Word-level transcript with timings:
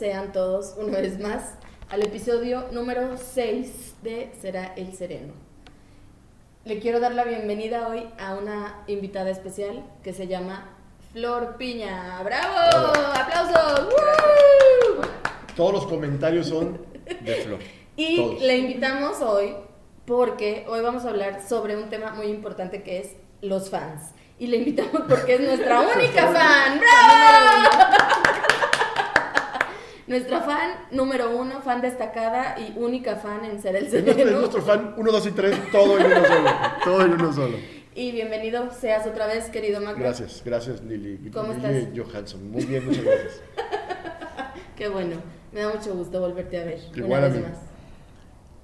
sean 0.00 0.32
todos 0.32 0.76
una 0.78 0.98
vez 0.98 1.20
más 1.20 1.56
al 1.90 2.02
episodio 2.02 2.64
número 2.72 3.18
6 3.18 3.96
de 4.02 4.32
Será 4.40 4.72
el 4.74 4.94
Sereno. 4.94 5.34
Le 6.64 6.78
quiero 6.78 7.00
dar 7.00 7.12
la 7.14 7.24
bienvenida 7.24 7.86
hoy 7.86 8.08
a 8.18 8.34
una 8.34 8.82
invitada 8.86 9.28
especial 9.28 9.84
que 10.02 10.14
se 10.14 10.26
llama 10.26 10.70
Flor 11.12 11.56
Piña. 11.58 12.18
¡Bravo! 12.24 12.94
¡Aplausos! 13.14 13.88
¡Woo! 13.88 15.02
Todos 15.54 15.74
los 15.74 15.86
comentarios 15.86 16.46
son 16.46 16.80
de 17.04 17.34
Flor. 17.34 17.58
Y 17.94 18.16
Todos. 18.16 18.40
le 18.40 18.56
invitamos 18.56 19.20
hoy 19.20 19.54
porque 20.06 20.64
hoy 20.66 20.80
vamos 20.80 21.04
a 21.04 21.10
hablar 21.10 21.46
sobre 21.46 21.76
un 21.76 21.90
tema 21.90 22.14
muy 22.14 22.28
importante 22.28 22.82
que 22.82 23.00
es 23.00 23.16
los 23.42 23.68
fans. 23.68 24.12
Y 24.38 24.46
le 24.46 24.56
invitamos 24.56 25.02
porque 25.06 25.34
es 25.34 25.40
nuestra 25.42 25.80
única 25.94 26.32
fan. 26.32 26.80
¡Bravo! 26.80 27.69
Nuestra 30.10 30.40
fan 30.40 30.70
número 30.90 31.30
uno, 31.36 31.62
fan 31.62 31.80
destacada 31.80 32.56
y 32.58 32.76
única 32.76 33.14
fan 33.14 33.44
en 33.44 33.62
ser 33.62 33.76
el 33.76 33.86
Es 33.86 33.92
nuestro, 33.92 34.10
es 34.10 34.16
sereno. 34.18 34.38
nuestro 34.40 34.62
fan 34.62 34.94
1, 34.96 35.12
2 35.12 35.26
y 35.26 35.30
3, 35.30 35.70
todo 35.70 35.98
en 35.98 36.06
uno 36.06 36.26
solo. 36.26 36.50
Todo 36.84 37.04
en 37.04 37.12
uno 37.12 37.32
solo. 37.32 37.56
Y 37.94 38.10
bienvenido 38.10 38.72
seas 38.72 39.06
otra 39.06 39.28
vez, 39.28 39.50
querido 39.50 39.80
Macro. 39.80 40.02
Gracias, 40.02 40.42
gracias 40.44 40.80
Lili. 40.82 41.30
¿Cómo 41.30 41.52
Lili 41.52 41.96
Johansson. 41.96 42.50
Muy 42.50 42.64
bien, 42.64 42.84
muchas 42.86 43.04
gracias. 43.04 43.40
Qué 44.76 44.88
bueno, 44.88 45.16
me 45.52 45.60
da 45.60 45.72
mucho 45.72 45.94
gusto 45.94 46.18
volverte 46.20 46.60
a 46.60 46.64
ver 46.64 46.80
Igual 46.94 47.24
una 47.24 47.26
a 47.26 47.30
mí. 47.30 47.42
más. 47.42 47.69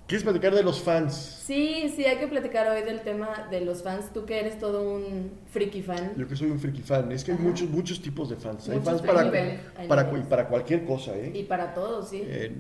¿Quieres 0.06 0.23
platicar 0.23 0.55
de 0.55 0.62
los 0.62 0.80
fans? 0.80 1.15
Sí, 1.15 1.92
sí, 1.95 2.05
hay 2.05 2.19
que 2.19 2.28
platicar 2.28 2.69
hoy 2.70 2.83
del 2.84 3.00
tema 3.00 3.48
de 3.50 3.61
los 3.62 3.83
fans. 3.83 4.12
Tú 4.12 4.25
que 4.25 4.39
eres 4.39 4.56
todo 4.58 4.83
un 4.94 5.33
friki 5.50 5.83
fan. 5.83 6.12
Yo 6.17 6.28
que 6.28 6.36
soy 6.36 6.48
un 6.50 6.61
friki 6.61 6.83
fan. 6.83 7.11
Es 7.11 7.25
que 7.25 7.33
hay 7.33 7.39
Ajá. 7.39 7.47
muchos, 7.47 7.69
muchos 7.69 8.00
tipos 8.00 8.28
de 8.31 8.36
fans. 8.36 8.69
Hay 8.69 8.78
Muchos 8.78 9.00
fans 9.00 9.03
para, 9.03 9.25
niveles, 9.25 9.61
hay 9.77 9.89
para, 9.89 10.05
niveles. 10.05 10.27
para 10.28 10.47
cualquier 10.48 10.84
cosa, 10.84 11.16
¿eh? 11.16 11.33
Y 11.34 11.42
para 11.42 11.75
todos, 11.75 12.08
sí. 12.08 12.22
Eh, 12.25 12.53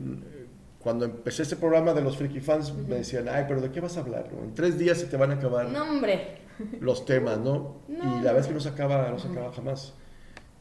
cuando 0.80 1.04
empecé 1.04 1.42
este 1.44 1.54
programa 1.54 1.92
de 1.94 2.02
los 2.02 2.16
friki 2.16 2.40
fans, 2.40 2.74
me 2.74 2.96
decían, 2.96 3.28
ay, 3.28 3.44
pero 3.46 3.60
¿de 3.60 3.70
qué 3.70 3.80
vas 3.80 3.96
a 3.96 4.00
hablar? 4.00 4.28
no? 4.32 4.42
En 4.42 4.52
tres 4.52 4.76
días 4.76 4.98
se 4.98 5.06
te 5.06 5.16
van 5.16 5.30
a 5.30 5.34
acabar 5.34 5.68
No, 5.68 5.84
hombre. 5.84 6.38
los 6.80 7.04
temas, 7.04 7.38
¿no? 7.38 7.76
No, 7.86 7.96
y 8.18 8.22
la 8.24 8.32
verdad 8.32 8.40
es 8.40 8.46
que 8.48 8.54
no 8.54 8.60
se 8.60 8.70
acaba, 8.70 9.08
no 9.08 9.20
se 9.20 9.28
acaba 9.28 9.52
jamás. 9.52 9.94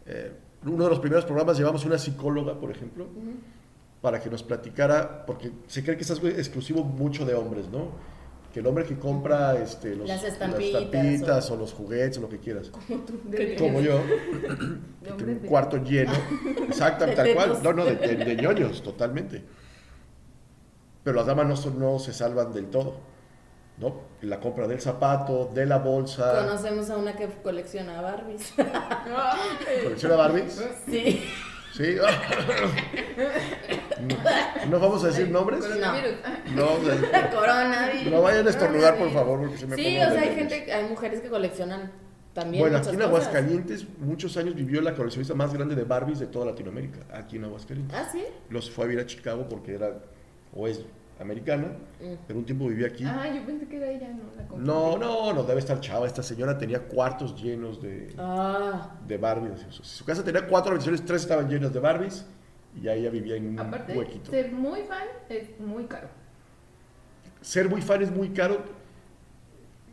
Eh, 0.06 0.32
uno 0.66 0.84
de 0.84 0.90
los 0.92 1.00
primeros 1.00 1.26
programas 1.26 1.58
llevamos 1.58 1.84
una 1.86 1.98
psicóloga, 1.98 2.60
por 2.60 2.70
ejemplo, 2.70 3.06
Ujú. 3.06 3.34
Para 4.06 4.22
que 4.22 4.30
nos 4.30 4.44
platicara, 4.44 5.26
porque 5.26 5.52
se 5.66 5.84
cree 5.84 5.98
que 5.98 6.04
es 6.04 6.12
algo 6.12 6.28
exclusivo 6.28 6.84
mucho 6.84 7.26
de 7.26 7.34
hombres, 7.34 7.70
¿no? 7.70 7.90
Que 8.54 8.60
el 8.60 8.68
hombre 8.68 8.86
que 8.86 9.00
compra 9.00 9.56
este, 9.58 9.96
los, 9.96 10.08
Las 10.08 10.24
estampitas, 10.24 10.84
estampitas 10.84 11.50
o... 11.50 11.56
los 11.58 11.74
juguetes 11.74 12.20
o 12.20 12.22
lo 12.22 12.30
que 12.30 12.38
quieras, 12.38 12.72
De- 13.24 13.56
como 13.56 13.82
yo, 13.82 14.00
que 15.04 15.12
tengo 15.14 15.32
un 15.32 15.40
cuarto 15.40 15.78
lleno, 15.78 16.14
exactamente, 16.70 17.20
De 17.24 17.34
tal 17.34 17.50
cual, 17.50 17.64
no, 17.64 17.74
no, 17.74 17.84
de, 17.84 17.96
de- 17.96 18.16
de 18.26 18.36
ñoños, 18.36 18.84
totalmente. 18.84 19.44
Pero 21.04 21.16
las 21.18 21.26
damas 21.26 21.48
no, 21.48 21.56
son- 21.58 21.80
no 21.80 21.98
se 21.98 22.14
salvan 22.14 22.54
del 22.54 22.68
todo, 22.68 22.98
¿no? 23.80 24.02
La 24.22 24.40
compra 24.40 24.68
del 24.68 24.80
zapato, 24.82 25.50
de 25.52 25.66
la 25.66 25.80
bolsa, 25.80 26.46
Conocemos 26.46 26.92
a 26.92 26.98
una 26.98 27.16
que 27.16 27.28
colecciona 27.42 28.02
Barbies. 28.02 28.54
Colecciona 29.84 30.16
Barbies, 30.16 30.64
sí. 30.86 31.24
¿sí? 31.74 31.98
No, 34.08 34.66
¿no 34.70 34.80
vamos 34.80 35.04
a 35.04 35.08
decir 35.08 35.30
nombres? 35.30 35.62
Coronavirus. 35.66 36.12
No, 36.56 36.66
o 36.74 36.84
sea, 36.84 36.96
La 37.12 37.30
corona. 37.30 37.90
no 38.10 38.22
vayan 38.22 38.48
a 38.48 38.50
estornudar, 38.50 38.98
por 38.98 39.12
favor, 39.12 39.40
porque 39.40 39.58
se 39.58 39.68
me 39.68 39.76
Sí, 39.76 39.98
o 39.98 40.12
sea, 40.12 40.22
hay 40.22 40.36
gente, 40.36 40.72
hay 40.74 40.90
mujeres 40.90 41.22
que 41.22 41.30
coleccionan 41.30 41.92
también. 42.34 42.62
Bueno, 42.62 42.78
aquí 42.78 42.90
en 42.90 42.96
cosas. 42.96 43.08
Aguascalientes 43.08 43.86
muchos 44.00 44.36
años 44.38 44.56
vivió 44.56 44.82
la 44.82 44.94
coleccionista 44.94 45.34
más 45.34 45.54
grande 45.54 45.76
de 45.76 45.84
Barbies 45.84 46.20
de 46.20 46.28
toda 46.28 46.46
Latinoamérica, 46.48 47.00
aquí 47.14 47.38
en 47.38 47.46
Aguascalientes. 47.46 47.98
Ah, 47.98 48.08
sí. 48.12 48.24
Los 48.50 48.70
fue 48.70 48.86
a 48.86 48.88
vivir 48.88 49.04
a 49.04 49.06
Chicago 49.08 49.48
porque 49.50 49.76
era, 49.76 49.94
o 50.54 50.68
es 50.68 50.84
americana, 51.18 51.68
Mm. 52.02 52.14
pero 52.28 52.40
un 52.40 52.46
tiempo 52.46 52.68
vivía 52.68 52.88
aquí. 52.88 53.06
Ah, 53.08 53.26
yo 53.34 53.46
pensé 53.46 53.66
que 53.70 53.78
era 53.78 53.88
ella, 53.90 54.10
no 54.10 54.24
la. 54.36 54.58
No, 54.62 54.98
no, 54.98 55.32
no 55.32 55.44
debe 55.44 55.60
estar 55.62 55.80
chava. 55.80 56.06
Esta 56.08 56.22
señora 56.22 56.58
tenía 56.58 56.80
cuartos 56.80 57.42
llenos 57.42 57.82
de, 57.82 58.14
Ah, 58.18 58.90
de 59.08 59.18
Barbies. 59.18 59.66
Si 59.72 59.82
su 59.98 60.04
casa 60.04 60.26
tenía 60.26 60.46
cuatro 60.46 60.72
habitaciones, 60.72 61.06
tres 61.06 61.22
estaban 61.22 61.48
llenas 61.48 61.72
de 61.72 61.80
Barbies 61.80 62.26
ya 62.82 62.94
ella 62.94 63.10
vivía 63.10 63.36
en 63.36 63.48
un 63.50 63.60
Aparte, 63.60 63.98
huequito. 63.98 64.32
ser 64.32 64.52
muy 64.52 64.82
fan 64.84 65.08
es 65.30 65.60
muy 65.60 65.86
caro. 65.86 66.08
Ser 67.42 67.70
muy 67.70 67.82
fan 67.82 68.02
es 68.02 68.12
muy 68.12 68.30
caro. 68.30 68.64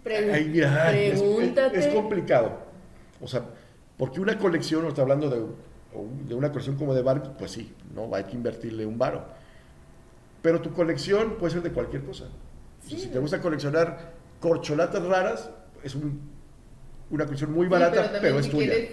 pre- 0.02 0.32
Ay, 0.32 0.48
mira, 0.48 0.88
ay, 0.88 0.98
es- 1.06 1.12
es, 1.14 1.20
pregúntate. 1.20 1.78
es 1.78 1.86
complicado. 1.88 2.58
O 3.20 3.28
sea, 3.28 3.42
porque 3.96 4.20
una 4.20 4.36
colección, 4.36 4.82
no 4.82 4.88
está 4.88 5.02
hablando 5.02 5.30
de, 5.30 5.46
de 6.26 6.34
una 6.34 6.48
colección 6.50 6.76
como 6.76 6.92
de 6.94 7.02
Barbie, 7.02 7.30
pues 7.38 7.52
sí, 7.52 7.72
no 7.94 8.12
hay 8.14 8.24
que 8.24 8.34
invertirle 8.34 8.84
un 8.84 8.98
varo. 8.98 9.24
Pero 10.42 10.60
tu 10.60 10.72
colección 10.72 11.36
puede 11.38 11.52
ser 11.52 11.62
de 11.62 11.70
cualquier 11.70 12.02
cosa. 12.04 12.24
O 12.24 12.88
Sí. 12.88 12.98
si 12.98 13.08
te 13.10 13.18
gusta 13.20 13.40
coleccionar 13.40 14.10
corcholatas 14.40 15.04
raras, 15.04 15.50
es 15.84 15.94
un- 15.94 16.20
una 17.10 17.24
colección 17.26 17.52
muy 17.52 17.66
Sí, 17.66 17.70
barata, 17.70 18.18
pero 18.20 18.40
es 18.40 18.46
si 18.46 18.50
tuya. 18.50 18.66
Quieres, 18.72 18.90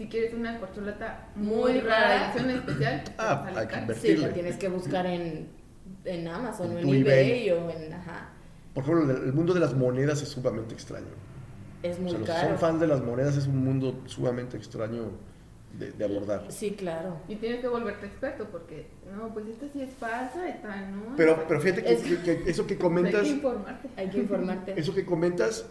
si 0.00 0.08
quieres 0.08 0.32
una 0.32 0.58
corcholata 0.58 1.28
Muy 1.36 1.72
muy 1.74 1.80
rara. 1.82 2.32
edición 2.32 2.48
especial, 2.48 3.04
Ah, 3.18 3.44
hay 3.54 3.66
que 3.66 3.74
caro. 3.74 3.94
Sí, 4.00 4.16
la 4.16 4.32
tienes 4.32 4.56
que 4.56 4.68
buscar 4.68 5.04
en, 5.04 5.48
en 6.06 6.26
Amazon 6.26 6.70
En 6.70 6.76
o 6.88 6.94
en 6.94 7.02
eBay, 7.02 7.48
eBay. 7.48 7.50
o 7.50 7.70
en. 7.70 7.92
Ajá. 7.92 8.30
Por 8.72 8.82
ejemplo, 8.84 9.10
el 9.14 9.32
mundo 9.34 9.52
de 9.52 9.60
las 9.60 9.74
monedas 9.74 10.22
es 10.22 10.28
sumamente 10.30 10.72
extraño. 10.72 11.04
Es 11.82 11.98
O 11.98 12.00
muy 12.00 12.10
sea, 12.12 12.18
los 12.20 12.28
caro. 12.28 12.48
son 12.48 12.58
fans 12.58 12.80
de 12.80 12.86
las 12.86 13.02
monedas 13.02 13.36
es 13.36 13.46
un 13.46 13.62
mundo 13.62 14.00
sumamente 14.06 14.56
extraño 14.56 15.10
de, 15.78 15.92
de 15.92 16.04
abordar. 16.06 16.44
Sí, 16.48 16.70
claro. 16.70 17.18
Y 17.28 17.36
tienes 17.36 17.60
que 17.60 17.68
volverte 17.68 18.06
experto 18.06 18.46
porque, 18.50 18.86
no, 19.14 19.28
pues 19.34 19.48
esta 19.48 19.66
sí 19.70 19.82
es 19.82 19.90
falsa, 19.92 20.48
esta 20.48 20.80
no. 20.86 21.14
Pero, 21.14 21.44
pero 21.46 21.60
fíjate 21.60 21.82
que, 21.84 21.92
Es- 21.92 22.02
que- 22.02 22.22
que 22.42 22.50
eso 22.50 22.66
que 22.66 22.72
Hay 22.74 22.80
comentas... 22.80 23.20
que 23.22 23.28
informarte. 23.28 23.88
Hay 23.98 24.08
que 24.08 24.18
informarte 24.18 24.80
Eso 24.80 24.94
que 24.94 25.04
comentas 25.04 25.66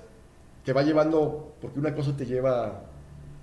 te 0.63 0.71
va 0.71 0.83
llevando, 0.83 1.55
porque 1.59 1.79
una 1.79 1.95
cosa 1.95 2.15
te 2.15 2.27
lleva 2.27 2.83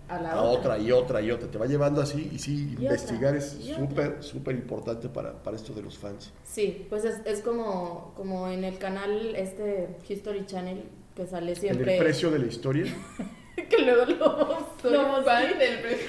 a 0.09 0.21
la 0.21 0.33
a 0.33 0.43
otra 0.43 0.79
y 0.79 0.93
otra 0.93 1.21
y 1.21 1.31
otra, 1.31 1.49
te 1.51 1.59
va 1.59 1.67
llevando 1.67 2.01
así 2.01 2.31
y 2.33 2.39
sí, 2.39 2.75
Y 2.79 2.83
investigar 2.85 3.35
otra, 3.35 3.45
es 3.47 3.55
otra. 3.55 3.77
súper, 3.77 4.17
súper 4.23 4.55
importante 4.55 5.09
para, 5.09 5.43
para 5.43 5.57
esto 5.57 5.73
de 5.75 5.83
los 5.83 5.99
fans. 5.99 6.33
Sí, 6.45 6.87
pues 6.89 7.05
es, 7.05 7.21
es 7.25 7.41
como, 7.41 8.13
como 8.17 8.49
en 8.49 8.65
el 8.65 8.79
canal 8.79 9.35
este 9.37 9.89
History 10.09 10.47
Channel 10.47 10.85
que 11.15 11.27
sale 11.27 11.53
En 11.53 11.57
siempre. 11.57 11.95
el 11.97 12.03
precio 12.03 12.31
de 12.31 12.39
la 12.39 12.47
historia, 12.47 12.85
que 13.71 13.79
luego 13.79 14.05
lo, 14.05 14.59
Soy 14.83 14.93
lo- 14.93 15.23
fan 15.25 15.59
del 15.59 15.81
precio. 15.81 16.07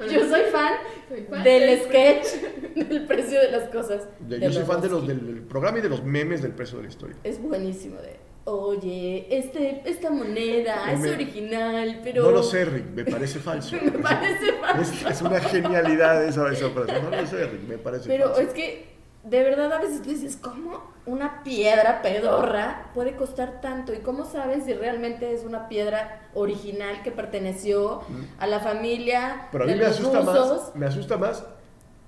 Yo 0.10 0.20
soy 0.28 0.42
fan 0.50 0.72
Soy 1.08 1.22
fan 1.28 1.44
del 1.44 1.80
precio. 1.80 1.86
sketch 1.88 2.86
del 2.88 3.06
precio 3.06 3.40
de 3.40 3.50
las 3.50 3.68
cosas. 3.68 4.08
de- 4.20 4.38
de 4.38 4.46
yo 4.46 4.52
soy 4.52 4.64
fan 4.64 4.80
de 4.80 4.88
los, 4.88 5.06
del, 5.06 5.24
del 5.26 5.40
programa 5.42 5.78
y 5.78 5.80
de 5.82 5.88
los 5.88 6.02
memes 6.02 6.42
del 6.42 6.52
precio 6.52 6.78
de 6.78 6.84
la 6.84 6.88
historia. 6.88 7.16
Es 7.24 7.40
buenísimo 7.40 7.96
de. 8.00 8.16
Oye, 8.44 9.26
este, 9.30 9.82
esta 9.88 10.10
moneda 10.10 10.92
es 10.92 11.00
original, 11.06 12.00
pero. 12.02 12.24
No 12.24 12.30
lo 12.32 12.42
sé, 12.42 12.64
Rick, 12.64 12.86
me 12.94 13.04
parece 13.04 13.38
falso. 13.38 13.76
Me 13.82 13.90
parece 13.92 14.52
falso. 14.54 14.80
Es, 14.92 15.06
es 15.06 15.22
una 15.22 15.40
genialidad 15.40 16.24
esa, 16.24 16.50
esa 16.52 16.68
frase. 16.70 17.00
No 17.02 17.10
lo 17.10 17.26
sé, 17.26 17.46
Rick, 17.46 17.68
me 17.68 17.78
parece 17.78 18.08
Pero 18.08 18.26
falso. 18.28 18.40
es 18.42 18.48
que, 18.52 18.92
de 19.22 19.42
verdad, 19.44 19.72
a 19.72 19.78
veces 19.80 20.02
tú 20.02 20.10
dices, 20.10 20.36
¿cómo 20.36 20.90
una 21.06 21.44
piedra 21.44 22.02
pedorra 22.02 22.90
puede 22.94 23.14
costar 23.14 23.60
tanto? 23.60 23.92
¿Y 23.94 23.98
cómo 23.98 24.24
sabes 24.24 24.64
si 24.64 24.72
realmente 24.74 25.32
es 25.32 25.44
una 25.44 25.68
piedra 25.68 26.28
original 26.34 27.02
que 27.04 27.12
perteneció 27.12 28.02
a 28.40 28.46
la 28.48 28.58
familia 28.58 29.48
Pero 29.52 29.64
a 29.64 29.66
mí 29.68 29.72
de 29.74 29.78
me 29.78 29.84
los 29.84 29.98
asusta, 30.00 30.20
rusos? 30.20 30.48
más, 30.66 30.76
me 30.76 30.86
asusta 30.86 31.16
más 31.16 31.44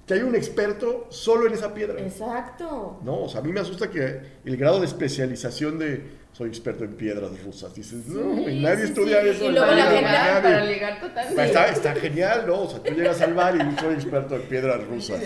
que 0.06 0.14
hay 0.14 0.20
un 0.22 0.34
experto 0.34 1.06
solo 1.10 1.46
en 1.46 1.54
esa 1.54 1.72
piedra. 1.72 2.00
Exacto. 2.00 3.00
No, 3.02 3.22
o 3.22 3.28
sea, 3.28 3.40
a 3.40 3.42
mí 3.42 3.52
me 3.52 3.60
asusta 3.60 3.88
que 3.90 4.20
el 4.44 4.56
grado 4.56 4.80
de 4.80 4.86
especialización 4.86 5.78
de 5.78 6.24
soy 6.32 6.48
experto 6.48 6.84
en 6.84 6.94
piedras 6.94 7.30
rusas. 7.44 7.74
Dices, 7.74 8.06
no, 8.08 8.48
y 8.48 8.60
nadie 8.60 8.84
sí, 8.86 8.92
estudia 8.92 9.22
sí. 9.22 9.28
eso. 9.28 9.44
Y 9.44 9.46
en 9.48 9.54
luego 9.54 9.70
la 9.70 9.90
ligar, 9.92 10.02
nadie. 10.02 10.42
para 10.42 10.64
ligar 10.64 11.00
totalmente. 11.00 11.34
Pues 11.34 11.46
Está, 11.46 11.66
está 11.68 11.94
genial, 11.94 12.44
¿no? 12.46 12.62
O 12.62 12.68
sea, 12.70 12.82
tú 12.82 12.92
llegas 12.92 13.20
al 13.20 13.34
bar 13.34 13.54
y 13.56 13.80
soy 13.80 13.94
experto 13.94 14.36
en 14.36 14.42
piedras 14.42 14.86
rusas. 14.86 15.20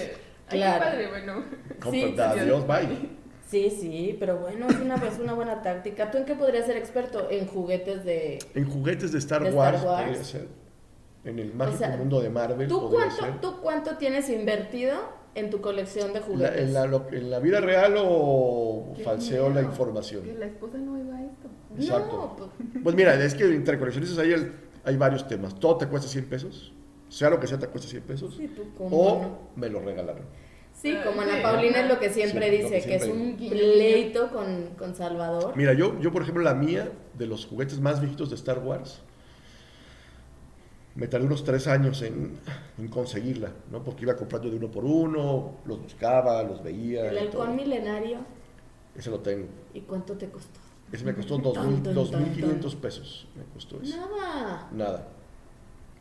Ay, 0.51 0.59
Claro. 0.61 0.85
qué 0.85 0.91
padre, 0.91 1.09
bueno. 1.09 1.45
Da, 2.17 2.33
sí. 2.35 2.41
adiós, 2.41 2.67
bye. 2.67 3.19
Sí, 3.51 3.71
sí, 3.81 4.17
pero 4.21 4.37
bueno, 4.39 4.67
es 4.69 4.77
una, 4.77 4.95
es 4.97 5.19
una 5.19 5.33
buena 5.33 5.63
táctica. 5.63 6.11
¿Tú 6.11 6.19
en 6.19 6.25
qué 6.27 6.35
podrías 6.35 6.67
ser 6.67 6.77
experto? 6.77 7.29
En 7.31 7.47
juguetes 7.47 8.05
de... 8.05 8.39
En 8.55 8.67
juguetes 8.69 9.11
de 9.13 9.19
Star, 9.19 9.43
¿De 9.43 9.49
Star 9.49 9.73
Wars, 9.75 9.85
Wars? 9.85 10.05
podría 10.07 10.25
ser. 10.25 10.49
En 11.29 11.39
el 11.39 11.55
mágico 11.55 11.79
sea, 11.79 11.97
mundo 11.97 12.21
de 12.21 12.31
Marvel 12.31 12.69
¿Tú 12.69 12.89
cuánto, 12.91 13.17
ser. 13.17 13.41
¿Tú 13.41 13.61
cuánto 13.61 13.97
tienes 13.97 14.29
invertido 14.31 14.97
en 15.35 15.51
tu 15.51 15.61
colección 15.61 16.13
de 16.13 16.19
En 16.21 16.23
la, 16.23 16.27
juguetes? 16.27 16.61
en, 16.63 16.73
la, 16.75 16.87
lo- 16.87 17.07
en 17.13 17.31
la 17.31 17.39
vida 17.39 17.61
real 17.61 17.95
o 17.99 18.95
falseo 19.05 19.49
la 19.49 19.57
miedo. 19.57 19.69
información. 19.71 20.23
Que 20.25 20.35
la 20.35 20.47
esposa 20.47 20.79
no 20.79 20.99
iba 20.99 21.17
a 21.17 21.23
esto. 21.25 21.49
Exacto. 21.79 22.17
No, 22.17 22.37
pues, 22.37 22.83
Pues 22.83 22.95
mira, 22.97 23.15
es 23.23 23.35
que 23.35 23.45
entre 23.45 23.79
coleccionistas 23.79 24.19
hay, 24.19 24.33
el- 24.33 24.53
hay 24.85 24.97
varios 24.97 25.29
temas. 25.29 25.55
Todo 25.59 25.77
te 25.77 25.87
cuesta 25.87 26.09
100 26.09 26.25
pesos. 26.29 26.73
Sea 27.09 27.31
lo 27.31 27.39
que 27.41 27.47
sea, 27.47 27.59
te 27.59 27.67
cuesta 27.69 27.89
100 27.89 28.03
pesos. 28.03 28.35
sí, 28.37 28.49
tú 28.49 28.63
cómo 28.77 28.97
O 28.97 29.23
no. 29.23 29.39
me 29.57 29.69
lo 29.69 29.81
regalaron. 29.81 30.23
Sí, 30.73 30.97
como 31.05 31.23
Ana. 31.23 31.43
Paulina 31.43 31.81
es 31.81 31.89
lo 31.89 31.99
que 31.99 32.09
siempre 32.09 32.51
Sí, 32.51 32.63
dice, 32.63 32.81
que 32.81 32.87
que, 32.87 32.95
es 32.97 33.03
siempre 33.05 33.27
un 33.31 33.37
pleito 33.51 34.29
con, 34.31 34.71
con 34.79 34.95
Salvador. 34.95 35.53
Mira, 35.57 35.73
yo, 35.73 35.99
yo, 36.01 36.13
por 36.13 36.23
ejemplo, 36.23 36.43
la 36.43 36.55
mía, 36.55 36.89
de 37.19 37.27
los 37.27 37.47
juguetes 37.47 37.81
más 37.81 38.01
viejitos 38.01 38.31
de 38.31 38.37
Star 38.37 38.61
Wars, 38.61 39.03
me 40.99 41.07
tardé 41.07 41.27
unos 41.27 41.45
tres 41.45 41.69
años 41.69 42.03
en, 42.03 42.37
en 42.77 42.89
conseguirla, 42.89 43.53
¿no? 43.71 43.85
Porque 43.85 44.03
iba 44.03 44.17
comprando 44.17 44.51
de 44.51 44.57
uno 44.57 44.69
por 44.69 44.85
uno, 44.85 45.53
los 45.65 45.81
buscaba, 45.81 46.43
los 46.43 46.61
veía. 46.61 47.09
El 47.09 47.19
halcón 47.19 47.55
milenario. 47.55 48.19
Ese 48.97 49.09
lo 49.09 49.21
tengo. 49.21 49.47
¿Y 49.73 49.83
cuánto 49.83 50.15
te 50.15 50.29
costó? 50.29 50.59
Ese 50.91 51.05
me 51.05 51.15
costó 51.15 51.39
Ton, 51.41 51.83
ton, 51.85 51.95
2.000 51.95 51.95
ton, 51.95 52.25
2.500 52.61 52.77
pesos. 52.77 53.29
Me 53.37 53.45
costó 53.55 53.81
eso. 53.81 53.97
Nada. 53.97 54.69
Nada. 54.73 55.09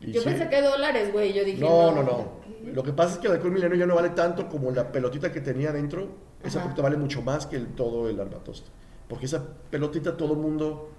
Y 0.00 0.10
Yo 0.10 0.20
sí. 0.20 0.30
pensé 0.30 0.48
que 0.48 0.62
dólares, 0.62 1.12
güey. 1.12 1.32
Yo 1.32 1.44
dije, 1.44 1.60
No, 1.60 1.92
no, 1.92 2.02
no. 2.02 2.32
Lo 2.64 2.82
que 2.82 2.92
pasa 2.92 3.14
es 3.14 3.18
que 3.20 3.28
el 3.28 3.34
alcohol 3.34 3.52
milenio 3.52 3.76
ya 3.76 3.86
no 3.86 3.94
vale 3.94 4.10
tanto 4.10 4.48
como 4.48 4.72
la 4.72 4.90
pelotita 4.90 5.30
que 5.30 5.40
tenía 5.40 5.70
dentro. 5.70 6.08
Esa 6.42 6.58
pelotita 6.58 6.82
vale 6.82 6.96
mucho 6.96 7.22
más 7.22 7.46
que 7.46 7.54
el, 7.54 7.68
todo 7.68 8.08
el 8.08 8.18
armatoste. 8.18 8.68
Porque 9.08 9.26
esa 9.26 9.44
pelotita 9.70 10.16
todo 10.16 10.32
el 10.32 10.40
mundo 10.40 10.90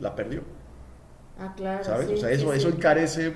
la 0.00 0.14
perdió. 0.14 0.40
Ah, 1.42 1.54
claro. 1.56 1.84
¿Sabes? 1.84 2.06
sí, 2.08 2.14
o 2.14 2.16
sea, 2.16 2.28
sí, 2.28 2.34
eso, 2.36 2.52
sí. 2.52 2.58
eso 2.58 2.68
encarece 2.68 3.32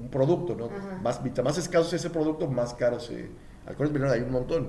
un 0.00 0.08
producto, 0.08 0.54
¿no? 0.54 0.66
Ajá. 0.66 0.98
Más, 1.02 1.22
mientras 1.22 1.44
más 1.44 1.58
escaso 1.58 1.86
es 1.88 1.94
ese 1.94 2.10
producto, 2.10 2.46
más 2.48 2.74
caro 2.74 3.00
se. 3.00 3.30
Alcoholes 3.66 3.92
milenio 3.92 4.14
hay 4.14 4.20
un 4.22 4.32
montón. 4.32 4.68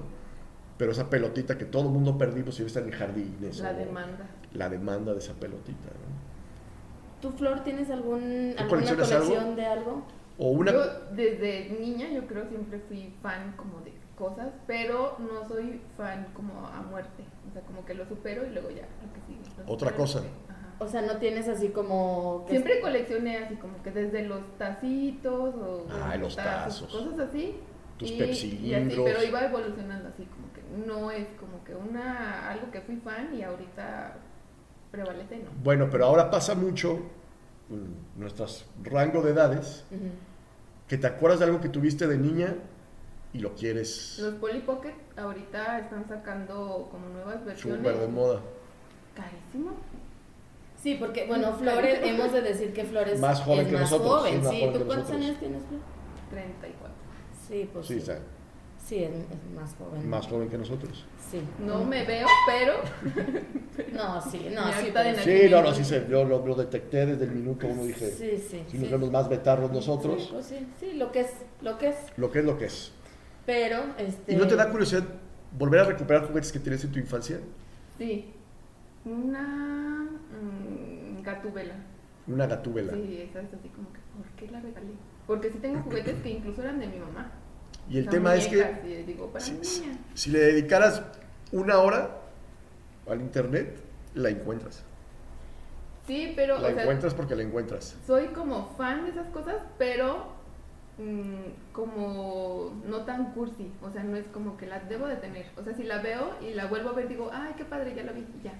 Pero 0.78 0.92
esa 0.94 1.10
pelotita 1.10 1.58
que 1.58 1.66
todo 1.66 1.84
el 1.84 1.90
mundo 1.90 2.18
perdimos 2.18 2.60
y 2.60 2.64
está 2.64 2.80
en 2.80 2.92
jardines. 2.92 3.60
La 3.60 3.74
demanda. 3.74 4.26
La 4.54 4.70
demanda 4.70 5.14
de 5.14 5.20
esa 5.20 5.34
pelotita, 5.34 5.90
¿no? 5.90 7.22
¿Tú, 7.22 7.32
Flor, 7.38 7.64
tienes 7.64 7.90
algún, 7.92 8.54
¿Tú 8.58 8.64
alguna 8.64 8.90
algo? 8.90 8.96
colección 9.04 9.56
de 9.56 9.66
algo? 9.66 10.04
O 10.40 10.50
una. 10.50 10.72
Yo 10.72 10.82
desde 11.14 11.70
niña 11.80 12.10
yo 12.12 12.26
creo 12.26 12.48
siempre 12.50 12.80
fui 12.88 13.14
fan 13.22 13.54
como 13.58 13.80
de 13.82 13.94
cosas, 14.18 14.50
pero 14.66 15.18
no 15.20 15.48
soy 15.48 15.82
fan 15.98 16.28
como 16.34 16.66
a 16.66 16.82
muerte. 16.82 17.24
O 17.48 17.54
sea, 17.54 17.62
como 17.62 17.86
que 17.86 17.94
lo 17.94 18.08
supero 18.08 18.44
y 18.46 18.50
luego 18.50 18.70
ya 18.72 18.88
lo 19.04 19.14
que 19.14 19.22
sigue. 19.28 19.64
Lo 19.68 19.72
Otra 19.72 19.92
cosa. 19.96 20.22
que-. 20.22 20.51
O 20.82 20.88
sea, 20.88 21.04
no 21.04 21.18
tienes 21.18 21.48
así 21.48 21.70
como... 21.70 22.44
que- 22.46 22.54
Siempre 22.54 22.82
coleccioné 22.82 23.38
así 23.38 23.56
como 23.56 23.82
que 23.84 23.92
desde 23.92 24.24
los 24.26 24.42
tacitos 24.58 25.54
o 25.56 25.86
Ah, 26.04 26.18
los 26.18 26.36
tazos. 26.36 26.92
cosas 26.92 27.20
así. 27.20 27.56
Tus 27.98 28.10
y, 28.10 28.18
Pepsi 28.18 28.48
y 28.64 28.74
así, 28.74 29.00
pero 29.06 29.24
iba 29.24 29.46
evolucionando 29.46 30.10
así 30.10 30.26
como 30.26 30.52
que 30.54 30.88
no 30.88 31.12
es 31.12 31.28
como 31.40 31.64
que 31.64 31.76
una 31.76 32.50
algo 32.50 32.72
que 32.72 32.82
fui 32.82 32.96
fan 32.96 33.30
y 33.36 33.44
ahorita 33.44 34.16
prevalece 34.90 35.38
no. 35.38 35.52
Bueno, 35.64 35.88
pero 35.92 36.06
ahora 36.06 36.32
pasa 36.32 36.56
mucho 36.56 37.00
en 37.70 37.96
nuestros 38.18 38.66
rango 38.84 39.22
de 39.22 39.34
edades 39.34 39.86
que 40.88 40.98
te 40.98 41.06
acuerdas 41.06 41.38
de 41.42 41.46
algo 41.46 41.62
que 41.62 41.70
tuviste 41.70 42.08
de 42.08 42.18
niña 42.18 42.56
y 43.34 43.38
lo 43.40 43.54
quieres 43.54 44.18
Los 44.20 44.34
Polly 44.36 44.62
Pocket 44.62 44.96
ahorita 45.16 45.78
están 45.78 46.08
sacando 46.10 46.88
como 46.90 47.08
nuevas 47.10 47.46
versiones. 47.46 47.78
súper 47.78 47.98
de 47.98 48.08
moda. 48.08 48.42
Carísimo. 49.16 49.74
Sí, 50.82 50.96
porque, 51.00 51.26
bueno, 51.28 51.54
Flores, 51.54 52.00
hemos 52.04 52.32
de 52.34 52.42
decir 52.42 52.74
que 52.74 52.84
Flores 52.86 53.20
Más 53.20 53.42
joven 53.42 53.60
es 53.62 53.68
que 53.68 53.74
más 53.74 53.82
nosotros, 53.92 54.10
joven, 54.20 54.34
sí, 54.34 54.40
más 54.42 54.52
sí. 54.52 54.60
joven 54.62 54.74
¿Tú 54.74 54.86
cuántos 54.88 54.98
nosotros. 55.10 55.22
años 55.26 55.40
tienes, 55.40 55.62
Flor? 55.68 55.82
34. 56.32 56.96
Sí, 57.48 57.70
pues 57.72 57.86
Sí, 57.88 58.00
sí. 58.02 59.04
es, 59.04 59.12
es 59.12 59.54
más 59.56 59.76
joven. 59.76 60.10
más 60.10 60.28
joven 60.28 60.50
que 60.50 60.58
nosotros. 60.58 61.06
Sí. 61.30 61.40
No 61.60 61.84
me 61.86 62.04
veo, 62.04 62.28
pero 62.48 62.74
No, 63.94 64.22
sí, 64.22 64.48
no, 64.54 64.74
sí. 64.74 64.90
pero- 64.94 65.20
Sí, 65.20 65.42
no, 65.52 65.62
no, 65.62 65.74
sí, 65.74 65.84
se- 65.86 66.08
yo 66.10 66.24
lo, 66.26 66.46
lo 66.46 66.56
detecté 66.56 67.06
desde 67.06 67.26
el 67.26 67.32
minuto 67.32 67.68
uno, 67.68 67.84
dije, 67.84 68.10
Sí, 68.12 68.38
sí. 68.50 68.64
si 68.68 68.78
nos 68.80 68.90
vemos 68.90 69.12
más 69.12 69.30
betarros 69.30 69.72
nosotros, 69.72 70.24
Sí, 70.24 70.30
pues 70.32 70.46
sí, 70.48 70.68
sí, 70.80 70.94
lo 70.94 71.12
que 71.12 71.22
es, 71.22 71.32
lo 71.62 71.78
que 71.78 71.90
es. 71.90 71.96
lo 72.18 72.32
que 72.32 72.40
es 72.40 72.46
lo 72.46 72.58
que 72.58 72.66
es. 72.66 72.92
Pero, 73.46 73.78
este... 73.98 74.34
¿Y 74.34 74.36
no 74.36 74.48
te 74.48 74.56
da 74.56 74.70
curiosidad 74.72 75.04
volver 75.58 75.82
a 75.82 75.84
recuperar 75.84 76.26
juguetes 76.28 76.52
que 76.52 76.60
tienes 76.60 76.84
en 76.84 76.92
tu 76.92 76.98
infancia? 77.00 77.40
sí. 78.00 78.34
Una 79.04 79.91
gatúbela. 81.22 81.76
Una 82.28 82.48
gatúbela. 82.48 82.94
Sí, 82.94 83.28
esa 83.30 83.42
es 83.42 83.54
así 83.54 83.70
como 83.70 83.92
que, 83.92 84.00
¿por 84.16 84.26
qué 84.36 84.52
la 84.52 84.60
regalé? 84.62 84.94
Porque 85.28 85.50
sí 85.52 85.60
tengo 85.60 85.82
juguetes 85.82 86.22
que 86.22 86.30
incluso 86.30 86.62
eran 86.62 86.80
de 86.80 86.88
mi 86.88 87.00
mamá. 87.00 87.32
Y 87.90 87.98
el 87.98 88.10
tema 88.10 88.36
es 88.36 88.48
que 88.48 88.58
muñecas, 88.58 88.86
y 88.86 89.04
digo, 89.04 89.28
para 89.32 89.44
si, 89.44 89.52
niña. 89.54 89.98
le 90.28 90.40
dedicaras 90.40 91.04
una 91.52 91.80
hora 91.80 92.18
al 93.10 93.22
internet, 93.22 93.82
la 94.14 94.30
encuentras. 94.30 94.84
Sí, 96.08 96.34
pero, 96.36 96.60
La 96.60 96.70
o 96.70 96.72
sea, 96.72 96.82
encuentras 96.82 97.14
porque 97.14 97.36
la 97.36 97.44
encuentras. 97.44 97.98
soy 98.06 98.28
como 98.28 98.70
fan 98.78 99.04
de 99.06 99.12
esas 99.12 99.28
cosas, 99.28 99.62
pero 99.78 100.34
mm, 100.98 101.72
como 101.74 102.82
no 102.86 103.06
tan 103.06 103.34
cursi. 103.34 103.72
O 103.82 103.92
sea, 103.92 104.04
no 104.04 104.18
es 104.18 104.26
como 104.28 104.58
que 104.58 104.68
las 104.68 104.88
debo 104.90 105.08
de 105.08 105.16
tener. 105.18 105.46
O 105.58 105.64
sea, 105.64 105.74
si 105.74 105.84
la 105.84 106.02
veo 106.02 106.36
y 106.42 106.54
la 106.54 106.68
vuelvo 106.68 106.90
a 106.90 106.94
ver, 106.94 107.08
digo, 107.08 107.30
ay, 107.34 107.54
qué 107.58 107.66
padre, 107.66 107.94
ya 107.96 108.04
la 108.04 108.12
vi, 108.12 108.26
ya. 108.44 108.54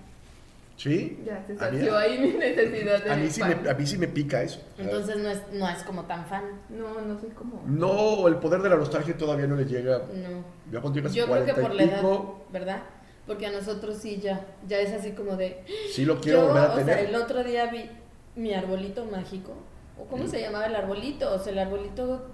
¿Sí? 0.78 1.22
Ya 1.26 1.44
se 1.46 1.54
A 1.54 1.70
mí- 1.70 1.78
sació 1.78 1.98
ahí 1.98 2.18
mi 2.18 2.30
necesidad 2.34 3.04
de 3.04 3.12
A 3.12 3.16
mí, 3.16 3.30
sí 3.30 3.40
fan. 3.42 3.62
me, 3.64 3.70
a 3.70 3.74
mí 3.76 3.86
sí 3.86 3.98
me 4.00 4.08
pica 4.08 4.42
eso. 4.42 4.60
Entonces 4.78 5.18
no 5.18 5.30
es, 5.30 5.42
no 5.54 5.70
es 5.70 5.84
como 5.84 6.06
tan 6.06 6.26
fan. 6.26 6.44
No, 6.70 7.02
no 7.02 7.20
soy 7.20 7.30
como... 7.30 7.62
No, 7.68 8.28
el 8.28 8.38
poder 8.38 8.62
de 8.62 8.70
la 8.70 8.78
nostalgia 8.78 9.16
todavía 9.16 9.46
no 9.48 9.56
le 9.56 9.66
llega. 9.66 10.00
No. 10.00 10.44
Ya 10.72 10.82
cuando 10.82 10.94
llegas 11.00 11.14
Yo 11.14 11.26
creo 11.28 11.46
que 11.46 11.54
40 11.54 11.62
por 11.62 11.76
la 11.76 11.84
edad, 11.84 12.02
¿verdad? 12.52 12.82
Porque 13.28 13.46
a 13.46 13.52
nosotros 13.52 13.98
sí 13.98 14.20
ya, 14.20 14.48
ya 14.68 14.80
es 14.80 14.92
así 14.94 15.12
como 15.12 15.36
de... 15.36 15.64
sí 15.92 16.04
lo 16.06 16.20
quiero 16.20 16.40
Yo, 16.42 16.48
volver 16.48 16.64
a 16.64 16.72
o 16.74 16.76
tener. 16.78 16.96
sea, 16.98 17.10
el 17.10 17.16
otro 17.16 17.44
día 17.44 17.68
vi 17.68 17.90
mi 18.36 18.54
arbolito 18.54 19.06
mágico. 19.06 19.54
¿O 20.00 20.06
cómo 20.06 20.24
Mm. 20.24 20.28
se 20.30 20.42
llamaba 20.42 20.66
el 20.66 20.76
arbolito? 20.76 21.32
O 21.32 21.38
sea, 21.38 21.54
el 21.54 21.60
arbolito... 21.60 22.26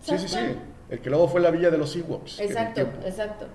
Sí, 0.00 0.16
sí, 0.16 0.28
sí. 0.28 0.34
¿sabes 0.34 0.56
El 0.88 1.00
que 1.00 1.10
luego 1.10 1.28
fue 1.28 1.40
la 1.42 1.50
villa 1.50 1.70
de 1.70 1.76
los 1.76 1.94
Ewoks. 1.94 2.40
Exacto, 2.40 2.80
exacto. 3.04 3.46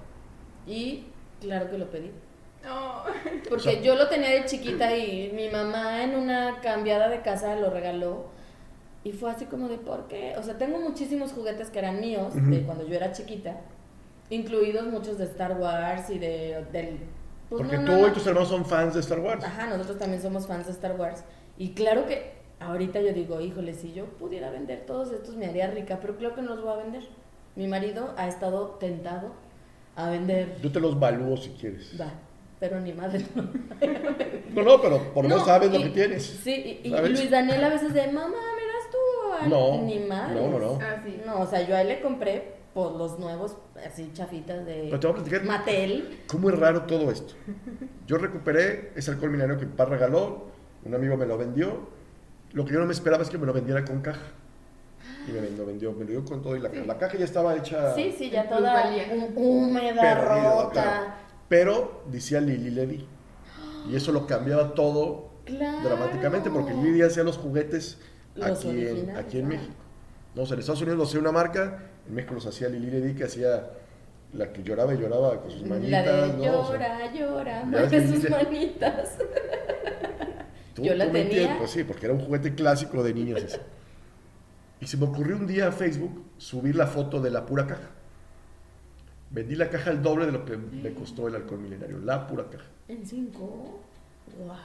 Y 0.67 1.05
claro 1.41 1.71
que 1.71 1.77
lo 1.79 1.89
pedí. 1.89 2.11
No. 2.63 3.03
Porque 3.49 3.69
O 3.69 3.71
sea- 3.73 3.81
yo 3.81 3.95
lo 3.95 4.07
tenía 4.07 4.29
de 4.29 4.45
chiquita 4.45 4.95
y 4.95 5.31
mi 5.33 5.49
mamá 5.49 6.03
en 6.03 6.15
una 6.15 6.59
cambiada 6.61 7.09
de 7.09 7.21
casa 7.21 7.55
lo 7.55 7.69
regaló. 7.69 8.25
Y 9.03 9.11
fue 9.11 9.31
así 9.31 9.45
como 9.45 9.67
de, 9.67 9.77
¿por 9.77 10.07
qué? 10.07 10.33
O 10.37 10.43
sea, 10.43 10.57
tengo 10.57 10.79
muchísimos 10.79 11.33
juguetes 11.33 11.69
que 11.69 11.79
eran 11.79 11.99
míos 11.99 12.33
de 12.35 12.61
cuando 12.61 12.87
yo 12.87 12.95
era 12.95 13.11
chiquita, 13.11 13.57
incluidos 14.29 14.87
muchos 14.87 15.17
de 15.17 15.25
Star 15.25 15.57
Wars 15.59 16.09
y 16.09 16.19
de, 16.19 16.65
del... 16.71 16.99
pues, 17.49 17.61
Porque 17.63 17.77
no, 17.79 17.83
tú 17.83 17.91
no, 18.01 18.07
y 18.07 18.11
tus 18.11 18.25
hermanos 18.25 18.47
son 18.47 18.65
fans 18.65 18.93
de 18.93 19.01
Star 19.01 19.19
Wars. 19.19 19.43
Ajá, 19.43 19.67
nosotros 19.67 19.99
también 19.99 20.21
somos 20.21 20.47
fans 20.47 20.67
de 20.67 20.71
Star 20.71 20.97
Wars. 20.97 21.25
Y 21.57 21.73
claro 21.73 22.05
que 22.05 22.31
ahorita 22.61 23.01
yo 23.01 23.11
digo, 23.11 23.41
híjole, 23.41 23.73
si 23.73 23.91
yo 23.93 24.05
pudiera 24.05 24.49
vender 24.51 24.85
todos 24.85 25.11
estos 25.11 25.35
me 25.35 25.47
haría 25.47 25.67
rica, 25.67 25.99
pero 26.01 26.15
creo 26.15 26.33
que 26.33 26.41
no 26.41 26.55
los 26.55 26.63
voy 26.63 26.71
a 26.73 26.83
vender. 26.83 27.03
Mi 27.57 27.67
marido 27.67 28.13
ha 28.15 28.29
estado 28.29 28.77
tentado 28.79 29.33
a 29.97 30.09
vender... 30.09 30.55
Yo 30.61 30.71
te 30.71 30.79
los 30.79 30.97
valúo 30.97 31.35
si 31.35 31.49
quieres. 31.49 31.99
Va, 31.99 32.07
pero 32.63 32.79
ni 32.79 32.93
madre. 32.93 33.25
no. 33.35 33.43
No, 34.55 34.63
no, 34.63 34.81
pero 34.81 35.13
por 35.13 35.23
lo 35.25 35.29
menos 35.29 35.39
No, 35.39 35.45
sabes 35.45 35.69
lo 35.69 35.79
que 35.79 35.89
tienes. 35.89 36.23
Sí, 36.23 36.79
y. 36.81 36.89
Luis 36.89 37.29
Daniel 37.29 37.61
a 37.61 37.67
veces 37.67 37.93
de, 37.93 38.07
mamá, 38.07 38.29
¿me 38.29 38.33
das 38.33 38.89
tú? 38.89 38.97
Ay, 39.41 39.49
No, 39.49 39.81
Ni 39.81 39.99
madre. 39.99 40.35
no, 40.35 40.47
no, 40.49 40.59
no. 40.59 40.79
Ah, 40.81 41.01
sí. 41.05 41.19
No, 41.25 41.41
o 41.41 41.45
sea, 41.45 41.67
yo 41.67 41.75
a 41.75 41.81
él 41.81 41.89
le 41.89 41.99
compré 41.99 42.53
por 42.73 42.93
los 42.95 43.19
nuevos, 43.19 43.57
así 43.85 44.11
chafitas 44.13 44.65
de 44.65 44.83
Pero 44.85 44.97
te 45.01 45.07
voy 45.07 45.11
a 45.11 45.15
platicar 45.23 45.43
Mattel. 45.43 46.19
cómo 46.27 46.49
es 46.49 46.57
raro 46.57 46.83
todo 46.83 47.11
esto. 47.11 47.33
Yo 48.07 48.17
recuperé 48.17 48.93
ese 48.95 49.11
alcohol 49.11 49.31
milenario 49.31 49.59
que 49.59 49.65
mi 49.65 49.73
papá 49.73 49.89
regaló, 49.91 50.45
un 50.85 50.95
amigo 50.95 51.17
me 51.17 51.25
lo 51.25 51.37
vendió. 51.37 51.89
Lo 52.53 52.63
que 52.63 52.71
yo 52.73 52.79
no 52.79 52.85
me 52.85 52.93
esperaba 52.93 53.23
es 53.23 53.29
que 53.29 53.37
me 53.37 53.45
lo 53.45 53.51
vendiera 53.51 53.83
con 53.83 53.99
caja. 54.01 54.21
Y 55.27 55.31
me 55.33 55.41
lo 55.57 55.65
vendió, 55.65 55.91
me 55.91 56.05
lo 56.05 56.11
dio 56.11 56.23
con 56.23 56.41
todo 56.41 56.55
y 56.55 56.61
la, 56.61 56.69
Sí. 56.69 56.77
la 56.87 56.97
caja 56.97 57.17
ya 57.17 57.25
estaba 57.25 57.55
hecha. 57.57 57.93
Sí, 57.93 58.15
sí, 58.17 58.29
ya 58.29 58.47
toda 58.47 58.89
húmeda, 59.35 60.15
rota. 60.15 61.17
Pero 61.53 62.01
decía 62.11 62.41
Lili 62.41 62.71
Ledy. 62.71 63.05
Y 63.87 63.95
eso 63.95 64.11
lo 64.11 64.25
cambiaba 64.25 64.73
todo 64.73 65.29
Claro. 65.45 65.87
dramáticamente 65.87 66.49
porque 66.49 66.73
Lili 66.73 67.03
hacía 67.03 67.21
los 67.23 67.37
juguetes 67.37 67.99
Los 68.33 68.65
aquí 68.65 68.87
en, 68.87 69.15
aquí 69.15 69.37
en. 69.37 69.47
México. 69.49 69.73
No, 70.33 70.41
o 70.41 70.45
sea, 70.47 70.55
en 70.55 70.61
Estados 70.61 70.81
Unidos 70.81 70.97
los 70.97 71.09
hacía 71.09 71.19
una 71.19 71.31
marca, 71.31 71.83
en 72.07 72.15
México 72.15 72.33
los 72.33 72.47
hacía 72.47 72.69
Lili 72.69 72.89
Ledy 72.89 73.13
que 73.13 73.25
hacía 73.25 73.69
la 74.33 74.51
que 74.51 74.63
lloraba 74.63 74.95
y 74.95 74.97
lloraba 74.97 75.41
con 75.41 75.51
sus 75.51 75.61
La 75.61 75.67
manitas. 75.75 76.05
de 76.39 76.47
¿no? 76.47 76.59
O 76.61 76.67
sea, 76.71 76.77
llora, 76.79 77.13
llora, 77.13 77.65
mueve 77.65 78.07
sus 78.07 78.29
manitas. 78.31 79.09
tú- 80.73 80.81
Yo 80.83 80.95
la 80.95 81.05
tenía. 81.05 81.21
entiendes, 81.21 81.57
Pues 81.59 81.69
sí, 81.69 81.83
porque 81.83 82.05
era 82.07 82.15
un 82.15 82.21
juguete 82.21 82.55
clásico 82.55 83.03
de 83.03 83.13
niñas 83.13 83.43
ese. 83.43 83.59
Y 84.79 84.87
se 84.87 84.97
me 84.97 85.05
ocurrió 85.05 85.35
un 85.35 85.45
día 85.45 85.67
a 85.67 85.71
Facebook 85.71 86.23
subir 86.39 86.75
la 86.75 86.87
foto 86.87 87.21
de 87.21 87.29
la 87.29 87.45
pura 87.45 87.67
caja. 87.67 87.91
Vendí 89.33 89.55
la 89.55 89.69
caja 89.69 89.89
al 89.89 90.01
doble 90.01 90.27
de 90.27 90.31
lo 90.31 90.45
que 90.45 90.55
me 90.55 90.93
costó 90.93 91.27
el 91.27 91.35
alcohol 91.35 91.59
milenario, 91.59 91.97
la 91.99 92.25
pura 92.27 92.45
caja. 92.49 92.65
¿En 92.87 93.05
cinco? 93.05 93.81
Wow. 94.37 94.55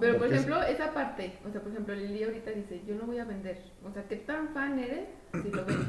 Pero 0.00 0.16
por 0.18 0.26
es- 0.26 0.32
ejemplo, 0.32 0.62
esa 0.62 0.92
parte, 0.92 1.38
o 1.46 1.52
sea, 1.52 1.60
por 1.60 1.70
ejemplo, 1.70 1.94
Lili 1.94 2.24
ahorita 2.24 2.50
dice, 2.50 2.80
yo 2.86 2.94
no 2.96 3.04
voy 3.06 3.18
a 3.18 3.24
vender. 3.24 3.58
O 3.88 3.92
sea, 3.92 4.04
¿qué 4.08 4.16
tan 4.16 4.48
fan 4.48 4.78
eres 4.78 5.06
si 5.32 5.50
lo 5.50 5.64
vendes? 5.64 5.86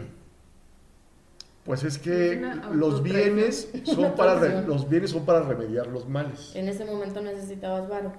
Pues 1.63 1.84
es 1.84 1.98
que 1.98 2.34
Es 2.34 2.41
los 2.74 3.03
bienes 3.03 3.69
son 3.84 4.15
para 4.15 4.39
re- 4.39 4.65
los 4.65 4.89
bienes 4.89 5.12
son 5.12 5.25
para 5.25 5.41
remediar 5.41 5.88
los 5.88 6.07
males. 6.07 6.55
En 6.55 6.67
ese 6.69 6.86
momento 6.86 7.22
necesitabas 7.22 7.89
varo. 7.89 8.13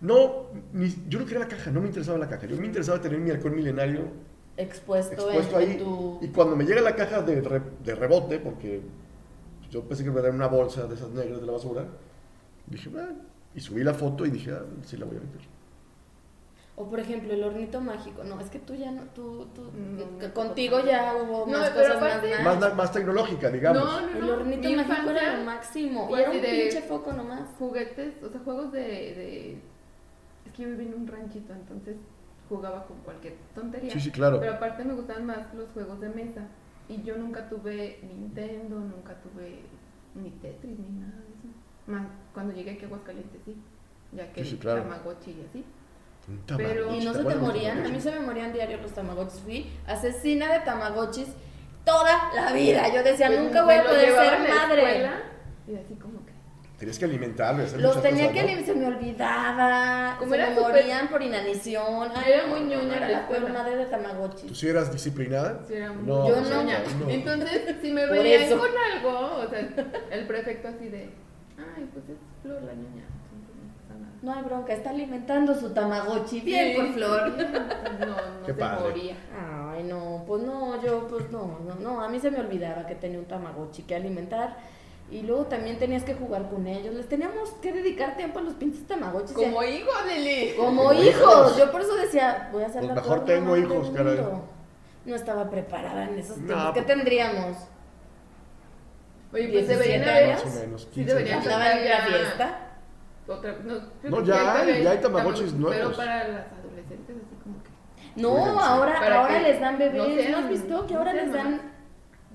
No, 0.00 0.46
ni- 0.72 0.94
yo 1.08 1.18
no 1.20 1.24
quería 1.26 1.40
la 1.40 1.48
caja, 1.48 1.70
no 1.70 1.80
me 1.80 1.86
interesaba 1.88 2.18
la 2.18 2.28
caja. 2.28 2.46
Yo 2.46 2.56
me 2.56 2.66
interesaba 2.66 3.00
tener 3.00 3.18
mi 3.18 3.30
alcohol 3.30 3.52
milenario 3.54 4.08
Expuesto, 4.56 5.12
expuesto 5.14 5.58
en, 5.60 5.62
en 5.66 5.70
ahí. 5.72 5.78
tu... 5.78 6.18
Y 6.22 6.28
cuando 6.28 6.56
me 6.56 6.64
llega 6.64 6.80
la 6.80 6.94
caja 6.96 7.22
de, 7.22 7.40
re- 7.40 7.62
de 7.84 7.94
rebote, 7.94 8.38
porque 8.38 8.80
yo 9.72 9.82
pensé 9.82 10.04
que 10.04 10.10
me 10.10 10.14
iba 10.16 10.20
a 10.20 10.24
dar 10.24 10.34
una 10.34 10.46
bolsa 10.48 10.86
de 10.86 10.94
esas 10.94 11.08
negras 11.10 11.40
de 11.40 11.46
la 11.46 11.52
basura, 11.52 11.84
dije, 12.66 12.90
"Ah", 12.96 13.08
y 13.54 13.60
subí 13.60 13.82
la 13.82 13.94
foto 13.94 14.26
y 14.26 14.30
dije, 14.30 14.52
ah, 14.52 14.62
sí 14.84 14.96
la 14.98 15.06
voy 15.06 15.16
a 15.16 15.20
vender. 15.20 15.40
O 16.76 16.86
por 16.88 17.00
ejemplo, 17.00 17.32
el 17.32 17.42
hornito 17.44 17.80
mágico. 17.80 18.22
No, 18.24 18.40
es 18.40 18.48
que 18.50 18.58
tú 18.58 18.74
ya 18.74 18.90
no, 18.90 19.02
tú, 19.14 19.46
tú, 19.54 19.62
No, 19.74 20.32
contigo 20.34 20.78
no. 20.78 20.86
ya 20.86 21.14
hubo 21.16 21.46
No, 21.46 21.58
más 21.58 21.70
cosas 21.70 22.00
más. 22.00 22.22
Más, 22.44 22.60
na- 22.60 22.74
más 22.74 22.92
tecnológica, 22.92 23.50
digamos. 23.50 23.82
No, 23.82 24.00
no, 24.00 24.16
El 24.18 24.30
hornito 24.30 24.68
Mi 24.68 24.76
mágico 24.76 25.10
era 25.10 25.36
lo 25.38 25.44
máximo. 25.44 26.08
y 26.10 26.20
era 26.20 26.30
un 26.30 26.36
así 26.38 26.46
de- 26.46 26.60
pinche 26.62 26.82
foco 26.82 27.12
nomás. 27.12 27.42
Juguetes, 27.58 28.14
o 28.22 28.28
sea, 28.30 28.40
juegos 28.40 28.72
de, 28.72 28.80
de... 28.80 29.52
Es 30.46 30.52
que 30.54 30.62
yo 30.62 30.68
viví 30.70 30.86
en 30.86 30.94
un 30.94 31.06
ranchito, 31.06 31.52
entonces 31.52 31.96
jugaba 32.48 32.84
con 32.86 32.96
cualquier 32.98 33.34
tontería. 33.54 33.90
Sí, 33.92 34.00
sí, 34.00 34.10
claro. 34.10 34.40
Pero 34.40 34.54
aparte 34.54 34.82
me 34.84 34.94
gustaban 34.94 35.26
más 35.26 35.52
los 35.54 35.70
juegos 35.72 36.00
de 36.00 36.08
mesa. 36.08 36.40
Y 36.88 37.02
yo 37.02 37.16
nunca 37.16 37.48
tuve 37.48 38.00
Nintendo, 38.02 38.76
nunca 38.80 39.14
tuve 39.22 39.60
ni 40.14 40.30
Tetris, 40.30 40.78
ni 40.78 40.88
nada 41.00 41.12
de 41.16 41.28
eso. 41.28 41.48
Más 41.86 42.06
cuando 42.34 42.52
llegué 42.54 42.72
aquí 42.72 42.84
a 42.84 42.86
Aguascalientes, 42.86 43.40
sí. 43.44 43.56
Ya 44.12 44.30
que 44.32 44.44
Sí, 44.44 44.50
sí, 44.50 44.56
claro. 44.58 44.82
Tamagotchi 44.82 45.30
y 45.30 45.46
así. 45.48 45.64
Un 46.28 46.38
Pero- 46.46 46.86
Tamagotchi, 46.86 47.02
Y 47.02 47.04
no 47.04 47.14
se 47.14 47.24
te 47.24 47.34
morían. 47.36 47.86
A 47.86 47.88
mí 47.88 48.00
se 48.00 48.10
me 48.12 48.20
morían 48.20 48.52
diario 48.52 48.78
los 48.82 48.92
tamagotchis. 48.92 49.40
Fui 49.40 49.70
asesina 49.86 50.52
de 50.52 50.60
tamagotchis 50.60 51.28
toda 51.84 52.30
la 52.34 52.52
vida. 52.52 52.92
Yo 52.94 53.02
decía, 53.02 53.28
Pues, 53.28 53.40
nunca 53.40 53.64
voy 53.64 53.74
a 53.74 53.84
poder 53.84 54.08
ser 54.12 54.48
madre. 54.48 54.82
escuela, 54.82 55.22
Y 55.66 55.74
así 55.76 55.94
como 55.94 56.24
que... 56.26 56.31
Tenías 56.82 56.98
que 56.98 57.04
alimentarlo. 57.04 57.62
hacer 57.62 57.80
Los 57.80 58.02
tenía 58.02 58.26
cosas, 58.26 58.42
que 58.42 58.42
¿no? 58.42 58.58
lim- 58.60 58.64
se 58.66 58.74
me 58.74 58.86
olvidaba, 58.88 60.16
Como 60.18 60.32
se 60.32 60.36
era 60.36 60.50
me 60.50 60.56
súper- 60.56 60.72
morían 60.82 61.08
por 61.10 61.22
inanición. 61.22 62.10
Ay, 62.12 62.32
Era 62.32 62.42
no, 62.42 62.48
muy 62.48 62.60
no, 62.62 62.66
ñoña 62.70 62.96
era 62.96 63.08
la 63.08 63.18
escuela. 63.20 63.48
madre 63.50 63.76
de 63.76 63.84
¿Tú 63.84 63.90
Tamagotchi. 63.92 64.52
sí 64.52 64.68
eras 64.68 64.92
disciplinada? 64.92 65.60
Sí, 65.68 65.74
era 65.74 65.92
muy 65.92 66.04
No, 66.04 66.28
Yo 66.28 66.40
no. 66.40 66.62
no. 66.64 67.08
Entonces, 67.08 67.76
si 67.80 67.92
me 67.92 68.08
Por 68.08 68.16
veían 68.18 68.42
eso. 68.42 68.58
con 68.58 68.68
algo, 68.92 69.36
o 69.44 69.48
sea, 69.48 69.60
el 70.10 70.26
prefecto 70.26 70.66
así 70.66 70.88
de, 70.88 71.10
ay, 71.56 71.88
pues 71.92 72.04
es 72.08 72.16
Flor 72.42 72.60
la 72.62 72.72
niña, 72.72 73.04
entonces 73.32 74.20
no. 74.22 74.32
No 74.32 74.36
hay 74.36 74.42
bronca, 74.44 74.72
está 74.72 74.90
alimentando 74.90 75.54
su 75.54 75.70
Tamagotchi. 75.72 76.40
Bien 76.40 76.72
Sí, 76.72 76.76
por 76.82 76.94
Flor. 76.94 77.32
No, 78.00 78.06
no 78.06 78.46
Qué 78.46 78.52
se 78.54 78.58
padre. 78.58 78.80
moría. 78.88 79.14
Ay, 79.72 79.84
no, 79.84 80.24
pues 80.26 80.42
no, 80.42 80.82
yo, 80.82 81.06
pues 81.06 81.30
no, 81.30 81.60
no, 81.64 81.76
no, 81.76 82.00
a 82.02 82.08
mí 82.08 82.18
se 82.18 82.32
me 82.32 82.40
olvidaba 82.40 82.84
que 82.88 82.96
tenía 82.96 83.20
un 83.20 83.26
Tamagotchi 83.26 83.84
que 83.84 83.94
alimentar. 83.94 84.56
Y 85.12 85.20
luego 85.22 85.44
también 85.44 85.78
tenías 85.78 86.04
que 86.04 86.14
jugar 86.14 86.48
con 86.48 86.66
ellos. 86.66 86.94
Les 86.94 87.06
teníamos 87.06 87.50
que 87.60 87.70
dedicar 87.70 88.16
tiempo 88.16 88.38
a 88.38 88.42
los 88.42 88.54
pinches 88.54 88.86
Tamagotchis. 88.86 89.32
Como 89.32 89.62
hijo, 89.62 89.90
Lili. 90.08 90.54
Como 90.56 90.84
Como 90.84 90.92
hijos. 90.94 91.06
hijos. 91.20 91.56
Yo 91.58 91.70
por 91.70 91.82
eso 91.82 91.94
decía, 91.96 92.48
voy 92.50 92.62
a 92.64 92.68
ser 92.70 92.78
Pues 92.80 92.88
la 92.88 92.94
mejor 92.94 93.24
tengo 93.26 93.56
hijos, 93.58 93.90
caray. 93.94 94.18
No 95.04 95.14
estaba 95.14 95.50
preparada 95.50 96.04
en 96.08 96.18
esos 96.18 96.38
No, 96.38 96.46
tiempos. 96.46 96.66
¿Qué 96.74 96.82
pues- 96.82 96.86
tendríamos? 96.86 97.56
Oye, 99.34 99.48
pues 99.48 99.68
17 99.68 99.74
deberían 99.74 100.08
haber. 100.08 100.28
Más 100.34 100.42
o 100.56 100.60
menos, 100.60 100.82
Sí, 100.82 100.88
15 100.92 101.14
deberían 101.14 101.38
años. 101.40 101.52
¿Andaba 101.52 101.72
en 101.72 101.88
la 101.88 101.96
fiesta? 102.00 102.58
Otra, 103.28 103.56
no, 103.64 103.74
No, 104.04 104.24
ya 104.24 104.60
hay- 104.62 104.82
ya 104.82 104.90
hay 104.92 104.98
tamagotchis 104.98 105.52
nuevos. 105.54 105.76
Pero 105.76 105.96
para 105.96 106.28
las 106.28 106.46
adolescentes, 106.52 107.16
así 107.16 107.36
como 107.42 107.62
que. 107.62 107.70
No, 108.20 108.34
Fíjense. 108.36 108.58
ahora, 108.66 109.20
ahora 109.20 109.38
les 109.40 109.60
dan 109.60 109.78
bebés. 109.78 109.94
no 109.98 110.08
¿No, 110.08 110.14
sean- 110.22 110.34
has 110.44 110.48
visto 110.48 110.86
que 110.86 110.92
no 110.94 110.98
ahora 111.00 111.12
les 111.12 111.32
dan 111.32 111.60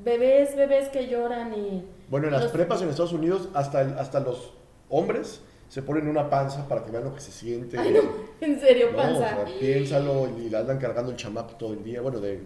bebés, 0.04 0.56
bebés 0.56 0.90
que 0.90 1.08
lloran 1.08 1.54
y... 1.56 1.88
Bueno, 2.10 2.28
en 2.28 2.34
las 2.34 2.44
los- 2.44 2.52
prepas 2.52 2.82
en 2.82 2.90
Estados 2.90 3.14
Unidos, 3.14 3.50
hasta, 3.54 3.82
el- 3.82 3.98
hasta 4.00 4.20
los 4.20 4.54
hombres 4.90 5.42
se 5.70 5.82
ponen 5.82 6.08
una 6.08 6.30
panza 6.30 6.68
para 6.68 6.84
que 6.86 6.92
vean 6.92 7.04
lo 7.04 7.14
que 7.14 7.20
se 7.22 7.32
siente. 7.32 7.78
Ay, 7.78 7.92
no, 7.92 8.02
en 8.40 8.60
serio, 8.60 8.92
No, 8.92 8.98
panza. 8.98 9.18
o 9.44 9.46
sea, 9.48 9.60
piénsalo 9.60 10.30
y 10.38 10.50
le 10.50 10.58
andan 10.58 10.78
cargando 10.80 11.12
el 11.12 11.18
chamaco 11.18 11.56
todo 11.56 11.74
el 11.74 11.84
día. 11.84 12.00
Bueno, 12.02 12.20
de 12.20 12.42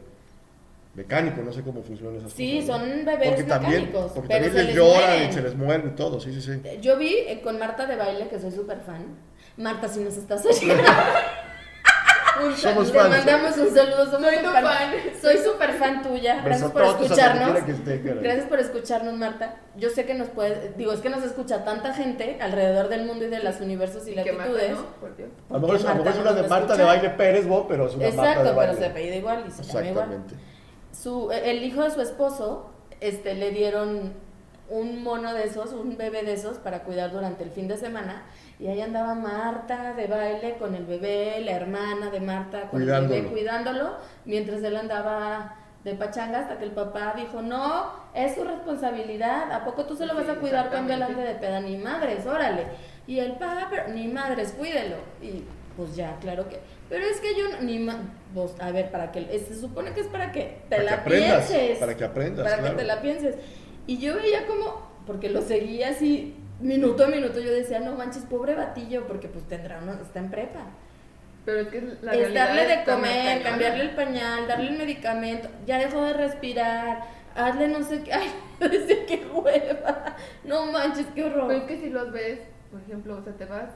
mecánico, 0.95 1.41
no 1.41 1.53
sé 1.53 1.61
cómo 1.61 1.81
funcionan 1.83 2.17
esas 2.17 2.33
Sí, 2.33 2.61
cosas. 2.65 2.81
¿no? 2.81 2.87
son 2.95 3.05
bebés 3.05 3.27
porque 3.29 3.43
también, 3.43 3.71
mecánicos, 3.85 4.11
porque 4.13 4.27
pero 4.27 4.45
también 4.45 4.53
se 4.53 4.63
les 4.65 4.75
lloran 4.75 5.29
y 5.29 5.33
se 5.33 5.41
les 5.41 5.55
mueren 5.55 5.87
y 5.87 5.95
todo, 5.95 6.19
sí, 6.19 6.33
sí, 6.33 6.41
sí. 6.41 6.61
Yo 6.81 6.97
vi 6.97 7.15
eh, 7.27 7.41
con 7.43 7.57
Marta 7.59 7.85
de 7.85 7.95
baile, 7.95 8.27
que 8.27 8.39
soy 8.39 8.51
súper 8.51 8.81
fan. 8.81 9.05
Marta, 9.57 9.87
si 9.87 9.99
nos 10.01 10.17
estás 10.17 10.45
oyendo, 10.45 10.83
Un 12.45 12.55
Somos 12.57 12.91
te 12.91 12.97
fans. 12.97 13.09
mandamos 13.09 13.57
un 13.57 13.73
saludo. 13.75 14.05
Somos 14.05 14.29
Soy 14.29 14.37
tu 14.43 14.49
fan. 14.49 14.91
Soy 15.21 15.37
súper 15.37 15.73
fan 15.73 16.01
tuya. 16.01 16.41
Gracias 16.43 16.71
por 16.71 16.83
escucharnos. 16.83 17.59
Gracias 18.21 18.45
por 18.47 18.59
escucharnos, 18.59 19.13
Marta. 19.15 19.55
Yo 19.77 19.89
sé 19.89 20.05
que 20.05 20.13
nos 20.13 20.29
puede, 20.29 20.73
digo, 20.77 20.91
es 20.93 20.99
que 21.01 21.09
nos 21.09 21.23
escucha 21.23 21.63
tanta 21.63 21.93
gente 21.93 22.37
alrededor 22.41 22.89
del 22.89 23.05
mundo 23.05 23.25
y 23.25 23.29
de 23.29 23.39
los 23.43 23.59
universos 23.61 24.07
y 24.07 24.15
latitudes. 24.15 24.71
¿no? 24.71 24.85
Por 24.99 25.15
Dios. 25.15 25.29
A 25.49 25.53
lo 25.53 25.59
mejor 25.59 25.75
es, 25.75 25.85
a 25.85 25.93
mejor 25.93 26.07
es 26.07 26.15
Marta 26.15 26.31
una 26.31 26.41
de 26.41 26.47
Marta 26.47 26.75
de. 26.77 26.83
Baile 26.83 27.09
Pérez, 27.11 27.47
Bo, 27.47 27.67
pero 27.67 27.87
es 27.87 27.95
una 27.95 28.07
Marta 28.07 28.21
Exacto, 28.21 28.43
de 28.43 28.49
pero 28.49 28.55
baile. 28.57 28.77
se 28.77 28.85
apellida 28.85 29.15
igual 29.15 29.43
y 29.47 29.51
se 29.51 29.63
llama 29.63 29.87
igual. 29.87 30.05
Exactamente. 30.11 30.35
Su, 30.91 31.31
el 31.31 31.63
hijo 31.63 31.83
de 31.83 31.91
su 31.91 32.01
esposo, 32.01 32.71
este, 32.99 33.35
le 33.35 33.51
dieron 33.51 34.13
un 34.69 35.03
mono 35.03 35.33
de 35.33 35.43
esos, 35.43 35.73
un 35.73 35.97
bebé 35.97 36.23
de 36.23 36.33
esos 36.33 36.57
para 36.57 36.83
cuidar 36.83 37.11
durante 37.11 37.43
el 37.43 37.51
fin 37.51 37.67
de 37.67 37.77
semana. 37.77 38.23
Y 38.61 38.67
ahí 38.67 38.79
andaba 38.79 39.15
Marta 39.15 39.93
de 39.95 40.05
baile 40.05 40.55
con 40.59 40.75
el 40.75 40.85
bebé, 40.85 41.41
la 41.43 41.53
hermana 41.53 42.11
de 42.11 42.19
Marta 42.19 42.69
con 42.69 42.79
el 42.81 42.87
bebé 42.87 43.07
Cuidándolo. 43.07 43.31
cuidándolo, 43.31 43.95
mientras 44.25 44.61
él 44.63 44.75
andaba 44.77 45.55
de 45.83 45.95
pachanga 45.95 46.41
hasta 46.41 46.59
que 46.59 46.65
el 46.65 46.71
papá 46.71 47.15
dijo, 47.17 47.41
no, 47.41 47.87
es 48.13 48.35
su 48.35 48.43
responsabilidad, 48.43 49.51
¿a 49.51 49.65
poco 49.65 49.85
tú 49.85 49.95
se 49.95 50.05
lo 50.05 50.13
vas 50.13 50.29
a 50.29 50.35
cuidar 50.35 50.69
cuando 50.69 50.93
él 50.93 51.01
ande 51.01 51.23
de 51.23 51.33
peda? 51.35 51.59
Ni 51.59 51.75
madres, 51.77 52.23
órale. 52.27 52.67
Y 53.07 53.17
el 53.17 53.31
papá, 53.31 53.65
pero 53.71 53.87
ni 53.87 54.07
madres, 54.07 54.53
cuídelo. 54.55 54.97
Y 55.23 55.43
pues 55.75 55.95
ya, 55.95 56.17
claro 56.21 56.47
que... 56.47 56.59
Pero 56.87 57.03
es 57.03 57.19
que 57.19 57.33
yo, 57.35 57.49
no- 57.49 57.61
ni 57.61 57.79
ma- 57.79 57.97
pues, 58.35 58.53
a 58.59 58.69
ver, 58.71 58.91
para 58.91 59.11
que... 59.11 59.39
Se 59.39 59.55
supone 59.59 59.91
que 59.93 60.01
es 60.01 60.07
para 60.07 60.31
que 60.31 60.61
te 60.69 60.75
Para 60.75 60.81
que 60.81 60.85
la 60.85 60.93
aprendas, 60.97 61.49
pienses. 61.49 61.77
para 61.79 61.97
que 61.97 62.03
aprendas, 62.03 62.43
Para 62.45 62.57
claro. 62.59 62.75
que 62.75 62.81
te 62.83 62.87
la 62.87 63.01
pienses. 63.01 63.35
Y 63.87 63.97
yo 63.97 64.13
veía 64.17 64.45
como, 64.45 64.87
porque 65.07 65.29
lo 65.29 65.41
seguía 65.41 65.89
así, 65.89 66.35
minuto 66.61 67.05
a 67.05 67.07
minuto, 67.07 67.39
yo 67.39 67.51
decía, 67.51 67.79
no 67.79 67.93
manches, 67.93 68.23
pobre 68.23 68.55
batillo, 68.55 69.07
porque 69.07 69.27
pues 69.27 69.47
tendrá 69.47 69.79
uno, 69.81 69.93
está 70.01 70.19
en 70.19 70.29
prepa. 70.29 70.65
Pero 71.45 71.61
es 71.61 71.67
que 71.69 71.97
la 72.01 72.13
es 72.13 72.33
darle 72.33 72.67
de 72.67 72.83
comer, 72.83 73.41
cambiarle 73.41 73.83
el 73.85 73.95
pañal, 73.95 74.47
darle 74.47 74.69
el 74.69 74.77
medicamento, 74.77 75.49
ya 75.65 75.79
dejó 75.79 76.03
de 76.03 76.13
respirar, 76.13 77.03
hazle 77.35 77.67
no 77.67 77.83
sé 77.83 78.03
qué, 78.03 78.13
ay, 78.13 78.29
decía 78.59 79.05
qué 79.07 79.25
hueva, 79.33 80.15
no 80.43 80.67
manches, 80.67 81.07
qué 81.15 81.23
horror. 81.23 81.47
Pero 81.47 81.59
es 81.61 81.65
que 81.65 81.79
si 81.79 81.89
los 81.89 82.11
ves, 82.11 82.39
por 82.71 82.81
ejemplo, 82.81 83.17
o 83.17 83.23
sea, 83.23 83.33
te 83.33 83.45
vas, 83.45 83.71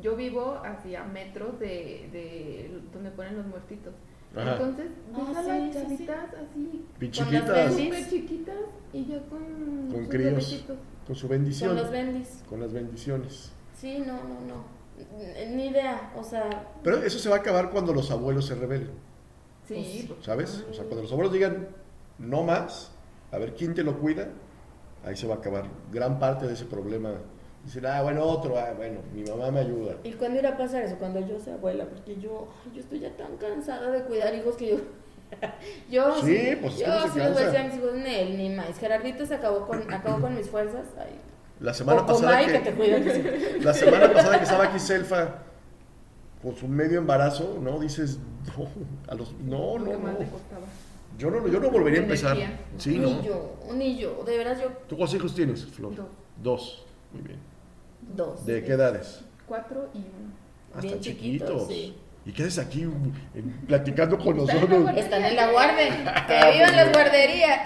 yo 0.00 0.14
vivo 0.14 0.60
hacia 0.64 1.02
metros 1.04 1.58
de, 1.58 2.08
de 2.12 2.80
donde 2.92 3.10
ponen 3.10 3.36
los 3.36 3.46
muertitos. 3.46 3.94
Ajá. 4.36 4.52
Entonces, 4.52 4.86
Ah, 5.14 5.18
ves 5.26 5.36
a 5.36 5.42
sí, 5.42 5.48
las 5.48 5.58
sí, 5.58 5.72
sí. 5.72 5.78
chavitas 6.06 6.24
así, 6.34 6.84
Con 6.98 7.10
chiquitas, 7.10 7.72
súper 7.74 8.08
chiquitas 8.10 8.54
y 8.92 9.04
ya 9.06 9.18
con, 9.28 9.38
con 9.38 9.90
sus 10.00 10.08
críos, 10.08 10.30
bebecitos. 10.30 10.76
con 11.06 11.16
su 11.16 11.28
bendición, 11.28 11.76
los 11.76 11.90
bendis. 11.90 12.42
con 12.48 12.60
las 12.60 12.72
bendiciones. 12.72 13.52
Sí, 13.80 13.98
no, 14.00 14.14
no, 14.14 14.40
no. 14.46 14.78
Ni 15.54 15.68
idea, 15.68 16.12
o 16.16 16.24
sea, 16.24 16.68
Pero 16.82 16.98
eso 17.02 17.18
se 17.18 17.28
va 17.28 17.36
a 17.36 17.38
acabar 17.38 17.70
cuando 17.70 17.92
los 17.94 18.10
abuelos 18.10 18.46
se 18.46 18.54
rebelen, 18.56 18.90
Sí, 19.66 20.04
Pues, 20.08 20.24
¿sabes? 20.24 20.64
O 20.70 20.74
sea, 20.74 20.84
cuando 20.84 21.02
los 21.02 21.12
abuelos 21.12 21.32
digan 21.32 21.68
no 22.18 22.42
más, 22.42 22.90
a 23.30 23.38
ver 23.38 23.54
quién 23.54 23.74
te 23.74 23.82
lo 23.84 23.98
cuida, 23.98 24.28
ahí 25.04 25.14
se 25.16 25.26
va 25.28 25.36
a 25.36 25.38
acabar 25.38 25.66
gran 25.92 26.18
parte 26.18 26.46
de 26.46 26.54
ese 26.54 26.64
problema. 26.64 27.12
Dicen, 27.64 27.84
ah, 27.86 28.02
bueno, 28.02 28.22
otro, 28.22 28.58
ah, 28.58 28.72
bueno, 28.76 29.00
mi 29.14 29.22
mamá 29.24 29.50
me 29.50 29.60
ayuda. 29.60 29.96
¿Y 30.04 30.12
cuándo 30.12 30.38
irá 30.38 30.50
a 30.50 30.56
pasar 30.56 30.82
eso? 30.84 30.96
Cuando 30.96 31.20
yo 31.20 31.38
sea 31.38 31.54
abuela, 31.54 31.84
porque 31.84 32.16
yo, 32.20 32.48
yo 32.72 32.80
estoy 32.80 33.00
ya 33.00 33.10
tan 33.16 33.36
cansada 33.36 33.90
de 33.90 34.02
cuidar 34.02 34.34
hijos 34.34 34.56
que 34.56 34.70
yo... 34.70 34.76
yo 35.90 36.22
Sí, 36.22 36.56
pues 36.60 36.78
yo 36.78 36.86
sí 37.12 37.18
les 37.18 37.34
voy 37.34 37.42
a 37.42 37.46
decir 37.46 37.60
a 37.60 37.64
mis 37.64 37.74
hijos, 37.74 37.94
Nel, 37.94 38.38
ni 38.38 38.48
más. 38.50 38.78
Gerardito 38.78 39.26
se 39.26 39.34
acabó 39.34 39.66
con, 39.66 39.92
acabó 39.92 40.20
con 40.20 40.34
mis 40.34 40.48
fuerzas. 40.48 40.86
Ay. 40.98 41.18
La 41.60 41.74
semana 41.74 42.02
O 42.02 42.06
pasada 42.06 42.46
que, 42.46 42.52
que 42.52 42.58
te 42.60 42.72
cuida. 42.72 43.02
que 43.02 43.14
sí. 43.14 43.60
la 43.60 43.74
semana 43.74 44.12
pasada 44.12 44.38
que 44.38 44.44
estaba 44.44 44.64
aquí 44.64 44.78
Selfa 44.78 45.42
con 46.42 46.56
su 46.56 46.68
medio 46.68 46.98
embarazo, 46.98 47.58
¿no? 47.60 47.78
Dices, 47.80 48.18
no, 48.56 48.68
a 49.08 49.14
los, 49.14 49.32
no, 49.40 49.78
no. 49.78 49.92
Yo 51.18 51.30
no, 51.30 51.48
yo 51.48 51.58
no 51.58 51.70
volvería 51.70 51.98
a 52.00 52.02
empezar. 52.04 52.36
Sí, 52.76 52.98
ni 52.98 53.12
¿no? 53.12 53.22
yo, 53.22 53.56
ni 53.74 53.98
yo. 53.98 54.22
De 54.24 54.38
veras, 54.38 54.60
yo 54.60 54.68
¿Tú 54.88 54.96
cuántos 54.96 55.16
hijos 55.16 55.34
tienes, 55.34 55.66
Flor? 55.66 55.94
Dos. 55.96 56.06
Dos. 56.40 56.86
Muy 57.12 57.22
bien. 57.22 57.38
dos. 58.14 58.44
¿De 58.46 58.62
qué 58.64 58.72
edades? 58.72 59.24
Cuatro 59.46 59.88
y 59.94 59.98
uno. 59.98 60.32
Ah, 60.74 60.80
Bien 60.80 60.94
están 60.94 61.00
chiquitos, 61.00 61.48
chiquitos. 61.48 61.68
sí. 61.68 61.96
¿Y 62.26 62.32
qué 62.32 62.42
haces 62.42 62.58
aquí 62.58 62.86
platicando 63.66 64.18
con 64.18 64.36
nosotros? 64.36 64.90
Están 64.96 65.24
en 65.24 65.36
la 65.36 65.50
guardia. 65.50 66.26
Que 66.28 66.52
vivan 66.52 66.76
las 66.76 66.92
guarderías. 66.92 67.60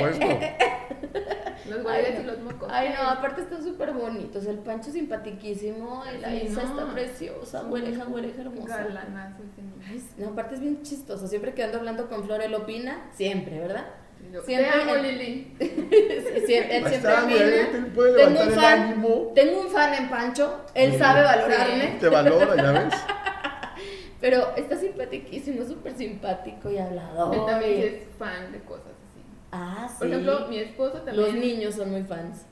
Por 0.00 0.14
supuesto. 0.14 0.26
Los 1.68 1.82
guardias 1.82 2.12
Ay, 2.14 2.20
y 2.22 2.24
no. 2.26 2.32
los 2.32 2.40
mocos. 2.40 2.68
Ay, 2.72 2.94
no, 2.96 3.10
aparte 3.10 3.42
están 3.42 3.62
súper 3.62 3.92
bonitos. 3.92 4.46
El 4.46 4.58
Pancho 4.60 4.90
simpaticísimo. 4.90 6.02
y 6.16 6.18
La 6.20 6.30
Sí, 6.30 6.36
Isa 6.46 6.62
no. 6.62 6.70
está 6.80 6.92
preciosa. 6.94 7.62
Güereja, 7.64 8.04
güereja 8.04 8.40
hermosa. 8.40 8.84
Galanazo 8.84 9.42
ese 9.42 9.60
niño. 9.62 9.74
Ay, 9.86 10.02
no, 10.16 10.28
aparte 10.28 10.54
es 10.54 10.60
bien 10.62 10.82
chistoso. 10.82 11.28
Siempre 11.28 11.52
que 11.52 11.62
ando 11.64 11.76
hablando 11.78 12.08
con 12.08 12.24
Flor, 12.24 12.40
él 12.40 12.54
opina. 12.54 13.10
Siempre, 13.12 13.58
¿verdad? 13.58 13.84
Yo, 14.32 14.42
Siempre- 14.42 14.70
Te 14.70 14.80
amo, 14.80 14.94
Lili. 14.96 15.56
Sí, 16.46 16.54
él 16.54 16.84
siempre 16.86 17.90
puede 17.94 18.24
Tengo 18.24 18.40
un 18.42 18.48
el 18.48 18.54
fan. 18.54 18.80
ánimo. 18.82 19.32
Tengo 19.34 19.60
un 19.62 19.68
fan 19.70 19.94
en 19.94 20.08
Pancho. 20.08 20.64
Él 20.74 20.96
sabe 20.98 21.22
valorarme. 21.22 21.96
Te 22.00 22.08
valora, 22.08 22.56
ya 22.56 22.72
ves. 22.72 22.94
Pero 24.20 24.54
está 24.56 24.76
simpaticísimo, 24.76 25.64
súper 25.64 25.94
simpático 25.94 26.70
y 26.70 26.78
hablador. 26.78 27.34
Él 27.34 27.40
también 27.46 27.82
es 27.82 28.16
fan 28.18 28.50
de 28.52 28.58
cosas 28.60 28.86
así. 28.86 29.22
Ah, 29.52 29.86
sí. 29.88 29.96
Por 29.98 30.06
ejemplo, 30.08 30.46
mi 30.48 30.58
esposo 30.58 31.02
también. 31.02 31.16
Los 31.26 31.34
niños 31.34 31.74
son 31.74 31.90
muy 31.92 32.02
fans. 32.02 32.44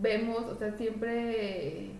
Vemos, 0.00 0.42
o 0.44 0.54
sea, 0.56 0.72
siempre. 0.72 1.90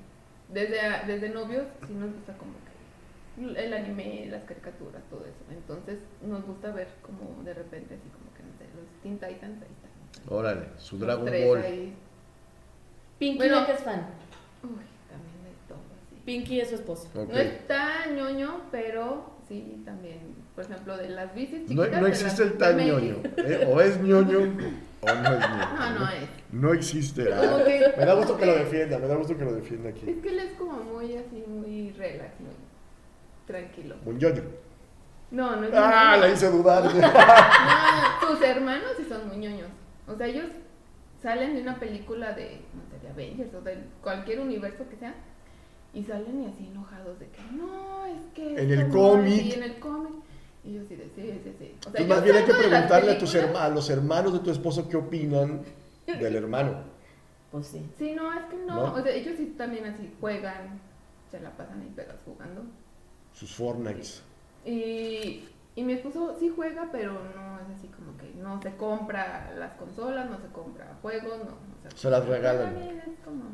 Desde, 0.48 0.76
desde 1.06 1.28
novios, 1.28 1.64
sí 1.86 1.92
nos 1.94 2.12
gusta 2.14 2.32
como 2.38 2.52
que 2.54 3.60
el 3.64 3.72
anime, 3.74 4.26
las 4.30 4.42
caricaturas, 4.44 5.02
todo 5.10 5.20
eso. 5.24 5.44
Entonces 5.50 6.00
nos 6.22 6.44
gusta 6.46 6.70
ver 6.72 6.88
como 7.02 7.42
de 7.44 7.54
repente 7.54 7.94
así 7.94 8.08
como 8.08 8.32
que 8.34 8.42
no 8.42 8.52
sé, 8.58 8.64
los 8.74 8.87
Teen 9.02 9.14
Titans 9.18 9.62
ahí 9.62 9.68
están. 9.72 10.32
Órale, 10.32 10.66
su 10.78 10.98
Dragon 10.98 11.24
tres 11.26 11.46
Ball. 11.46 11.62
ahí. 11.62 11.94
Pinky, 13.18 13.38
Bueno. 13.38 13.60
¿de 13.60 13.66
qué 13.66 13.72
es 13.72 13.80
fan? 13.80 14.06
Uy, 14.62 14.68
también 15.08 15.44
de 15.44 15.50
todo 15.68 15.78
así. 15.96 16.20
Pinky 16.24 16.60
es 16.60 16.68
su 16.68 16.74
esposo. 16.76 17.08
Ok. 17.14 17.28
No 17.28 17.38
es 17.38 17.66
tan 17.66 18.16
ñoño, 18.16 18.62
pero 18.70 19.32
sí 19.48 19.82
también, 19.84 20.18
por 20.54 20.64
ejemplo, 20.64 20.96
de 20.96 21.08
las 21.10 21.34
bicis 21.34 21.62
No, 21.70 21.82
chiquitas. 21.84 22.00
no 22.00 22.04
de 22.06 22.10
existe 22.12 22.42
las 22.44 22.52
el 22.52 22.58
tan 22.58 22.76
BMX. 22.76 22.86
ñoño. 22.86 23.16
¿eh? 23.38 23.68
O 23.72 23.80
es 23.80 24.00
ñoño 24.00 24.38
o 24.40 24.44
no 24.44 25.12
es 25.12 25.40
ñoño. 25.40 25.74
No, 25.78 25.98
no 25.98 26.08
es. 26.10 26.28
No 26.52 26.72
existe. 26.74 27.24
Como 27.30 27.40
ah. 27.56 27.64
que- 27.64 27.94
Me 27.98 28.04
da 28.04 28.14
gusto 28.14 28.36
que 28.36 28.46
lo 28.46 28.52
como 28.52 28.64
defienda, 28.64 28.98
me 28.98 29.06
da 29.06 29.14
gusto 29.16 29.36
que 29.36 29.44
lo 29.44 29.52
defienda 29.54 29.88
Es 29.90 29.96
aquí. 29.96 30.06
que 30.14 30.28
él 30.28 30.38
es 30.38 30.52
como 30.52 30.72
muy 30.84 31.16
así, 31.16 31.44
muy 31.46 31.90
relax, 31.92 32.40
muy 32.40 32.50
tranquilo. 33.46 33.96
Un 34.04 34.18
ñoño. 34.18 34.42
No, 35.30 35.56
no 35.56 35.64
es 35.66 35.72
Ah, 35.74 36.16
la 36.18 36.28
hice 36.30 36.50
dudar. 36.50 36.84
No, 36.92 38.28
sus 38.34 38.42
hermanos 38.42 38.90
sí 38.96 39.04
son 39.08 39.28
muy 39.28 39.36
ñoños. 39.38 39.68
O 40.06 40.14
sea, 40.16 40.26
ellos 40.26 40.46
salen 41.22 41.54
de 41.54 41.62
una 41.62 41.78
película 41.78 42.32
de, 42.32 42.60
no 42.74 42.82
sé, 42.90 42.98
de 43.04 43.08
Avengers 43.10 43.54
o 43.54 43.60
de 43.60 43.78
cualquier 44.02 44.40
universo 44.40 44.84
que 44.88 44.96
sea 44.96 45.14
y 45.94 46.04
salen 46.04 46.42
y 46.42 46.46
así 46.46 46.66
enojados 46.68 47.18
de 47.18 47.26
que 47.28 47.40
no, 47.52 48.06
es 48.06 48.20
que. 48.34 48.60
En 48.62 48.70
el 48.72 48.88
cómic. 48.88 49.42
Sí, 49.42 49.52
en 49.54 49.62
el 49.62 49.78
cómic. 49.78 50.12
Y 50.64 50.74
yo 50.74 50.82
sí, 50.88 50.96
de 50.96 51.04
sí, 51.14 51.40
sí, 51.44 51.54
sí. 51.58 51.74
O 51.86 51.90
sea, 51.90 52.00
Entonces, 52.00 52.00
yo 52.00 52.14
más 52.14 52.22
bien 52.24 52.36
hay 52.36 52.44
que 52.44 52.54
preguntarle 52.54 53.12
a, 53.12 53.18
tus 53.18 53.34
herma- 53.34 53.60
a 53.62 53.68
los 53.70 53.88
hermanos 53.90 54.32
de 54.34 54.38
tu 54.40 54.50
esposo 54.50 54.88
qué 54.88 54.96
opinan 54.96 55.62
del 56.06 56.36
hermano. 56.36 56.82
Pues 57.50 57.66
sí. 57.68 57.86
Sí, 57.98 58.12
no, 58.12 58.32
es 58.32 58.44
que 58.46 58.56
no. 58.56 58.74
¿No? 58.88 58.94
O 58.94 59.02
sea, 59.02 59.12
ellos 59.12 59.34
sí 59.38 59.54
también 59.56 59.86
así 59.86 60.12
juegan, 60.20 60.80
se 61.30 61.40
la 61.40 61.50
pasan 61.50 61.80
ahí 61.80 61.92
pegas 61.96 62.16
jugando. 62.24 62.62
Sus 63.32 63.54
Fortnites. 63.54 64.22
Y, 64.70 65.48
y 65.76 65.82
mi 65.82 65.94
esposo 65.94 66.36
sí 66.38 66.52
juega, 66.54 66.88
pero 66.92 67.12
no 67.12 67.58
es 67.60 67.78
así 67.78 67.88
como 67.88 68.16
que 68.18 68.32
no 68.36 68.60
se 68.60 68.74
compra 68.76 69.52
las 69.58 69.72
consolas, 69.74 70.28
no 70.28 70.38
se 70.38 70.48
compra 70.48 70.96
juegos, 71.00 71.38
no. 71.38 71.52
o 71.52 71.82
sea, 71.82 71.90
Se 71.94 72.10
las 72.10 72.26
regalan. 72.26 72.74
como- 73.24 73.44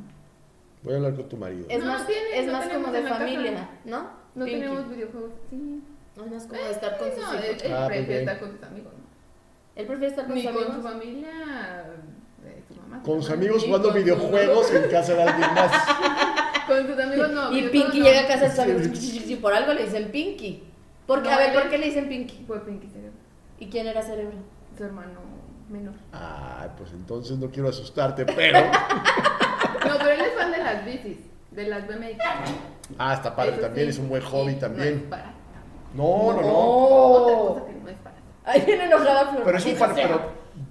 Voy 0.83 0.92
a 0.92 0.97
hablar 0.97 1.14
con 1.14 1.28
tu 1.28 1.37
marido. 1.38 1.66
Es 1.71 1.78
No, 1.83 1.87
más, 1.92 2.06
tiene- 2.06 2.38
es 2.40 2.47
no 2.47 2.52
más 2.52 2.68
como 2.68 2.88
de 2.92 3.00
la 3.02 3.09
casa. 3.09 3.21
familia, 3.21 3.68
¿no? 3.87 4.11
No 4.35 4.44
Pinky. 4.44 4.61
tenemos 4.61 4.88
videojuegos, 4.90 5.30
sí. 5.49 5.83
No, 6.16 6.25
es 6.26 6.30
más 6.33 6.47
como 6.47 6.61
de 6.62 6.71
estar 6.71 6.99
con 6.99 7.09
sus 7.11 7.18
no, 7.23 7.35
hijos. 7.35 7.44
él, 7.44 7.56
él 7.64 7.73
Ah, 7.75 7.87
prefiere 7.87 8.21
estar 8.21 8.38
con 8.40 8.50
sus 8.52 8.62
amigos, 8.62 8.92
¿no? 8.92 9.04
Él 9.76 9.87
prefiere 9.87 10.06
estar 10.09 10.26
con 10.26 10.35
Ni 10.35 10.42
sus 10.42 10.50
con 10.52 10.62
su 10.64 10.71
amigos. 10.73 10.92
familia, 10.92 11.30
de 12.44 12.62
su 12.68 12.80
mamá. 12.80 13.02
Con 13.02 13.23
sus 13.23 13.30
amigos 13.30 13.64
jugando 13.64 13.92
videojuegos 13.92 14.73
en 14.75 14.90
casa 14.90 15.14
de 15.14 15.23
alguien 15.23 15.54
más. 15.54 15.73
Con 16.66 16.87
sus 16.87 16.99
amigos 16.99 17.30
no. 17.30 17.52
Y 17.52 17.68
Pinky 17.68 17.99
no. 18.00 18.04
llega 18.06 18.21
a 18.23 18.26
casa 18.26 18.44
de 18.44 18.50
sus 18.50 18.59
amigos 18.61 19.04
y 19.28 19.37
por 19.37 19.52
algo 19.52 19.75
le 19.75 19.85
dicen 19.85 20.11
Pinky. 20.11 20.64
Porque, 21.06 21.28
No, 21.28 21.34
a 21.34 21.38
ver, 21.38 21.52
¿por 21.54 21.68
qué 21.68 21.78
le 21.78 21.87
dicen 21.87 22.08
Pinky? 22.08 22.44
Fue 22.46 22.64
Pinky 22.64 22.88
Cerebro, 22.88 23.12
¿Y 23.58 23.66
quién 23.68 23.87
era 23.87 24.02
Cerebro? 24.02 24.37
su 24.76 24.84
hermano 24.84 25.20
menor. 25.68 25.94
Ay, 26.12 26.68
pues 26.76 26.92
entonces 26.92 27.38
no 27.38 27.50
quiero 27.50 27.68
asustarte, 27.68 28.25
pero. 28.26 28.58
No, 29.87 29.99
pero 29.99 30.11
él 30.12 30.20
es 30.23 30.32
fan 30.34 30.50
de 30.50 30.58
las 30.58 30.84
bicis, 30.87 31.18
de 31.50 31.68
las 31.68 31.87
BMX. 31.87 32.16
Ah, 32.99 33.12
está 33.14 33.37
padre 33.37 33.52
Eso 33.52 33.61
también, 33.61 33.87
sí, 33.87 33.90
es 33.90 33.99
un 33.99 34.08
buen 34.08 34.23
hobby 34.23 34.40
y 34.40 34.44
No 34.46 34.52
es 34.52 34.61
también. 34.61 35.11
barato. 35.11 35.30
No, 35.94 36.32
no, 36.32 36.40
no. 36.40 36.49
Otra 36.49 37.37
cosa 37.37 37.66
que 37.66 37.73
no 37.75 37.88
es 37.90 38.02
barato. 38.02 38.23
Ay, 38.46 38.62
viene 38.64 38.84
enojada 38.87 39.26
Flor. 39.30 39.42
Pero 39.44 39.58
es 39.58 39.66
un 39.66 39.76
fan, 39.76 39.92
pero, 39.94 40.20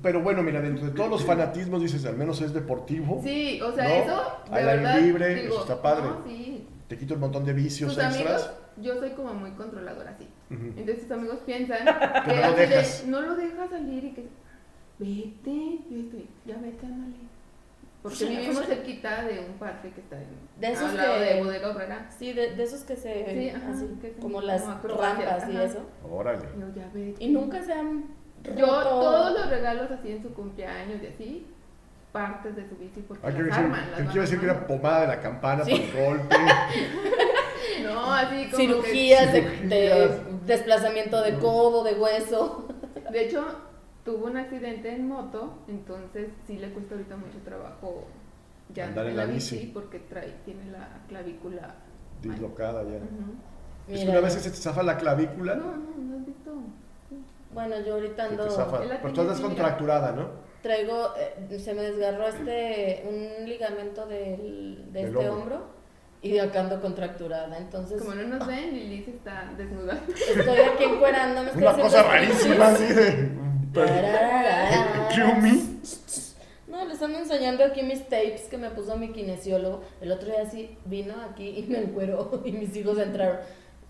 pero 0.01 0.21
bueno, 0.21 0.41
mira, 0.41 0.61
dentro 0.61 0.85
de 0.87 0.91
todos 0.93 1.09
los 1.11 1.23
fanatismos 1.23 1.79
dices, 1.81 2.03
al 2.05 2.17
menos 2.17 2.41
es 2.41 2.53
deportivo. 2.53 3.21
Sí, 3.23 3.61
o 3.61 3.71
sea, 3.71 3.83
¿No? 3.83 3.89
eso 3.93 4.23
de 4.51 4.59
Al 4.59 4.69
aire 4.87 5.01
libre, 5.01 5.35
digo, 5.35 5.53
eso 5.53 5.61
está 5.61 5.79
padre. 5.81 6.05
No, 6.07 6.23
sí. 6.25 6.67
Te 6.87 6.97
quito 6.97 7.13
un 7.13 7.19
montón 7.19 7.45
de 7.45 7.53
vicios 7.53 7.93
Sus 7.93 8.03
amigos, 8.03 8.31
extras. 8.31 8.51
Yo 8.81 8.97
soy 8.99 9.11
como 9.11 9.33
muy 9.33 9.51
controladora 9.51 10.11
así. 10.11 10.27
Ujú. 10.49 10.65
Entonces 10.77 11.03
sus 11.03 11.11
amigos 11.11 11.39
piensan 11.45 11.79
Que 12.25 12.31
que 12.31 12.35
no 12.35 12.41
lo 12.41 12.47
así 12.47 12.55
de, 12.55 12.67
dejas. 12.67 13.03
no 13.07 13.21
lo 13.21 13.35
dejas 13.35 13.69
salir 13.69 14.03
y 14.03 14.11
que 14.13 14.27
vete, 14.99 15.79
yo 15.89 15.97
estoy, 15.99 16.29
ya 16.45 16.57
vete, 16.57 16.85
ándale. 16.85 17.15
Porque 18.01 18.17
Sí, 18.17 18.25
vivimos 18.27 18.65
cerquita 18.65 19.23
de 19.23 19.39
un 19.39 19.53
parque 19.57 19.89
que 19.91 20.01
está 20.01 20.17
en, 20.17 20.27
De 20.59 20.71
esos 20.73 20.89
al 20.89 20.97
lado 20.97 21.13
que- 21.19 21.23
de 21.23 21.41
Bodega 21.43 21.69
Obrera. 21.71 22.09
Sí, 22.11 22.33
de, 22.33 22.53
de 22.55 22.63
esos 22.63 22.81
que 22.83 22.97
se. 22.97 23.25
Sí, 23.33 23.49
ajá, 23.49 23.69
así, 23.71 23.87
que 24.01 24.09
se- 24.13 24.19
como 24.19 24.41
las 24.41 24.61
como 24.63 24.95
rampas 25.01 25.47
y 25.49 25.55
ajá. 25.55 25.63
eso. 25.63 25.79
Órale. 26.11 26.45
Yo 26.59 26.67
ya 26.75 26.89
vete. 26.93 27.23
Y 27.23 27.29
nunca 27.29 27.61
se 27.63 27.71
han. 27.71 28.03
Yo 28.57 28.65
roto. 28.65 28.89
todos 28.89 29.39
los 29.39 29.49
regalos 29.49 29.89
así 29.89 30.11
en 30.11 30.21
su 30.21 30.33
cumpleaños 30.33 31.01
y 31.01 31.07
así, 31.07 31.47
partes 32.11 32.57
de 32.57 32.67
su 32.67 32.75
bici 32.75 32.99
porque 33.07 33.25
Ah, 33.25 33.27
las 33.29 33.35
quiero 33.35 33.49
decir, 33.49 33.63
arman. 33.63 33.91
las 33.91 33.99
yo 33.99 34.05
quiero 34.07 34.21
decir 34.21 34.39
que 34.39 34.45
era 34.47 34.67
pomada 34.67 35.01
de 35.01 35.07
la 35.07 35.19
campana 35.21 35.63
Sí. 35.63 35.89
por 35.93 36.01
el 36.01 36.07
golpe. 36.17 36.35
No, 37.83 38.13
así 38.13 38.45
como 38.45 38.57
Cirugías 38.57 39.33
de, 39.33 40.09
desplazamiento 40.45 41.21
de 41.21 41.37
codo, 41.39 41.83
de 41.83 41.93
hueso. 41.93 42.67
que- 42.93 43.11
de 43.11 43.25
hecho, 43.25 43.45
tuvo 44.05 44.25
un 44.27 44.37
accidente 44.37 44.93
en 44.93 45.07
moto, 45.07 45.59
entonces 45.67 46.29
sí 46.47 46.57
le 46.57 46.69
cuesta 46.71 46.95
ahorita 46.95 47.15
mucho 47.17 47.37
trabajo 47.45 48.05
ya 48.73 48.87
Andar 48.87 49.07
en 49.07 49.17
la 49.17 49.25
bici. 49.25 49.71
porque 49.73 49.99
trae, 49.99 50.33
tiene 50.45 50.71
la 50.71 50.87
clavícula. 51.07 51.75
Dislocada 52.21 52.83
ya. 52.83 52.99
Es 53.93 54.03
que 54.03 54.09
una 54.09 54.21
vez 54.21 54.33
se 54.33 54.49
te 54.49 54.55
zafa 54.55 54.81
la 54.83 54.97
clavícula, 54.97 55.55
No, 55.55 55.65
no, 55.75 55.93
no 55.97 56.17
has 56.19 56.25
visto. 56.25 56.51
Bueno, 57.53 57.75
yo 57.85 57.95
ahorita 57.95 58.23
ando. 58.25 58.47
Pero 59.01 59.13
tú 59.13 59.21
andas 59.21 59.39
contracturada, 59.39 60.11
¿no? 60.13 60.29
Traigo. 60.63 61.09
eh, 61.17 61.59
se 61.59 61.73
me 61.73 61.81
desgarró 61.83 62.27
este. 62.29 63.03
Un 63.07 63.45
ligamento 63.47 64.07
del, 64.07 64.85
de 64.91 64.99
Del 65.03 65.05
este 65.15 65.29
hombro. 65.29 65.55
hombro. 65.55 65.65
Y 66.23 66.31
de 66.31 66.41
acá 66.41 66.61
ando 66.61 66.81
contracturada. 66.81 67.55
Entonces. 67.57 68.01
Como 68.01 68.15
no 68.15 68.23
nos 68.23 68.47
ven, 68.47 68.73
Lili 68.73 69.03
se 69.03 69.11
está 69.11 69.53
desnuda. 69.57 70.01
Estoy 70.09 70.59
aquí 70.59 70.83
encuerándome. 70.85 71.49
estoy 71.49 71.63
Una 71.63 71.73
cosa 71.73 72.03
rarísima 72.03 72.67
así 72.67 72.85
de. 72.85 73.29
Tararara. 73.73 75.09
¿Qué 75.09 75.41
me? 75.41 75.73
No, 76.67 76.85
les 76.85 77.01
ando 77.01 77.19
enseñando 77.19 77.63
aquí 77.63 77.83
mis 77.83 78.03
tapes 78.03 78.43
que 78.49 78.57
me 78.57 78.69
puso 78.71 78.95
mi 78.97 79.11
kinesiólogo. 79.11 79.83
El 80.01 80.11
otro 80.11 80.29
día 80.29 80.49
sí 80.49 80.75
vino 80.85 81.13
aquí 81.29 81.49
y 81.59 81.63
me 81.69 81.79
encueró 81.79 82.41
y 82.45 82.51
mis 82.53 82.75
hijos 82.75 82.97
entraron. 82.97 83.37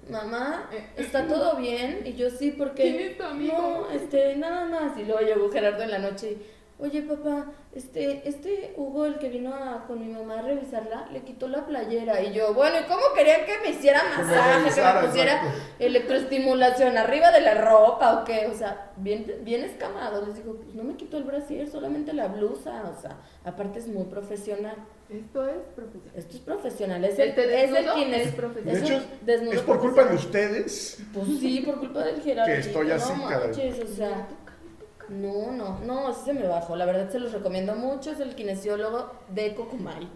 Mamá, 0.10 0.69
¿está 0.98 1.28
todo 1.28 1.56
bien? 1.56 2.02
Y 2.06 2.13
yo 2.15 2.30
sí, 2.30 2.52
porque... 2.52 2.82
¿Quién 2.84 3.00
es 3.00 3.17
tu 3.17 3.24
amigo? 3.24 3.58
No, 3.58 3.89
este, 3.89 4.36
nada 4.36 4.65
más. 4.65 5.00
Y 5.00 5.06
luego 5.06 5.22
llegó 5.22 5.50
Gerardo 5.50 5.84
en 5.84 5.91
la 5.91 6.00
noche 6.00 6.32
y, 6.32 6.38
oye 6.79 7.01
papá, 7.03 7.45
este, 7.73 8.27
este 8.27 8.73
Hugo, 8.77 9.05
el 9.05 9.17
que 9.17 9.29
vino 9.29 9.53
a- 9.53 9.86
con 9.88 9.99
mi 10.05 10.12
mamá 10.13 10.39
a 10.39 10.41
revisarla, 10.41 11.07
le 11.12 11.21
quitó 11.21 11.47
la 11.47 11.65
playera. 11.65 12.21
Y 12.21 12.33
yo, 12.33 12.53
bueno, 12.53 12.75
¿y 12.79 12.83
cómo 12.83 13.01
querían 13.15 13.45
que 13.45 13.57
me 13.63 13.69
hiciera 13.75 14.01
masaje, 14.03 14.69
que 14.73 14.81
me 14.81 15.07
pusiera 15.07 15.33
exacto. 15.36 15.59
electroestimulación 15.79 16.97
arriba 16.97 17.31
de 17.31 17.41
la 17.41 17.55
ropa 17.55 18.19
o 18.21 18.23
qué? 18.25 18.47
O 18.47 18.57
sea, 18.57 18.91
bien, 18.97 19.25
bien 19.41 19.63
escamado. 19.63 20.25
Les 20.25 20.36
digo, 20.36 20.55
pues 20.55 20.75
no 20.75 20.83
me 20.83 20.95
quitó 20.95 21.17
el 21.17 21.23
brasier, 21.23 21.67
solamente 21.69 22.13
la 22.13 22.27
blusa. 22.27 22.83
O 22.95 23.01
sea, 23.01 23.17
aparte 23.45 23.79
es 23.79 23.88
muy 23.88 24.03
profesional. 24.05 24.75
Esto 25.09 25.47
es 25.47 25.57
profesional. 25.75 26.12
Esto 26.15 26.36
es 26.36 26.41
profesional, 26.41 27.03
es 27.05 27.19
el, 27.19 27.29
es 27.29 27.71
el 27.71 27.86
kines- 27.91 28.17
es 28.27 28.31
profesional. 28.36 29.05
De 29.21 29.36
hecho, 29.36 29.51
es 29.51 29.62
por 29.62 29.79
culpa 29.79 30.03
de 30.05 30.15
ustedes. 30.15 30.99
Pues 31.13 31.27
sí, 31.39 31.62
por 31.65 31.79
culpa 31.79 32.03
del 32.03 32.21
Gerardo. 32.21 32.51
Que 32.51 32.59
estoy 32.59 32.91
así, 32.91 33.13
no 33.13 33.29
manches, 33.29 33.79
o 33.79 33.88
sea, 33.95 34.27
no, 35.09 35.51
no, 35.51 35.79
no, 35.79 36.07
así 36.07 36.25
se 36.25 36.33
me 36.33 36.47
bajó. 36.47 36.75
La 36.75 36.85
verdad 36.85 37.09
se 37.09 37.19
los 37.19 37.31
recomiendo 37.31 37.75
mucho. 37.75 38.11
Es 38.11 38.19
el 38.19 38.35
kinesiólogo 38.35 39.11
de 39.29 39.55
Cocumay. 39.55 40.09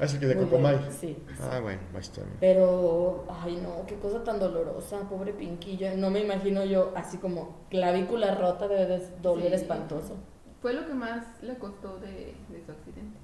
Ah, 0.00 0.04
es 0.06 0.14
el 0.14 0.20
que 0.20 0.26
de 0.26 0.34
Muy 0.36 0.44
bueno, 0.46 0.90
Sí. 0.90 1.22
Ah, 1.50 1.60
bueno, 1.60 1.80
ahí 1.92 2.00
está. 2.00 2.22
Pero, 2.40 3.26
ay 3.28 3.56
no, 3.62 3.84
qué 3.86 3.96
cosa 3.96 4.24
tan 4.24 4.38
dolorosa, 4.40 5.00
pobre 5.08 5.32
Pinquillo. 5.34 5.94
No 5.96 6.08
me 6.10 6.20
imagino 6.20 6.64
yo 6.64 6.92
así 6.96 7.18
como 7.18 7.58
clavícula 7.68 8.34
rota, 8.34 8.68
debe 8.68 8.86
de 8.86 9.06
doler 9.20 9.50
Sí. 9.50 9.56
espantoso. 9.56 10.16
Fue 10.62 10.72
lo 10.72 10.86
que 10.86 10.94
más 10.94 11.42
le 11.42 11.56
costó 11.58 11.98
de, 11.98 12.34
de 12.48 12.62
su 12.64 12.72
accidente. 12.72 13.18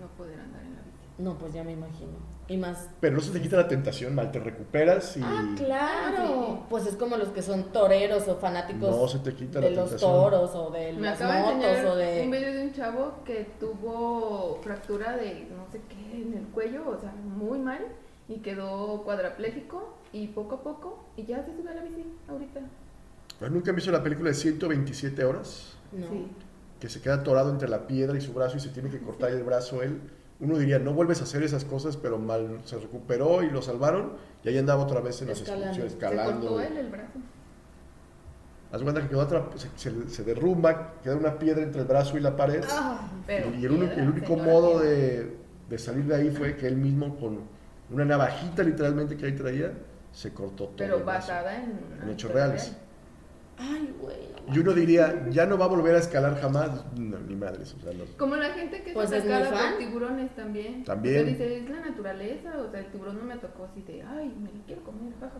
No 0.00 0.08
poder 0.16 0.40
andar 0.40 0.62
en 0.62 0.74
la 0.74 0.80
bici. 0.82 0.98
No, 1.18 1.38
pues 1.38 1.52
ya 1.52 1.62
me 1.62 1.72
imagino. 1.72 2.12
Y 2.52 2.58
más. 2.58 2.90
Pero 3.00 3.16
no 3.16 3.22
se 3.22 3.30
te 3.30 3.40
quita 3.40 3.56
la 3.56 3.66
tentación, 3.66 4.14
mal, 4.14 4.30
te 4.30 4.38
recuperas 4.38 5.16
y 5.16 5.22
Ah, 5.24 5.54
claro. 5.56 6.26
Sí. 6.26 6.58
Pues 6.68 6.86
es 6.86 6.96
como 6.96 7.16
los 7.16 7.28
que 7.28 7.40
son 7.40 7.72
toreros 7.72 8.28
o 8.28 8.36
fanáticos 8.36 8.90
no 8.94 9.08
se 9.08 9.20
te 9.20 9.34
quita 9.34 9.58
la 9.60 9.68
de 9.68 9.74
los 9.76 9.88
tentación. 9.88 10.10
toros 10.12 10.50
o 10.54 10.70
de 10.70 10.92
Me 10.92 11.00
las 11.00 11.18
de 11.18 11.24
motos 11.24 11.52
enseñar 11.64 11.86
o 11.86 11.96
de. 11.96 12.22
un 12.24 12.30
video 12.30 12.52
de 12.52 12.62
un 12.64 12.72
chavo 12.74 13.12
que 13.24 13.46
tuvo 13.58 14.60
fractura 14.62 15.16
de 15.16 15.46
no 15.56 15.64
sé 15.72 15.80
qué 15.88 16.20
en 16.20 16.34
el 16.34 16.44
cuello, 16.48 16.82
o 16.90 17.00
sea, 17.00 17.12
muy 17.12 17.58
mal, 17.58 17.80
y 18.28 18.40
quedó 18.40 19.02
cuadraplégico 19.02 19.94
y 20.12 20.26
poco 20.28 20.56
a 20.56 20.62
poco, 20.62 21.04
y 21.16 21.24
ya 21.24 21.42
se 21.42 21.56
sube 21.56 21.70
a 21.70 21.74
la 21.74 21.82
bici 21.82 22.04
ahorita. 22.28 22.60
¿Pero 23.40 23.50
nunca 23.50 23.70
han 23.70 23.76
visto 23.76 23.90
la 23.90 24.02
película 24.02 24.28
de 24.28 24.34
127 24.34 25.24
horas? 25.24 25.72
No. 25.92 26.06
Sí. 26.06 26.26
Que 26.80 26.88
se 26.90 27.00
queda 27.00 27.14
atorado 27.14 27.50
entre 27.50 27.68
la 27.70 27.86
piedra 27.86 28.16
y 28.18 28.20
su 28.20 28.34
brazo 28.34 28.58
y 28.58 28.60
se 28.60 28.68
tiene 28.68 28.90
que 28.90 28.98
cortar 29.00 29.30
el 29.30 29.42
brazo 29.42 29.82
él. 29.82 30.00
Uno 30.42 30.58
diría, 30.58 30.78
no 30.80 30.92
vuelves 30.92 31.20
a 31.20 31.24
hacer 31.24 31.42
esas 31.44 31.64
cosas, 31.64 31.96
pero 31.96 32.18
mal 32.18 32.58
se 32.64 32.76
recuperó 32.78 33.42
y 33.42 33.50
lo 33.50 33.62
salvaron 33.62 34.14
y 34.44 34.48
ahí 34.48 34.58
andaba 34.58 34.82
otra 34.82 35.00
vez 35.00 35.22
en 35.22 35.28
las 35.28 35.38
Escalando. 35.40 35.66
excursiones, 35.68 35.92
Se 35.92 35.98
escalando. 35.98 36.48
cortó 36.48 36.60
él 36.62 36.76
el 36.76 36.88
brazo. 36.88 37.18
Haz 38.72 38.82
cuenta 38.82 39.02
que 39.02 39.08
quedó 39.08 39.28
atrap- 39.28 39.56
se, 39.56 39.68
se- 39.76 40.08
se 40.08 40.24
derrumba, 40.24 40.94
queda 41.02 41.14
una 41.16 41.38
piedra 41.38 41.62
entre 41.62 41.82
el 41.82 41.86
brazo 41.86 42.16
y 42.16 42.20
la 42.20 42.34
pared. 42.36 42.64
Ah, 42.70 43.08
Pero 43.26 43.50
y 43.54 43.64
el, 43.64 43.70
único- 43.70 43.86
piedra, 43.94 44.02
el 44.02 44.08
único 44.10 44.36
modo 44.36 44.80
de, 44.80 45.36
de 45.68 45.78
salir 45.78 46.06
de 46.06 46.16
ahí 46.16 46.30
fue 46.30 46.56
que 46.56 46.66
él 46.66 46.76
mismo 46.76 47.16
con 47.18 47.40
una 47.90 48.04
navajita 48.04 48.62
literalmente 48.62 49.16
que 49.16 49.26
ahí 49.26 49.36
traía, 49.36 49.72
se 50.10 50.32
cortó 50.32 50.64
todo. 50.64 50.74
Pero 50.78 50.96
el 50.96 51.02
brazo. 51.04 51.28
basada 51.32 51.54
en, 51.56 51.78
En 52.02 52.08
hechos 52.10 52.32
reales. 52.32 52.76
Real. 53.62 53.74
Ay, 53.80 53.94
güey. 54.00 54.16
no 54.48 54.54
Y 54.54 54.58
uno 54.58 54.72
diría, 54.72 55.26
ya 55.30 55.46
no 55.46 55.56
va 55.58 55.66
a 55.66 55.68
volver 55.68 55.94
a 55.94 55.98
escalar 55.98 56.40
jamás. 56.40 56.84
No, 56.98 57.18
ni 57.20 57.34
madres. 57.36 57.74
O 57.78 57.80
sea, 57.82 57.92
no. 57.92 58.04
Como 58.18 58.36
la 58.36 58.50
gente 58.50 58.82
que 58.82 58.92
Pues 58.92 59.10
se 59.10 59.18
es 59.18 59.24
muy 59.24 59.32
atacada 59.32 59.56
fan. 59.58 59.70
por 59.74 59.78
tiburones 59.84 60.34
también. 60.36 60.84
También. 60.84 61.20
O 61.22 61.22
sea, 61.22 61.30
dice, 61.32 61.56
es 61.58 61.70
la 61.70 61.80
naturaleza, 61.80 62.58
o 62.58 62.70
sea, 62.70 62.80
el 62.80 62.86
tiburón 62.90 63.18
no 63.18 63.24
me 63.24 63.36
tocó 63.36 63.64
así 63.64 63.82
de, 63.82 64.02
ay, 64.02 64.34
me 64.40 64.48
lo 64.58 64.64
quiero 64.66 64.82
comer, 64.82 65.12
jajaja. 65.14 65.38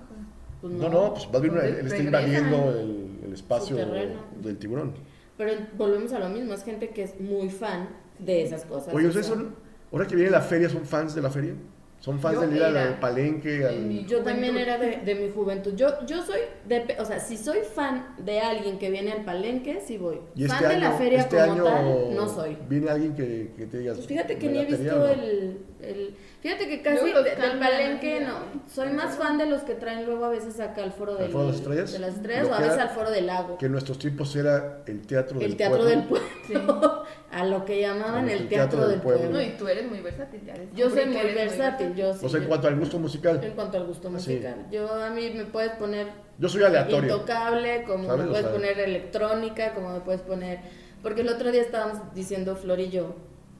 Pues 0.60 0.72
No, 0.74 0.88
no, 0.88 1.14
pues 1.14 1.28
más 1.32 1.42
bien 1.42 1.54
él 1.54 1.60
está 1.62 1.74
regresan. 1.96 2.04
invadiendo 2.06 2.70
el, 2.70 3.18
el 3.26 3.32
espacio 3.32 3.76
del 3.76 4.58
tiburón. 4.58 4.92
Pero 5.36 5.52
volvemos 5.76 6.12
a 6.12 6.18
lo 6.20 6.28
mismo, 6.28 6.52
es 6.54 6.62
gente 6.62 6.90
que 6.90 7.02
es 7.02 7.18
muy 7.20 7.48
fan 7.50 7.88
de 8.20 8.42
esas 8.42 8.64
cosas. 8.64 8.94
Oye, 8.94 9.06
o 9.06 9.08
¿ustedes 9.08 9.26
sea, 9.26 9.34
son, 9.34 9.56
ahora 9.90 10.06
que 10.06 10.14
viene 10.14 10.30
la 10.30 10.40
feria, 10.42 10.68
son 10.68 10.84
fans 10.84 11.14
de 11.16 11.22
la 11.22 11.30
feria? 11.30 11.54
¿Son 12.02 12.18
fans 12.18 12.40
del 12.40 12.56
ir 12.56 12.62
al 12.64 12.98
palenque? 12.98 13.64
Al... 13.64 14.06
Yo 14.06 14.22
también 14.22 14.56
era 14.56 14.76
de, 14.76 14.96
de 14.96 15.14
mi 15.14 15.30
juventud. 15.30 15.72
Yo, 15.76 16.04
yo 16.04 16.20
soy, 16.24 16.40
de, 16.66 16.96
o 16.98 17.04
sea, 17.04 17.20
si 17.20 17.36
soy 17.36 17.60
fan 17.60 18.16
de 18.18 18.40
alguien 18.40 18.80
que 18.80 18.90
viene 18.90 19.12
al 19.12 19.24
palenque, 19.24 19.80
sí 19.86 19.98
voy. 19.98 20.18
Y 20.34 20.46
este 20.46 20.56
fan 20.56 20.68
de 20.68 20.74
año, 20.74 20.80
la 20.80 20.92
feria 20.98 21.20
este 21.20 21.36
como 21.36 21.52
año 21.52 21.62
tal, 21.64 22.14
no 22.16 22.28
soy. 22.28 22.56
Viene 22.68 22.90
alguien 22.90 23.14
que, 23.14 23.52
que 23.56 23.66
te 23.66 23.78
digas. 23.78 23.98
Pues 23.98 24.08
fíjate 24.08 24.36
que 24.36 24.46
¿me 24.46 24.52
ni 24.52 24.58
he 24.58 24.64
visto 24.64 25.08
el, 25.08 25.58
el- 25.80 26.14
Fíjate 26.42 26.68
que 26.68 26.82
casi 26.82 27.06
de- 27.12 27.22
del 27.22 27.58
palenque 27.60 28.20
no. 28.20 28.34
Soy 28.68 28.88
más 28.90 29.16
fan 29.16 29.38
de 29.38 29.46
los 29.46 29.62
que 29.62 29.74
traen 29.74 30.04
luego 30.06 30.24
a 30.24 30.28
veces 30.28 30.58
acá 30.58 30.82
al 30.82 30.90
foro, 30.92 31.12
¿Al 31.12 31.18
del, 31.18 31.30
Foro 31.30 31.44
de 31.44 31.50
las 31.52 31.60
Estrellas? 31.60 31.92
de 31.92 31.98
las 32.00 32.14
estrellas 32.16 32.48
o 32.50 32.54
a 32.54 32.58
veces 32.60 32.78
al 32.78 32.88
foro 32.90 33.10
del 33.12 33.26
lago. 33.28 33.58
Que 33.58 33.66
en 33.66 33.72
nuestros 33.72 33.96
tiempos 33.98 34.34
era 34.34 34.82
el 34.86 35.06
teatro 35.06 35.38
del 35.38 35.52
El 35.52 35.56
teatro 35.56 35.78
pueblo. 35.78 35.96
del 35.96 36.04
pueblo. 36.08 36.28
Sí. 36.48 36.54
a 37.30 37.44
lo 37.46 37.64
que 37.64 37.80
llamaban 37.80 38.28
El 38.28 38.42
el 38.42 38.48
teatro 38.48 38.78
teatro, 38.78 38.80
del 38.80 38.90
del 38.90 39.00
pueblo. 39.02 39.20
pueblo. 39.22 39.38
No, 39.38 39.42
y 39.44 39.50
tú 39.56 39.68
eres 39.68 39.88
muy 39.88 40.00
versátil, 40.00 40.40
ya 40.44 40.54
Yo 40.74 40.90
soy 40.90 41.06
muy 41.06 41.16
eres 41.18 41.34
versátil, 41.36 41.94
yo 41.94 42.12
sí. 42.12 42.26
O 42.26 42.28
sea, 42.28 42.40
en 42.40 42.46
cuanto 42.48 42.66
al 42.66 42.76
gusto 42.78 42.98
musical. 42.98 43.40
en 43.42 43.52
cuanto 43.52 43.76
al 43.78 43.86
gusto 43.86 44.08
Sí. 44.08 44.14
musical. 44.14 44.66
Yo 44.70 44.92
a 44.92 45.10
mí 45.10 45.30
me 45.30 45.44
puedes 45.44 45.70
poner 45.72 46.08
Yo 46.38 46.48
soy 46.48 46.64
aleatorio. 46.64 47.14
intocable, 47.14 47.84
como 47.84 48.06
¿Sabes? 48.06 48.24
me 48.24 48.30
puedes 48.32 48.46
poner 48.46 48.80
electrónica, 48.80 49.74
como 49.74 49.90
me 49.92 50.00
puedes 50.00 50.20
poner... 50.22 50.58
Porque 51.02 51.20
el 51.20 51.28
otro 51.28 51.52
día 51.52 51.62
estábamos 51.62 51.98
diciendo 52.14 52.56
Flor 52.56 52.80
y 52.80 52.90
yo 52.90 53.14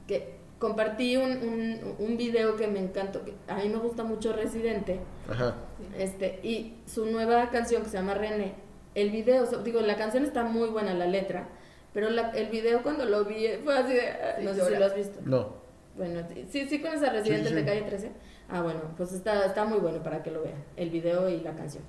que 0.07 0.42
compartí 0.67 1.17
un, 1.17 1.29
un, 1.31 1.95
un 1.99 2.15
video 2.17 2.55
que 2.55 2.67
me 2.67 2.79
encantó, 2.79 3.25
que 3.25 3.33
a 3.49 3.55
mí 3.57 3.67
me 3.67 3.75
gusta 3.79 4.03
mucho 4.05 4.31
Residente, 4.31 4.97
Ajá. 5.29 5.55
este, 5.99 6.39
y 6.41 6.75
su 6.85 7.05
nueva 7.05 7.49
canción 7.49 7.83
que 7.83 7.89
se 7.89 7.97
llama 7.97 8.13
René, 8.13 8.53
el 8.95 9.11
video, 9.11 9.43
o 9.43 9.45
sea, 9.45 9.59
digo, 9.59 9.81
la 9.81 9.97
canción 9.97 10.23
está 10.23 10.43
muy 10.45 10.69
buena, 10.69 10.93
la 10.93 11.05
letra, 11.05 11.49
pero 11.93 12.09
la- 12.09 12.29
el 12.29 12.47
video 12.47 12.81
cuando 12.81 13.03
lo 13.03 13.25
vi 13.25 13.45
fue 13.61 13.77
así 13.77 13.93
de... 13.93 14.07
ah, 14.07 14.35
Sí, 14.39 14.45
no 14.45 14.53
sé 14.53 14.65
si 14.65 14.75
lo 14.77 14.85
has 14.85 14.95
visto. 14.95 15.19
No. 15.25 15.55
Bueno, 15.97 16.21
sí, 16.49 16.65
sí 16.65 16.79
conoces 16.81 17.03
a 17.09 17.11
Residente 17.11 17.49
Sí, 17.49 17.55
sí, 17.55 17.61
de 17.61 17.65
calle 17.65 17.81
13. 17.81 18.11
Ah, 18.49 18.61
bueno, 18.61 18.79
pues 18.95 19.11
está, 19.11 19.45
está 19.45 19.65
muy 19.65 19.79
bueno 19.79 20.01
para 20.01 20.23
que 20.23 20.31
lo 20.31 20.43
vean, 20.43 20.63
el 20.77 20.89
video 20.91 21.27
y 21.29 21.41
la 21.41 21.53
canción. 21.55 21.83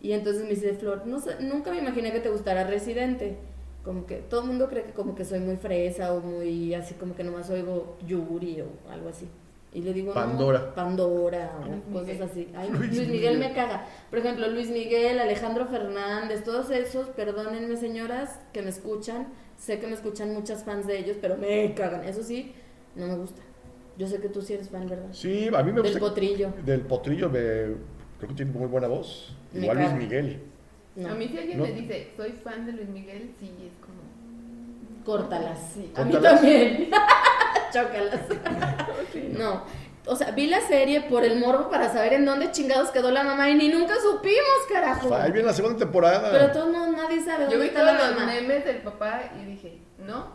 Y 0.00 0.12
entonces 0.12 0.44
me 0.44 0.50
dice 0.50 0.72
Flor, 0.74 1.04
no 1.06 1.18
sé, 1.18 1.32
nunca 1.40 1.72
me 1.72 1.78
imaginé 1.78 2.12
que 2.12 2.20
te 2.20 2.28
gustara 2.30 2.62
Residente. 2.64 3.38
Como 3.84 4.06
que 4.06 4.16
todo 4.16 4.40
el 4.42 4.46
mundo 4.46 4.68
cree 4.68 4.82
que 4.84 4.92
como 4.92 5.14
que 5.14 5.24
soy 5.24 5.40
muy 5.40 5.56
fresa 5.56 6.12
o 6.14 6.20
muy 6.20 6.72
así 6.74 6.94
como 6.94 7.14
que 7.14 7.22
nomás 7.22 7.50
oigo 7.50 7.96
Yuri 8.06 8.62
o 8.62 8.90
algo 8.90 9.10
así. 9.10 9.28
Y 9.74 9.82
le 9.82 9.92
digo, 9.92 10.08
no, 10.08 10.14
Pandora. 10.14 10.72
Pandora 10.74 11.50
o 11.90 11.92
cosas 11.92 12.20
así. 12.22 12.48
Ay, 12.56 12.70
Luis 12.70 12.94
Luis, 12.96 13.08
Miguel. 13.08 13.34
Miguel. 13.34 13.38
me 13.40 13.52
caga. 13.52 13.86
Por 14.08 14.20
ejemplo, 14.20 14.46
Luis 14.48 14.70
Miguel, 14.70 15.18
Alejandro 15.18 15.66
Fernández, 15.66 16.44
todos 16.44 16.70
esos, 16.70 17.08
perdónenme 17.08 17.76
señoras 17.76 18.38
que 18.52 18.62
me 18.62 18.68
escuchan, 18.70 19.26
sé 19.58 19.80
que 19.80 19.88
me 19.88 19.94
escuchan 19.94 20.32
muchas 20.32 20.62
fans 20.62 20.86
de 20.86 20.98
ellos, 21.00 21.16
pero 21.20 21.36
me 21.36 21.74
cagan. 21.74 22.04
Eso 22.04 22.22
sí, 22.22 22.54
no 22.94 23.06
me 23.08 23.16
gusta. 23.16 23.42
Yo 23.98 24.06
sé 24.06 24.20
que 24.20 24.28
tú 24.28 24.42
sí 24.42 24.54
eres 24.54 24.70
fan, 24.70 24.88
¿verdad? 24.88 25.08
Sí, 25.10 25.48
a 25.52 25.62
mí 25.64 25.72
me 25.72 25.82
Del 25.82 25.92
gusta. 25.92 25.98
potrillo. 25.98 26.52
Del 26.64 26.80
potrillo, 26.82 27.28
me, 27.28 27.40
creo 27.40 28.28
que 28.28 28.34
tiene 28.34 28.52
muy 28.52 28.68
buena 28.68 28.86
voz. 28.86 29.36
Me 29.52 29.62
Igual 29.62 29.78
Luis. 29.78 29.92
Miguel. 29.94 30.40
No. 30.96 31.08
A 31.10 31.14
mí 31.14 31.28
si 31.28 31.38
alguien 31.38 31.58
No. 31.58 31.64
me 31.64 31.72
dice, 31.72 32.12
soy 32.16 32.32
fan 32.32 32.66
de 32.66 32.72
Luis 32.72 32.88
Miguel, 32.88 33.34
sí, 33.40 33.52
es 33.66 33.72
como... 33.84 34.02
Córtalas. 35.04 35.58
Sí. 35.74 35.92
A 35.96 36.04
mí 36.04 36.14
también. 36.16 36.90
Chócalas. 37.72 38.20
No. 39.38 39.62
O 40.06 40.16
sea, 40.16 40.32
vi 40.32 40.46
la 40.48 40.60
serie 40.60 41.00
por 41.02 41.24
el 41.24 41.38
morbo 41.40 41.70
para 41.70 41.90
saber 41.90 42.12
en 42.12 42.24
dónde 42.26 42.50
chingados 42.50 42.90
quedó 42.90 43.10
la 43.10 43.24
mamá 43.24 43.48
y 43.50 43.54
ni 43.54 43.68
nunca 43.68 43.94
supimos, 43.96 44.66
carajo. 44.70 45.14
Ahí 45.14 45.32
viene 45.32 45.46
la 45.48 45.54
segunda 45.54 45.78
temporada. 45.78 46.30
Pero 46.30 46.52
todo 46.52 46.66
mundo, 46.70 46.96
nadie 47.02 47.20
sabe 47.24 47.44
Yo 47.44 47.50
dónde 47.52 47.56
vi 47.58 47.66
está 47.68 47.80
todos 47.80 47.94
la 47.94 48.10
los 48.10 48.20
mamá. 48.20 48.32
memes 48.32 48.64
del 48.66 48.76
papá 48.78 49.22
y 49.40 49.44
dije, 49.46 49.78
no, 49.98 50.26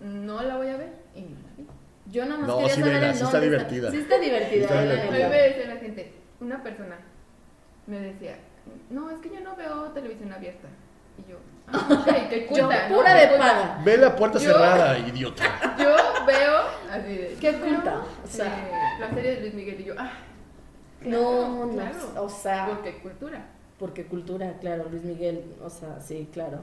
no 0.00 0.42
la 0.42 0.56
voy 0.58 0.68
a 0.68 0.76
ver. 0.76 0.92
Y 1.14 1.22
no 1.22 1.38
la 1.40 1.54
vi. 1.56 1.66
Yo 2.12 2.24
nada 2.26 2.36
más 2.38 2.48
No, 2.48 2.58
quería 2.58 2.74
sí, 2.74 2.80
saber 2.82 2.94
en 2.96 3.14
sí 3.14 3.22
está 3.24 3.24
dónde 3.30 3.46
divertida. 3.46 3.90
Sí 3.90 3.96
está 3.96 4.18
divertida. 4.18 4.50
Sí 4.50 4.60
está 4.60 4.82
divertida. 4.82 5.28
Me 5.30 5.38
decía 5.38 5.66
la 5.74 5.76
gente, 5.80 6.12
una 6.40 6.62
persona 6.62 6.98
me 7.86 8.00
decía, 8.00 8.36
no, 8.90 9.10
es 9.10 9.18
que 9.18 9.30
yo 9.30 9.40
no 9.40 9.56
veo 9.56 9.84
televisión 9.92 10.32
abierta. 10.32 10.68
Y 11.18 11.30
yo, 11.30 11.36
ah, 11.68 11.88
ok, 12.00 12.28
qué 12.28 12.46
Yo, 12.50 12.62
culta, 12.64 12.88
¿no? 12.88 12.96
pura 12.96 13.14
de 13.14 13.26
paga. 13.38 13.80
Ve 13.84 13.96
la 13.98 14.16
puerta 14.16 14.38
Yo- 14.38 14.52
cerrada, 14.52 14.98
idiota. 15.08 15.44
Yo 15.78 15.96
veo 16.26 16.58
así 16.90 17.14
de... 17.14 17.36
Qué 17.40 17.52
yo 17.52 17.60
culta, 17.60 18.02
o 18.24 18.26
sea. 18.26 18.46
eh, 18.46 19.00
la 19.00 19.10
serie 19.10 19.34
de 19.36 19.40
Luis 19.42 19.54
Miguel 19.54 19.80
y 19.80 19.84
yo, 19.84 19.94
ah, 19.98 20.12
No, 21.02 21.66
no, 21.66 21.72
claro, 21.72 22.12
o 22.24 22.28
sea, 22.28 22.66
porque 22.66 22.98
cultura. 22.98 23.46
porque 23.78 24.06
cultura, 24.06 24.54
claro, 24.60 24.86
Luis 24.90 25.04
Miguel, 25.04 25.54
o 25.62 25.70
sea, 25.70 26.00
sí, 26.00 26.28
claro. 26.32 26.60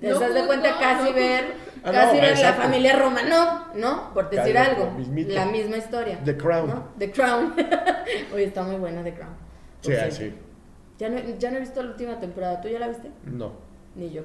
Te 0.00 0.06
No 0.06 0.20
das 0.20 0.34
de 0.34 0.46
cuenta 0.46 0.78
casi 0.78 1.10
no 1.10 1.14
ver, 1.16 1.54
Ah, 1.82 1.86
no, 1.86 1.92
casi 1.92 2.16
ver 2.20 2.38
la 2.38 2.52
familia 2.52 2.94
Roma, 2.98 3.22
no, 3.22 3.74
no, 3.74 4.12
por 4.12 4.28
decir 4.28 4.52
Cállate, 4.54 4.82
algo, 4.82 4.92
la 5.28 5.46
misma 5.46 5.76
historia. 5.78 6.18
The 6.24 6.36
Crown. 6.36 6.68
¿no? 6.68 6.88
The 6.98 7.10
Crown. 7.10 7.54
Oye, 8.34 8.44
está 8.44 8.62
muy 8.64 8.76
buena 8.76 9.02
The 9.02 9.14
Crown. 9.14 9.34
Sí, 9.80 9.92
ah, 9.94 10.10
sí. 10.10 10.34
Ya 11.02 11.08
no, 11.08 11.18
ya 11.36 11.50
no 11.50 11.56
he 11.56 11.60
visto 11.60 11.82
la 11.82 11.90
última 11.90 12.20
temporada, 12.20 12.60
¿tú 12.60 12.68
ya 12.68 12.78
la 12.78 12.86
viste? 12.86 13.10
No, 13.24 13.50
Ni 13.96 14.10
yo. 14.12 14.22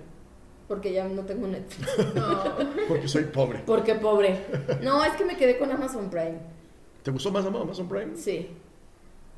Porque 0.68 0.94
ya 0.94 1.06
no 1.08 1.24
tengo 1.24 1.48
Netflix. 1.48 1.90
No. 2.16 2.54
porque 2.88 3.08
soy 3.08 3.24
pobre. 3.24 3.64
Porque 3.66 3.96
pobre. 3.96 4.38
No, 4.84 5.04
es 5.04 5.14
que 5.14 5.26
me 5.26 5.36
quedé 5.38 5.58
con 5.58 5.72
Amazon 5.72 6.08
Prime. 6.12 6.38
¿Te 7.02 7.10
gustó 7.10 7.32
más 7.32 7.44
Amazon 7.48 7.90
Prime? 7.90 8.16
Sí. 8.16 8.50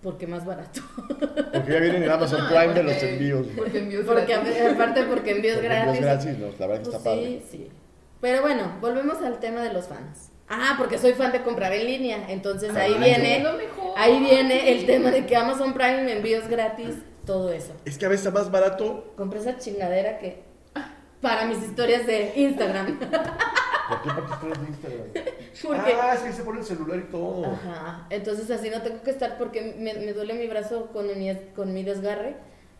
Porque 0.03 0.27
más 0.27 0.45
barato. 0.45 0.81
Porque 1.53 1.71
ya 1.71 1.79
vienen 1.79 2.03
en 2.03 2.09
Amazon 2.11 2.41
Prime 2.49 2.73
de 2.73 2.83
los 2.83 3.01
envíos. 3.03 3.47
Porque 3.55 3.77
envíos 3.79 4.05
Porque 4.05 4.25
gratis. 4.33 4.53
aparte 4.73 5.03
porque 5.03 5.31
envíos 5.31 5.55
Porque 5.55 5.67
gratis. 5.69 5.87
envíos 5.97 6.05
gratis, 6.25 6.37
no, 6.39 6.45
la 6.59 6.67
verdad 6.67 6.83
que 6.83 6.83
Pues 6.89 6.95
está 6.97 7.03
padre. 7.09 7.23
sí, 7.23 7.45
sí. 7.51 7.67
Pero 8.19 8.41
bueno, 8.41 8.73
volvemos 8.81 9.21
al 9.21 9.39
tema 9.39 9.61
de 9.61 9.71
los 9.71 9.87
fans. 9.87 10.31
Ah, 10.49 10.75
porque 10.77 10.97
soy 10.97 11.13
fan 11.13 11.31
de 11.31 11.41
comprar 11.43 11.71
en 11.71 11.85
línea. 11.85 12.25
Entonces 12.31 12.75
ahí 12.75 12.95
Ah, 12.97 12.99
viene, 13.05 13.37
es 13.37 13.43
lo 13.43 13.53
mejor. 13.53 13.93
ahí 13.95 14.19
viene 14.19 14.71
el 14.73 14.85
tema 14.85 15.11
de 15.11 15.25
que 15.25 15.35
Amazon 15.37 15.73
Prime 15.73 16.11
envíos 16.11 16.47
gratis, 16.49 16.95
todo 17.29 17.51
eso. 17.51 17.73
Es 17.85 17.97
que 17.97 18.05
a 18.05 18.09
veces 18.09 18.25
está 18.25 18.39
más 18.39 18.49
barato. 18.51 19.13
Compré 19.15 19.39
esa 19.39 19.57
chingadera 19.57 20.17
que 20.17 20.41
para 21.21 21.45
mis 21.45 21.61
historias 21.61 22.07
de 22.07 22.33
Instagram. 22.35 22.97
¿Por 23.89 24.01
qué 24.03 24.09
porque 24.15 24.33
estás 24.33 24.61
de 24.61 24.67
Instagram? 24.67 25.07
Porque 25.63 25.93
Ah, 25.99 26.13
es 26.15 26.19
que 26.21 26.31
se 26.31 26.43
pone 26.43 26.59
el 26.59 26.65
celular 26.65 26.97
y 26.99 27.11
todo. 27.11 27.45
Ajá, 27.45 28.07
entonces 28.09 28.49
así 28.51 28.69
no 28.69 28.81
tengo 28.81 29.01
que 29.03 29.11
estar 29.11 29.37
porque 29.37 29.75
me, 29.77 29.93
me 29.95 30.13
duele 30.13 30.35
mi 30.35 30.47
brazo 30.47 30.87
con 30.93 31.07
mi, 31.17 31.35
con 31.55 31.73
mi 31.73 31.83
desgarre 31.83 32.35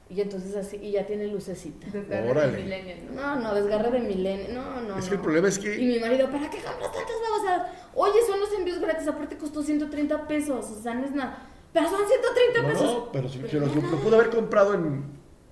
y 0.09 0.21
entonces 0.21 0.55
así, 0.55 0.77
y 0.77 0.91
ya 0.91 1.05
tiene 1.05 1.27
lucecita. 1.27 1.88
Desgarre 1.91 2.29
Órale. 2.29 2.51
de 2.57 2.63
millennial, 2.63 2.97
¿no? 3.15 3.35
No, 3.35 3.53
desgarre 3.55 3.91
de 3.91 3.99
milenio, 3.99 4.47
no, 4.53 4.81
no. 4.81 4.97
es 4.97 5.05
que 5.05 5.12
no. 5.12 5.15
el 5.17 5.21
problema 5.21 5.47
es 5.49 5.57
Y 5.57 5.62
que. 5.62 5.77
mi 5.77 5.99
marido, 5.99 6.27
¿para 6.29 6.49
qué 6.49 6.57
compras 6.57 6.91
tantas 6.91 7.15
babosadas? 7.29 7.71
Oye, 7.95 8.19
son 8.25 8.39
los 8.39 8.53
envíos 8.53 8.79
gratis, 8.79 9.07
aparte 9.07 9.38
costó 9.38 9.62
130 9.62 10.27
pesos, 10.27 10.65
o 10.69 10.81
sea, 10.81 10.93
no 10.93 11.05
es 11.05 11.12
nada. 11.12 11.45
Pero 11.73 11.89
son 11.89 11.99
130 12.08 12.62
No, 12.62 12.67
pesos. 12.67 12.84
no, 12.93 13.12
pero 13.12 13.29
sí, 13.29 13.41
Pero 13.49 13.65
lo, 13.67 13.75
no. 13.75 13.91
lo 13.91 13.97
pude 13.97 14.15
haber 14.15 14.29
comprado 14.29 14.73
en 14.73 15.03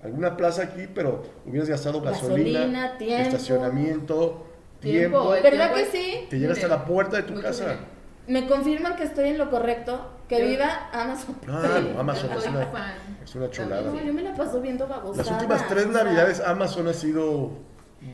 alguna 0.02 0.36
plaza 0.36 0.62
aquí, 0.62 0.88
pero 0.92 1.22
hubieras 1.46 1.68
gastado 1.68 2.00
gasolina, 2.00 2.60
Gasolina, 2.60 2.98
tiempo. 2.98 3.22
estacionamiento, 3.28 4.44
Tiempo, 4.80 5.18
tiempo. 5.20 5.30
¿Verdad 5.42 5.72
tiempo 5.74 5.90
que 5.92 5.96
sí? 5.98 6.26
Te 6.30 6.38
llega 6.38 6.52
hasta 6.52 6.66
Dinero. 6.66 6.80
la 6.82 6.84
puerta 6.86 7.16
de 7.16 7.22
tu 7.24 7.32
Mucho 7.34 7.46
casa. 7.46 7.64
dinero. 7.64 7.80
Me 8.28 8.46
confirman 8.46 8.94
que 8.96 9.04
estoy 9.04 9.30
en 9.30 9.38
lo 9.38 9.50
correcto, 9.50 10.10
que 10.28 10.44
viva 10.44 10.88
Amazon. 10.92 11.36
Ah, 11.48 11.80
no, 11.94 11.98
Amazon 12.00 12.30
es 12.36 12.46
una, 12.46 12.68
es 13.24 13.34
una 13.34 13.50
chulada. 13.50 13.90
No, 13.90 14.00
yo 14.04 14.12
me 14.12 14.22
la 14.22 14.34
paso 14.34 14.60
viendo 14.60 14.86
Las 14.86 14.98
babosadas. 14.98 15.30
últimas 15.32 15.66
tres 15.68 15.86
navidades 15.88 16.40
Amazon 16.40 16.86
ha 16.88 16.92
sido 16.92 17.52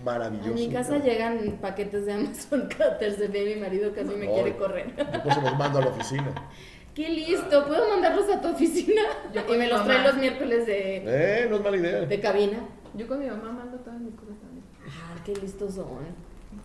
A 0.01 0.05
maravilloso. 0.05 0.55
mi 0.55 0.71
casa 0.73 0.99
llegan 0.99 1.59
paquetes 1.61 2.07
de 2.07 2.12
Amazon 2.14 2.69
cada 2.79 2.97
tercer 2.97 3.31
día 3.33 3.43
y 3.51 3.55
mi 3.57 3.61
marido 3.61 3.93
casi 3.93 4.14
me 4.14 4.27
No. 4.27 4.33
quiere 4.35 4.57
correr. 4.57 4.95
Por 4.95 5.33
eso 5.33 5.40
los 5.43 5.59
mando 5.59 5.79
a 5.81 5.83
la 5.83 5.88
oficina. 5.88 6.33
¡Qué 6.94 7.09
listo! 7.09 7.66
¿Puedo 7.66 7.88
mandarlos 7.88 8.30
a 8.30 8.40
tu 8.40 8.48
oficina? 8.48 9.02
Yo 9.33 9.42
y 9.54 9.59
me 9.59 9.66
los 9.68 9.80
mamá. 9.80 9.92
trae 9.94 10.07
los 10.07 10.16
miércoles 10.16 10.66
de, 10.66 10.96
Eh, 11.42 11.46
no 11.50 11.57
es 11.57 11.62
mala 11.62 11.76
idea. 11.76 12.00
de 12.02 12.20
cabina. 12.20 12.59
Yo 12.94 13.09
con 13.09 13.18
mi 13.18 13.26
mamá 13.26 13.50
mando 13.50 13.78
todas 13.78 14.00
mis 14.00 14.14
cosas 14.14 14.37
también. 14.40 14.64
Ah, 14.87 15.16
qué 15.24 15.35
listos 15.35 15.74
son. 15.74 15.88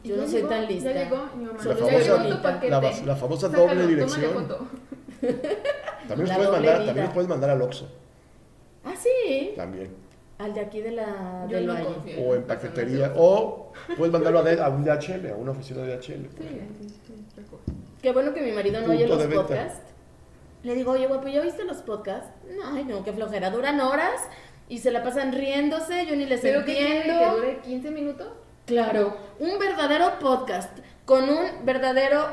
Yo 0.04 0.16
no 0.18 0.24
soy 0.26 0.36
llegó, 0.36 0.50
tan 0.50 0.68
lista. 0.68 0.92
Ya 0.94 1.04
llegó, 1.06 1.30
y 1.34 1.38
mi 1.40 1.46
mamá. 1.46 1.60
La 1.64 1.76
famosa- 1.76 2.00
llegó 2.00 2.36
tu 2.36 2.42
paquete. 2.44 2.70
La, 2.70 2.82
la 3.06 3.16
famosa 3.16 3.48
Sácalo, 3.50 3.68
doble 3.68 3.88
dirección. 3.88 4.22
También 6.08 6.28
los, 6.30 6.38
puedes 6.38 6.52
mandar, 6.52 6.62
vida. 6.78 6.86
también 6.86 7.06
los 7.06 7.14
puedes 7.14 7.30
mandar 7.30 7.50
al 7.50 7.62
Oxxo. 7.62 7.90
Ah, 8.86 8.94
sí. 8.98 9.52
También. 9.56 9.90
Al 10.38 10.54
de 10.54 10.62
aquí 10.62 10.80
de 10.82 10.92
la, 10.92 11.46
Yo 11.50 11.58
del 11.58 11.66
no 11.68 11.74
Valle. 11.74 11.86
confío. 11.86 12.22
O 12.22 12.36
en 12.36 12.44
paquetería. 12.44 13.14
O 13.18 13.74
puedes 13.98 14.14
mandarlo 14.14 14.40
a, 14.40 14.44
de- 14.44 14.62
a 14.62 14.70
un 14.70 14.86
DHL, 14.86 15.32
a 15.32 15.36
una 15.36 15.52
oficina 15.52 15.82
de 15.82 15.98
DHL. 15.98 16.02
Sí, 16.30 16.30
sí, 16.80 16.90
sí. 16.90 17.44
Qué 18.02 18.12
bueno 18.14 18.34
que 18.34 18.42
mi 18.42 18.52
marido 18.54 18.80
no 18.80 18.86
Punto 18.88 18.98
oye 19.04 19.08
los 19.08 19.26
podcasts. 19.26 19.82
Le 20.64 20.76
digo, 20.76 20.92
oye, 20.92 21.08
guapo, 21.08 21.28
¿ya 21.28 21.42
viste 21.42 21.64
los 21.64 21.78
podcasts? 21.78 22.30
No, 22.58 22.76
ay, 22.76 22.84
no, 22.84 23.04
qué 23.04 23.14
flojera. 23.14 23.50
Duran 23.50 23.80
horas 23.80 24.22
y 24.68 24.80
se 24.80 24.92
la 24.92 25.04
pasan 25.04 25.32
riéndose, 25.34 26.06
yo 26.06 26.16
ni 26.16 26.26
les 26.26 26.42
¿Pero 26.42 26.60
entiendo. 26.60 27.14
¿Que 27.20 27.36
dure 27.36 27.60
15 27.62 27.92
minutos? 27.92 28.28
Claro, 28.66 29.18
un 29.40 29.58
verdadero 29.58 30.20
podcast 30.20 30.78
con 31.06 31.28
un 31.30 31.66
verdadero 31.66 32.28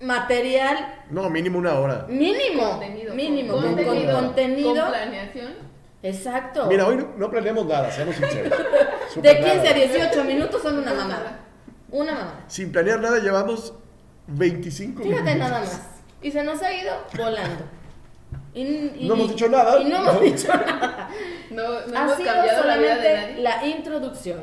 material 0.00 1.02
No, 1.10 1.30
mínimo 1.30 1.58
una 1.58 1.78
hora. 1.78 2.06
mínimo. 2.08 2.70
Contenido. 2.72 3.14
Mínimo, 3.14 3.52
con 3.54 3.62
con, 3.62 3.74
con 3.74 3.84
contenido. 3.84 4.14
contenido. 4.20 4.82
Con 4.82 4.88
planeación. 4.92 5.52
Exacto. 6.02 6.66
Mira, 6.66 6.86
hoy 6.86 6.96
no, 6.96 7.08
no 7.16 7.30
planeamos 7.30 7.66
nada, 7.66 7.90
seamos 7.90 8.14
sinceros. 8.16 8.50
de 8.58 9.08
Súper 9.14 9.36
15 9.38 9.50
a 9.52 9.62
nada. 9.62 9.72
18 9.74 10.24
minutos 10.24 10.62
son 10.62 10.78
una 10.78 10.92
mamada. 10.92 11.40
Una 11.90 12.12
mamada. 12.12 12.44
Sin 12.48 12.70
planear 12.70 13.00
nada 13.00 13.18
llevamos 13.20 13.72
25 14.26 15.02
Fíjate 15.02 15.22
minutos. 15.22 15.38
nada 15.50 15.60
más. 15.60 15.93
Y 16.24 16.30
se 16.30 16.42
nos 16.42 16.62
ha 16.62 16.72
ido 16.72 16.92
volando. 17.16 17.64
Y, 18.54 18.62
y- 18.62 19.06
No 19.06 19.14
hemos 19.14 19.30
dicho 19.30 19.48
nada. 19.48 19.80
Y 19.80 19.84
no 19.84 19.96
hemos 19.98 20.20
dicho 20.22 20.48
nada. 20.48 21.10
No, 21.50 21.62
no 21.86 21.98
ha 21.98 22.02
hemos 22.02 22.16
sido 22.16 22.32
cambiado 22.32 22.64
la 22.66 22.76
vida 22.78 22.96
de 22.96 23.02
solamente 23.02 23.30
nadie. 23.32 23.42
la 23.42 23.66
introducción. 23.66 24.40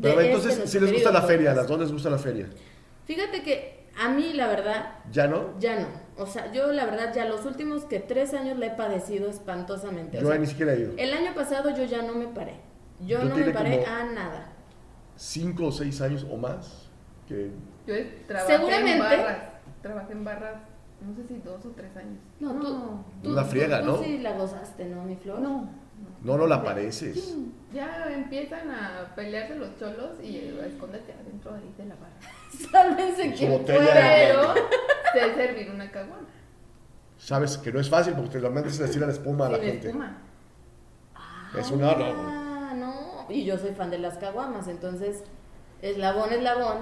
Pero 0.00 0.20
este 0.20 0.32
entonces, 0.32 0.70
si 0.70 0.78
les 0.80 0.92
gusta 0.92 1.10
la 1.10 1.22
feria, 1.22 1.50
¿a 1.50 1.54
las 1.54 1.66
dos 1.66 1.80
les 1.80 1.90
gusta 1.92 2.08
la 2.08 2.18
feria? 2.18 2.46
Fíjate 3.04 3.42
que 3.42 3.86
a 3.98 4.08
mí, 4.08 4.32
la 4.34 4.46
verdad, 4.46 4.92
¿Ya 5.10 5.26
no? 5.26 5.58
ya 5.58 5.80
no. 5.80 5.86
O 6.16 6.26
sea, 6.26 6.52
yo 6.52 6.72
la 6.72 6.84
verdad 6.84 7.12
ya 7.14 7.24
los 7.24 7.44
últimos 7.46 7.84
que 7.84 7.98
tres 7.98 8.32
años 8.34 8.58
le 8.58 8.66
he 8.66 8.70
padecido 8.70 9.28
espantosamente. 9.28 10.18
O 10.18 10.20
Yo 10.22 10.28
sea, 10.28 10.38
ni 10.38 10.46
siquiera 10.46 10.72
he 10.74 10.80
ido. 10.80 10.92
el 10.96 11.12
año 11.12 11.34
pasado 11.34 11.70
yo 11.76 11.84
ya 11.84 12.02
no 12.02 12.14
me 12.14 12.28
paré. 12.28 12.54
Yo, 13.00 13.18
Yo 13.18 13.24
no 13.24 13.36
me 13.36 13.50
paré 13.50 13.84
a 13.84 14.04
nada. 14.04 14.52
Cinco 15.16 15.66
o 15.66 15.72
seis 15.72 16.00
años 16.00 16.24
o 16.30 16.36
más. 16.36 16.88
Que 17.26 17.50
Yo 17.86 17.94
trabajé 18.28 18.52
Seguramente- 18.56 18.92
en 18.92 18.98
barras. 19.00 19.38
Trabajé 19.82 20.12
en 20.12 20.24
barras, 20.24 20.54
no 21.00 21.14
sé 21.14 21.26
si 21.28 21.38
dos 21.38 21.64
o 21.64 21.70
tres 21.70 21.96
años. 21.96 22.18
No, 22.40 22.52
tú, 22.54 23.04
tú, 23.22 23.30
Una 23.32 23.44
friega, 23.44 23.80
tú- 23.80 23.86
¿no? 23.86 23.94
Tú 23.96 24.04
sí 24.04 24.18
la 24.18 24.32
gozaste, 24.36 24.84
¿no, 24.86 25.02
mi 25.04 25.16
flor? 25.16 25.40
No. 25.40 25.70
no, 26.24 26.36
no 26.38 26.46
la 26.46 26.62
pareces. 26.62 27.36
Ya 27.72 28.06
empiezan 28.10 28.70
a 28.70 29.12
pelearse 29.14 29.54
los 29.56 29.76
cholos 29.78 30.18
y 30.22 30.36
eh, 30.36 30.66
escóndete 30.66 31.12
adentro 31.12 31.54
ahí 31.54 31.72
de 31.76 31.84
la 31.86 31.94
barra. 31.96 32.16
Sálvense 32.72 33.32
quien. 33.34 33.64
Pero 33.64 34.54
sé 35.12 35.34
servir 35.34 35.70
una 35.70 35.90
caguama. 35.90 36.26
Sabes 37.16 37.58
que 37.58 37.72
no 37.72 37.80
es 37.80 37.90
fácil 37.90 38.14
porque 38.14 38.30
te 38.30 38.40
la 38.40 38.50
mandas 38.50 38.78
a 38.80 38.84
decir 38.84 39.02
a 39.02 39.06
la 39.06 39.12
espuma 39.12 39.46
a 39.46 39.50
la 39.50 39.58
gente. 39.58 39.88
espuma. 39.88 40.18
Es 41.58 41.70
un 41.70 41.82
horror. 41.82 42.14
Ah, 42.16 42.72
no. 42.76 43.26
Y 43.28 43.44
yo 43.44 43.58
soy 43.58 43.74
fan 43.74 43.90
de 43.90 43.98
las 43.98 44.18
caguamas, 44.18 44.68
entonces, 44.68 45.24
eslabón, 45.82 46.32
eslabón, 46.32 46.78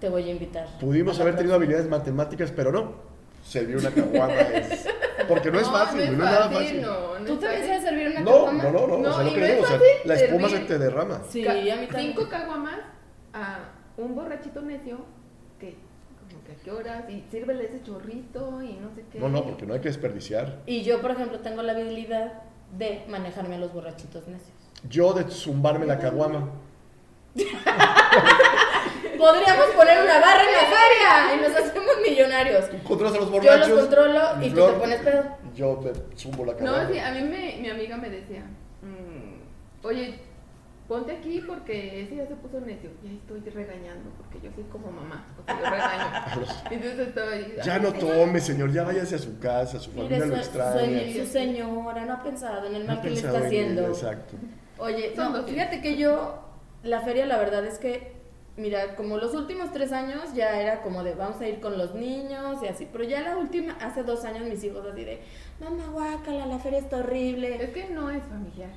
te 0.00 0.08
voy 0.08 0.24
a 0.28 0.32
invitar. 0.32 0.66
Pudimos 0.80 1.16
A 1.16 1.18
la 1.18 1.22
haber 1.24 1.36
tenido 1.36 1.54
habilidades 1.54 1.88
matemáticas, 1.88 2.50
pero 2.50 2.72
no. 2.72 3.15
Servir 3.46 3.76
una 3.76 3.90
caguama 3.90 4.32
es... 4.34 4.88
Porque 5.28 5.50
no 5.50 5.60
es 5.60 5.68
fácil, 5.68 6.00
no 6.00 6.06
no 6.06 6.12
es 6.12 6.18
nada 6.18 6.48
fácil, 6.50 6.58
fácil. 6.66 6.82
no, 6.82 7.18
no 7.20 7.24
¿Tú 7.24 7.36
también 7.36 7.66
sabes 7.66 7.82
servir 7.82 8.08
una 8.08 8.20
No, 8.20 8.30
caguama? 8.32 8.62
no, 8.64 8.72
no, 8.72 8.86
no, 8.86 8.98
No, 8.98 9.08
o 9.10 9.14
sea, 9.14 9.22
lo 9.24 9.30
y 9.30 9.34
que 9.34 9.40
no 9.40 9.46
digo, 9.46 9.62
o 9.62 9.66
sea, 9.66 9.78
la 10.04 10.14
espuma 10.14 10.48
se 10.48 10.54
servir. 10.54 10.68
te 10.68 10.78
derrama. 10.78 11.22
Sí, 11.28 11.44
Ca- 11.44 11.52
a 11.52 11.54
mí 11.54 11.68
también. 11.68 11.88
Cinco 11.96 12.28
caguamas 12.28 12.78
a 13.32 13.58
un 13.96 14.14
borrachito 14.14 14.62
necio 14.62 14.98
que, 15.60 15.76
como 16.28 16.44
que 16.44 16.52
a 16.52 16.54
qué 16.56 16.70
horas, 16.70 17.04
y 17.10 17.24
sírvele 17.30 17.64
ese 17.66 17.82
chorrito 17.82 18.62
y 18.62 18.74
no 18.74 18.90
sé 18.94 19.04
qué. 19.12 19.18
No, 19.20 19.28
no, 19.28 19.44
porque 19.44 19.64
no 19.66 19.74
hay 19.74 19.80
que 19.80 19.88
desperdiciar. 19.88 20.62
Y 20.66 20.82
yo, 20.82 21.00
por 21.00 21.12
ejemplo, 21.12 21.38
tengo 21.40 21.62
la 21.62 21.72
habilidad 21.72 22.32
de 22.76 23.04
manejarme 23.08 23.54
a 23.54 23.58
los 23.58 23.72
borrachitos 23.72 24.26
necios. 24.28 24.56
Yo 24.88 25.12
de 25.12 25.24
zumbarme 25.30 25.86
la 25.86 25.98
caguama. 25.98 26.50
Podríamos 29.18 29.66
poner 29.76 30.02
una 30.02 30.20
barra 30.20 30.42
en 30.42 30.52
la 30.52 30.58
feria 30.60 31.34
y 31.34 31.40
nos 31.48 31.56
hacemos 31.56 31.92
millonarios. 32.08 32.70
Tú 32.70 32.82
controlas 32.82 33.14
a 33.14 33.18
los 33.20 33.26
Yo 33.30 33.32
borrachos. 33.32 33.68
los 33.68 33.80
controlo 33.80 34.20
y 34.42 34.50
tú 34.50 34.66
te 34.66 34.72
pones 34.74 35.00
pedo. 35.00 35.24
Yo 35.54 35.74
te 35.76 36.16
zumbo 36.16 36.44
la 36.44 36.54
caguama. 36.56 36.82
No, 36.84 36.92
sí, 36.92 36.98
a 36.98 37.10
mí 37.12 37.22
me, 37.22 37.56
mi 37.60 37.70
amiga 37.70 37.96
me 37.96 38.10
decía, 38.10 38.42
mm, 38.82 39.86
oye, 39.86 40.18
ponte 40.86 41.12
aquí 41.16 41.42
porque 41.46 42.02
ese 42.02 42.16
ya 42.16 42.26
se 42.26 42.34
puso 42.36 42.60
necio. 42.60 42.90
Y 43.02 43.08
ahí 43.08 43.20
estoy 43.22 43.40
regañando 43.50 44.10
porque 44.18 44.46
yo 44.46 44.52
soy 44.54 44.64
como 44.64 44.90
mamá, 44.90 45.26
porque 45.36 45.52
yo 45.62 45.70
regaño. 45.70 46.46
Entonces 46.70 47.08
estaba 47.08 47.30
ahí. 47.32 47.56
Ya 47.64 47.74
"Ay, 47.74 47.80
no 47.80 47.92
tome, 47.94 48.40
señor, 48.40 48.70
ya 48.72 48.82
váyase 48.84 49.14
a 49.14 49.18
su 49.18 49.38
casa, 49.38 49.78
su 49.80 49.90
familia 49.92 50.18
Mire, 50.18 50.28
lo 50.28 50.36
extraña. 50.36 51.00
su- 51.12 51.18
su 51.20 51.26
señora 51.32 52.04
no 52.04 52.12
ha 52.12 52.22
pensado 52.22 52.66
en 52.66 52.74
el 52.76 52.82
No 52.82 52.88
mal 52.88 52.98
ha 52.98 53.02
que 53.02 53.10
le 53.10 53.16
está 53.16 53.30
ella, 53.30 53.46
haciendo. 53.46 53.86
Exacto. 53.88 54.34
Oye, 54.78 55.14
no, 55.16 55.42
fíjate 55.44 55.80
que 55.80 55.96
yo, 55.96 56.38
la 56.82 57.00
feria, 57.00 57.24
la 57.26 57.38
verdad 57.38 57.64
es 57.64 57.78
que, 57.78 58.14
mira, 58.56 58.94
como 58.96 59.16
los 59.18 59.34
últimos 59.34 59.72
tres 59.72 59.92
años 59.92 60.32
ya 60.34 60.60
era 60.60 60.82
como 60.82 61.02
de 61.04 61.14
vamos 61.14 61.40
a 61.40 61.48
ir 61.48 61.60
con 61.60 61.76
los 61.78 61.94
niños 61.94 62.62
y 62.62 62.68
así, 62.68 62.88
pero 62.90 63.04
ya 63.04 63.20
la 63.22 63.36
última, 63.36 63.76
hace 63.80 64.02
dos 64.02 64.24
años 64.24 64.46
mis 64.48 64.62
hijos 64.64 64.84
así 64.90 65.04
de, 65.04 65.20
mamá, 65.60 65.84
guácala, 65.92 66.46
la 66.46 66.58
feria 66.58 66.78
está 66.78 66.96
horrible. 66.98 67.62
Es 67.62 67.70
que 67.70 67.88
no 67.90 68.10
es 68.10 68.22
familiar. 68.24 68.70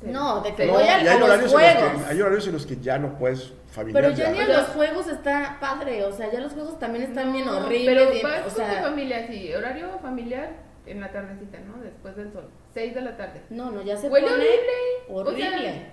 No, 0.00 0.40
de 0.42 0.54
que 0.54 0.64
voy 0.66 0.84
No, 0.84 0.90
al- 0.90 1.04
y 1.04 1.08
a 1.08 1.12
hay 1.12 1.18
los 1.18 1.28
horarios, 1.28 1.52
en 1.52 1.84
los 1.94 2.02
que, 2.04 2.10
hay 2.12 2.20
horarios 2.20 2.46
en 2.46 2.52
los 2.52 2.66
que 2.66 2.76
ya 2.76 2.98
no 2.98 3.18
puedes 3.18 3.52
familiar. 3.72 4.02
Pero 4.04 4.14
ya 4.14 4.30
ni 4.30 4.38
a 4.38 4.46
Pero- 4.46 4.58
los 4.60 4.68
juegos 4.68 5.08
está 5.08 5.56
padre, 5.60 6.04
o 6.04 6.12
sea, 6.12 6.30
ya 6.30 6.38
los 6.40 6.52
juegos 6.52 6.78
también 6.78 7.04
están 7.04 7.32
bien 7.32 7.48
horribles. 7.48 7.96
Pero 7.98 8.10
bien- 8.12 8.22
vas 8.22 8.54
o 8.54 8.56
con 8.62 8.66
familia, 8.90 9.26
sí, 9.26 9.52
horario 9.52 9.98
familiar 10.00 10.50
en 10.86 11.00
la 11.00 11.10
tardecita, 11.10 11.58
¿no? 11.60 11.82
Después 11.82 12.14
del 12.16 12.32
sol. 12.32 12.48
6 12.74 12.94
de 12.94 13.00
la 13.00 13.16
tarde. 13.16 13.42
no, 13.50 13.72
no, 13.72 13.82
ya 13.82 13.96
se 13.96 14.08
Huele 14.08 14.28
pone 14.28 14.36
horrible. 14.38 14.62
horrible. 15.08 15.48
O 15.58 15.62
sea, 15.62 15.92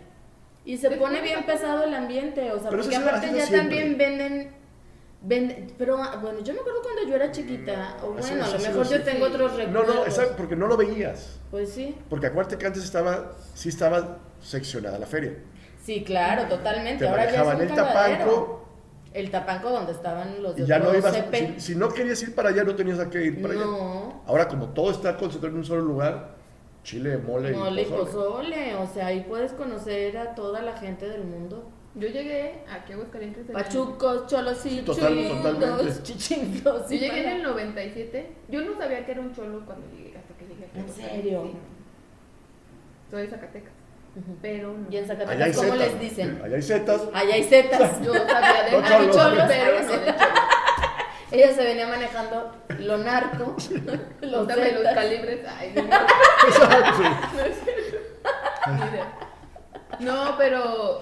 y 0.66 0.78
se 0.78 0.90
pone 0.92 1.22
bien 1.22 1.46
pesado 1.46 1.84
el 1.84 1.94
ambiente, 1.94 2.52
o 2.52 2.60
sea, 2.60 2.70
Pero 2.70 2.82
porque 2.82 2.96
aparte 2.96 3.28
ya 3.28 3.46
siempre. 3.46 3.58
también 3.60 3.98
venden, 3.98 4.52
venden, 5.22 5.74
pero 5.78 5.98
ah, 6.02 6.18
bueno, 6.22 6.40
yo 6.42 6.54
me 6.54 6.60
acuerdo 6.60 6.82
cuando 6.82 7.08
yo 7.08 7.16
era 7.16 7.32
chiquita, 7.32 7.98
o 8.04 8.12
Mm, 8.14 8.20
eso- 8.20 8.28
bueno, 8.30 8.46
a 8.46 8.50
lo 8.50 8.60
mejor 8.60 8.90
yo 8.90 9.04
tengo 9.04 9.26
otros 9.26 9.52
No, 9.52 9.58
recuerdos. 9.58 9.96
no, 9.96 10.06
exacto, 10.06 10.34
porque 10.38 10.56
no 10.56 10.68
lo 10.68 10.78
veías. 10.78 11.40
Pues 11.52 11.70
sí, 11.72 11.96
Porque 12.10 12.28
acuérdate 12.28 12.58
que 12.58 12.66
antes 12.66 12.84
estaba, 12.84 13.34
sí 13.54 13.70
estaba 13.70 14.18
seccionada 14.42 14.98
la 15.00 15.06
feria. 15.06 15.34
sí, 15.84 16.04
claro, 16.04 16.48
totalmente. 16.48 17.04
Te 17.06 17.10
Ahora 17.10 17.32
ya 17.32 17.42
es 17.44 17.56
un 17.56 17.62
el 17.62 17.74
tapanco 17.74 18.62
El 19.14 19.32
tapanco 19.32 19.70
donde 19.70 19.92
estaban 19.94 20.44
los 20.44 20.56
de 20.58 20.66
ya 20.66 20.78
no 20.80 20.94
ibas. 20.94 21.16
Si, 21.32 21.60
si 21.62 21.76
no 21.76 21.88
querías 21.90 22.22
ir 22.24 22.36
para 22.36 22.50
allá, 22.50 22.64
no 22.66 22.76
tenías 22.76 23.00
a 23.00 23.10
qué 23.10 23.24
ir 23.24 23.42
para 23.42 23.54
allá. 23.54 23.64
No, 23.66 24.24
Ahora, 24.28 24.48
como 24.50 24.70
todo 24.70 24.92
está 24.92 25.16
concentrado 25.16 25.54
en 25.54 25.60
un 25.60 25.66
solo 25.66 25.82
lugar, 25.84 26.36
chile, 26.86 27.18
mole, 27.18 27.52
mole 27.52 27.82
y 27.82 27.86
pozole. 27.86 28.06
pozole, 28.06 28.76
o 28.76 28.88
sea, 28.88 29.08
ahí 29.08 29.26
puedes 29.28 29.52
conocer 29.54 30.18
a 30.18 30.36
toda 30.36 30.62
la 30.62 30.78
gente 30.78 31.10
del 31.10 31.24
mundo. 31.26 31.70
Yo 31.96 32.08
llegué 32.08 32.64
aquí 32.70 32.92
a 32.92 32.96
Aguascalientes. 32.96 33.46
Pachucos, 33.52 34.28
cholos 34.28 34.66
y 34.66 34.82
Total- 34.82 35.28
totalmente. 35.28 35.68
chingos, 36.04 36.04
chichingos. 36.04 36.82
Yo 36.90 36.98
llegué 36.98 37.22
en 37.24 37.30
el 37.38 37.44
97. 37.44 38.28
Yo 38.50 38.62
no 38.62 38.78
sabía 38.78 39.06
que 39.06 39.12
era 39.14 39.22
un 39.22 39.34
cholo 39.34 39.62
cuando 39.66 39.88
llegué, 39.96 40.16
hasta 40.18 40.34
que 40.38 40.46
llegué 40.46 40.66
aquí. 40.66 40.80
¿En 40.80 40.90
serio? 40.90 41.44
sí. 41.52 41.58
Soy 43.12 43.22
de 43.24 43.28
Zacatecas, 43.30 43.72
pero 44.42 44.74
no. 44.78 44.92
Y 44.92 44.98
en 44.98 45.06
Zacatecas, 45.08 45.56
¿cómo 45.58 45.76
les 45.76 46.00
dicen? 46.00 46.40
Allá 46.44 46.56
hay 46.56 46.62
setas. 46.62 47.02
Allá 47.14 47.34
hay 47.36 47.44
setas. 47.44 48.02
Yo 48.04 48.14
sabía 48.14 48.64
de 48.64 48.72
No 48.72 48.88
cholos. 48.88 49.16
cholos, 49.16 49.44
pero 49.48 49.80
no 49.82 49.88
de 49.88 49.88
cholos. 50.06 50.16
Ella 51.36 51.54
se 51.54 51.64
venía 51.66 51.86
manejando 51.88 52.56
lo 52.80 52.98
narco, 52.98 53.56
los 54.22 54.48
Dame 54.48 54.72
los 54.72 54.84
calibres. 54.84 55.46
Ay. 55.46 55.74
Exacto. 55.76 57.04
Mira. 58.72 59.14
No, 60.00 60.36
pero, 60.38 61.02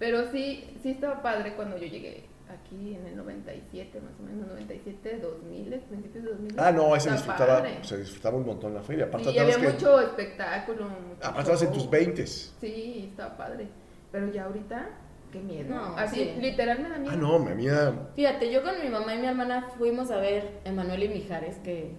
pero 0.00 0.30
sí, 0.32 0.68
sí 0.82 0.90
estaba 0.90 1.22
padre 1.22 1.54
cuando 1.54 1.76
yo 1.78 1.86
llegué 1.86 2.24
aquí 2.48 2.94
en 2.94 3.06
el 3.06 3.16
97, 3.16 4.00
más 4.00 4.12
o 4.18 4.22
menos, 4.24 4.48
97, 4.48 5.18
2000, 5.20 5.80
principios 5.88 6.24
de 6.24 6.30
2000. 6.30 6.54
Ah, 6.58 6.72
no, 6.72 6.92
ahí 6.94 7.00
se 7.00 7.12
disfrutaba, 7.12 7.58
padre. 7.58 7.78
se 7.82 7.98
disfrutaba 7.98 8.36
un 8.36 8.46
montón 8.46 8.74
la 8.74 8.82
feria. 8.82 9.04
Aparte, 9.04 9.30
y 9.30 9.38
había 9.38 9.56
que- 9.56 9.68
mucho 9.68 10.00
espectáculo. 10.00 10.84
Mucho 10.86 11.18
aparte 11.22 11.40
estabas 11.52 11.62
en 11.62 11.72
tus 11.72 11.88
20. 11.88 12.26
Sí, 12.26 13.08
estaba 13.10 13.36
padre. 13.36 13.68
Pero 14.10 14.26
ya 14.32 14.44
ahorita, 14.44 14.88
qué 15.32 15.40
miedo. 15.40 15.74
No, 15.74 15.96
Así, 15.96 16.16
sí. 16.34 16.40
literal 16.40 16.80
me 16.80 16.88
da 16.88 16.98
miedo. 16.98 17.12
Ah, 17.14 17.16
no, 17.16 17.38
mi 17.38 17.52
amiga. 17.52 18.08
Fíjate, 18.14 18.50
yo 18.52 18.62
con 18.62 18.80
mi 18.82 18.88
mamá 18.88 19.14
y 19.14 19.18
mi 19.18 19.26
hermana 19.26 19.68
fuimos 19.78 20.10
a 20.10 20.16
ver 20.18 20.60
Emanuel 20.64 21.02
y 21.04 21.08
Mijares, 21.08 21.56
que. 21.58 21.92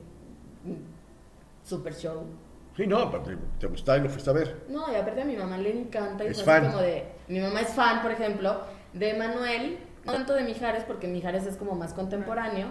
mm, 0.63 1.67
Super 1.67 1.93
show. 1.93 2.23
Sí, 2.75 2.87
no, 2.87 2.97
aparte, 2.99 3.37
te 3.59 3.67
gustaba 3.67 3.97
y 3.97 4.01
lo 4.01 4.09
fuiste 4.09 4.29
a 4.29 4.33
ver. 4.33 4.65
No, 4.69 4.91
y 4.91 4.95
aparte 4.95 5.21
a 5.21 5.25
mi 5.25 5.35
mamá 5.35 5.57
le 5.57 5.71
encanta. 5.77 6.23
Y 6.23 6.27
Es 6.29 6.43
fan. 6.43 6.65
como 6.67 6.79
de. 6.79 7.05
Mi 7.27 7.39
mamá 7.39 7.61
es 7.61 7.69
fan, 7.73 8.01
por 8.01 8.11
ejemplo, 8.11 8.61
de 8.93 9.11
Emanuel. 9.11 9.79
No 10.05 10.13
tanto 10.13 10.33
de 10.33 10.43
Mijares, 10.43 10.83
porque 10.85 11.07
Mijares 11.07 11.45
es 11.45 11.57
como 11.57 11.75
más 11.75 11.93
contemporáneo. 11.93 12.67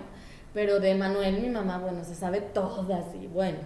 Pero 0.54 0.80
de 0.80 0.90
Emanuel, 0.92 1.40
mi 1.42 1.50
mamá, 1.50 1.78
bueno, 1.78 2.02
se 2.04 2.14
sabe 2.14 2.40
todas 2.40 3.14
y 3.14 3.26
bueno. 3.26 3.58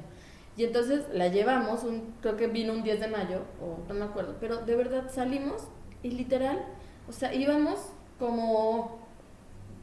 Y 0.56 0.64
entonces 0.64 1.04
la 1.12 1.28
llevamos, 1.28 1.84
un, 1.84 2.12
creo 2.20 2.36
que 2.36 2.48
vino 2.48 2.72
un 2.74 2.82
10 2.82 3.00
de 3.00 3.08
mayo, 3.08 3.42
o 3.62 3.78
no 3.88 3.94
me 3.94 4.04
acuerdo, 4.04 4.36
pero 4.40 4.58
de 4.58 4.76
verdad 4.76 5.04
salimos 5.10 5.68
y 6.02 6.10
literal, 6.10 6.62
o 7.08 7.12
sea, 7.12 7.34
íbamos 7.34 7.78
como, 8.18 8.98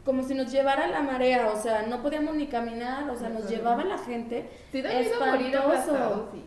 como 0.05 0.23
si 0.23 0.33
nos 0.33 0.51
llevara 0.51 0.87
la 0.87 1.01
marea, 1.01 1.47
o 1.51 1.61
sea, 1.61 1.83
no 1.83 2.01
podíamos 2.01 2.35
ni 2.35 2.47
caminar, 2.47 3.09
o 3.09 3.17
sea, 3.17 3.29
nos 3.29 3.49
llevaba 3.49 3.83
la 3.83 3.97
gente. 3.97 4.49
Sí, 4.71 4.79
espantoso. 4.79 6.29
sí. 6.31 6.43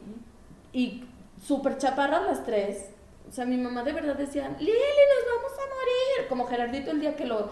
Y 0.72 1.04
súper 1.46 1.78
chaparras 1.78 2.22
las 2.22 2.44
tres. 2.44 2.90
O 3.28 3.32
sea, 3.32 3.44
mi 3.44 3.56
mamá 3.56 3.82
de 3.82 3.92
verdad 3.92 4.14
decía, 4.14 4.54
Lili, 4.58 4.72
nos 4.72 5.36
vamos 5.36 5.52
a 5.52 5.62
morir. 5.62 6.28
Como 6.28 6.46
Gerardito 6.46 6.90
el 6.90 7.00
día 7.00 7.16
que 7.16 7.26
lo... 7.26 7.50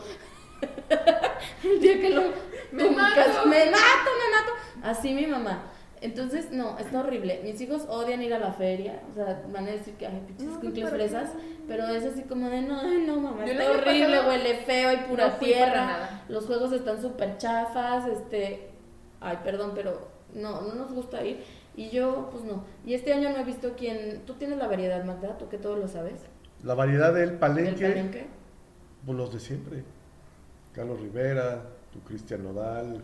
el 1.65 1.81
día 1.81 2.01
que 2.01 2.11
lo... 2.11 2.23
Me 2.73 2.91
mato. 2.91 3.47
me 3.47 3.67
mato, 3.67 4.11
me 4.19 4.31
mato. 4.37 4.53
Así 4.83 5.13
mi 5.13 5.27
mamá. 5.27 5.63
Entonces, 6.01 6.51
no, 6.51 6.79
está 6.79 7.01
horrible. 7.01 7.41
Mis 7.45 7.61
hijos 7.61 7.85
odian 7.89 8.23
ir 8.23 8.33
a 8.33 8.39
la 8.39 8.53
feria. 8.53 9.03
O 9.11 9.15
sea, 9.15 9.43
van 9.53 9.67
a 9.67 9.71
decir 9.73 9.95
que 9.95 10.07
hay 10.07 10.21
pinches 10.27 10.47
No, 10.85 10.89
fresas. 10.89 11.33
Pero 11.69 11.87
es 11.89 12.05
así 12.05 12.23
como 12.23 12.49
de, 12.49 12.63
no, 12.63 12.81
ay, 12.81 13.05
no, 13.07 13.21
mamá, 13.21 13.45
Yo 13.45 13.53
está 13.53 13.71
horrible, 13.71 14.17
pasado 14.17 14.29
huele 14.31 14.55
feo, 14.65 14.89
hay 14.89 14.97
pura 15.09 15.29
no 15.29 15.35
tierra. 15.35 16.25
Los 16.29 16.47
juegos 16.47 16.73
están 16.73 17.01
súper 17.01 17.37
chafas. 17.37 18.07
Este, 18.09 18.71
ay, 19.21 19.39
perdón, 19.45 19.73
pero 19.75 20.09
no, 20.35 20.63
no 20.63 20.75
nos 20.75 20.93
gusta 20.93 21.23
ir. 21.25 21.45
Y 21.77 21.91
yo, 21.91 22.29
pues 22.33 22.45
no. 22.45 22.65
Y 22.85 22.95
este 22.95 23.13
año 23.13 23.31
no 23.31 23.37
he 23.39 23.45
visto 23.45 23.75
quién. 23.77 24.23
¿Tú 24.27 24.35
tienes 24.35 24.59
la 24.59 24.69
variedad, 24.69 25.05
Magda? 25.05 25.37
¿Tú 25.39 25.49
que 25.49 25.59
todo 25.59 25.77
lo 25.77 25.87
sabes? 25.87 26.23
La 26.63 26.75
variedad 26.75 27.13
del 27.15 27.31
¿Del 27.31 27.39
palenque, 27.39 27.89
palenque? 27.89 28.27
pues 29.05 29.17
los 29.19 29.33
de 29.33 29.41
siempre. 29.41 29.85
Carlos 30.73 31.01
Rivera, 31.01 31.63
tu 31.93 32.01
Cristian 32.01 32.45
Nodal, 32.45 33.03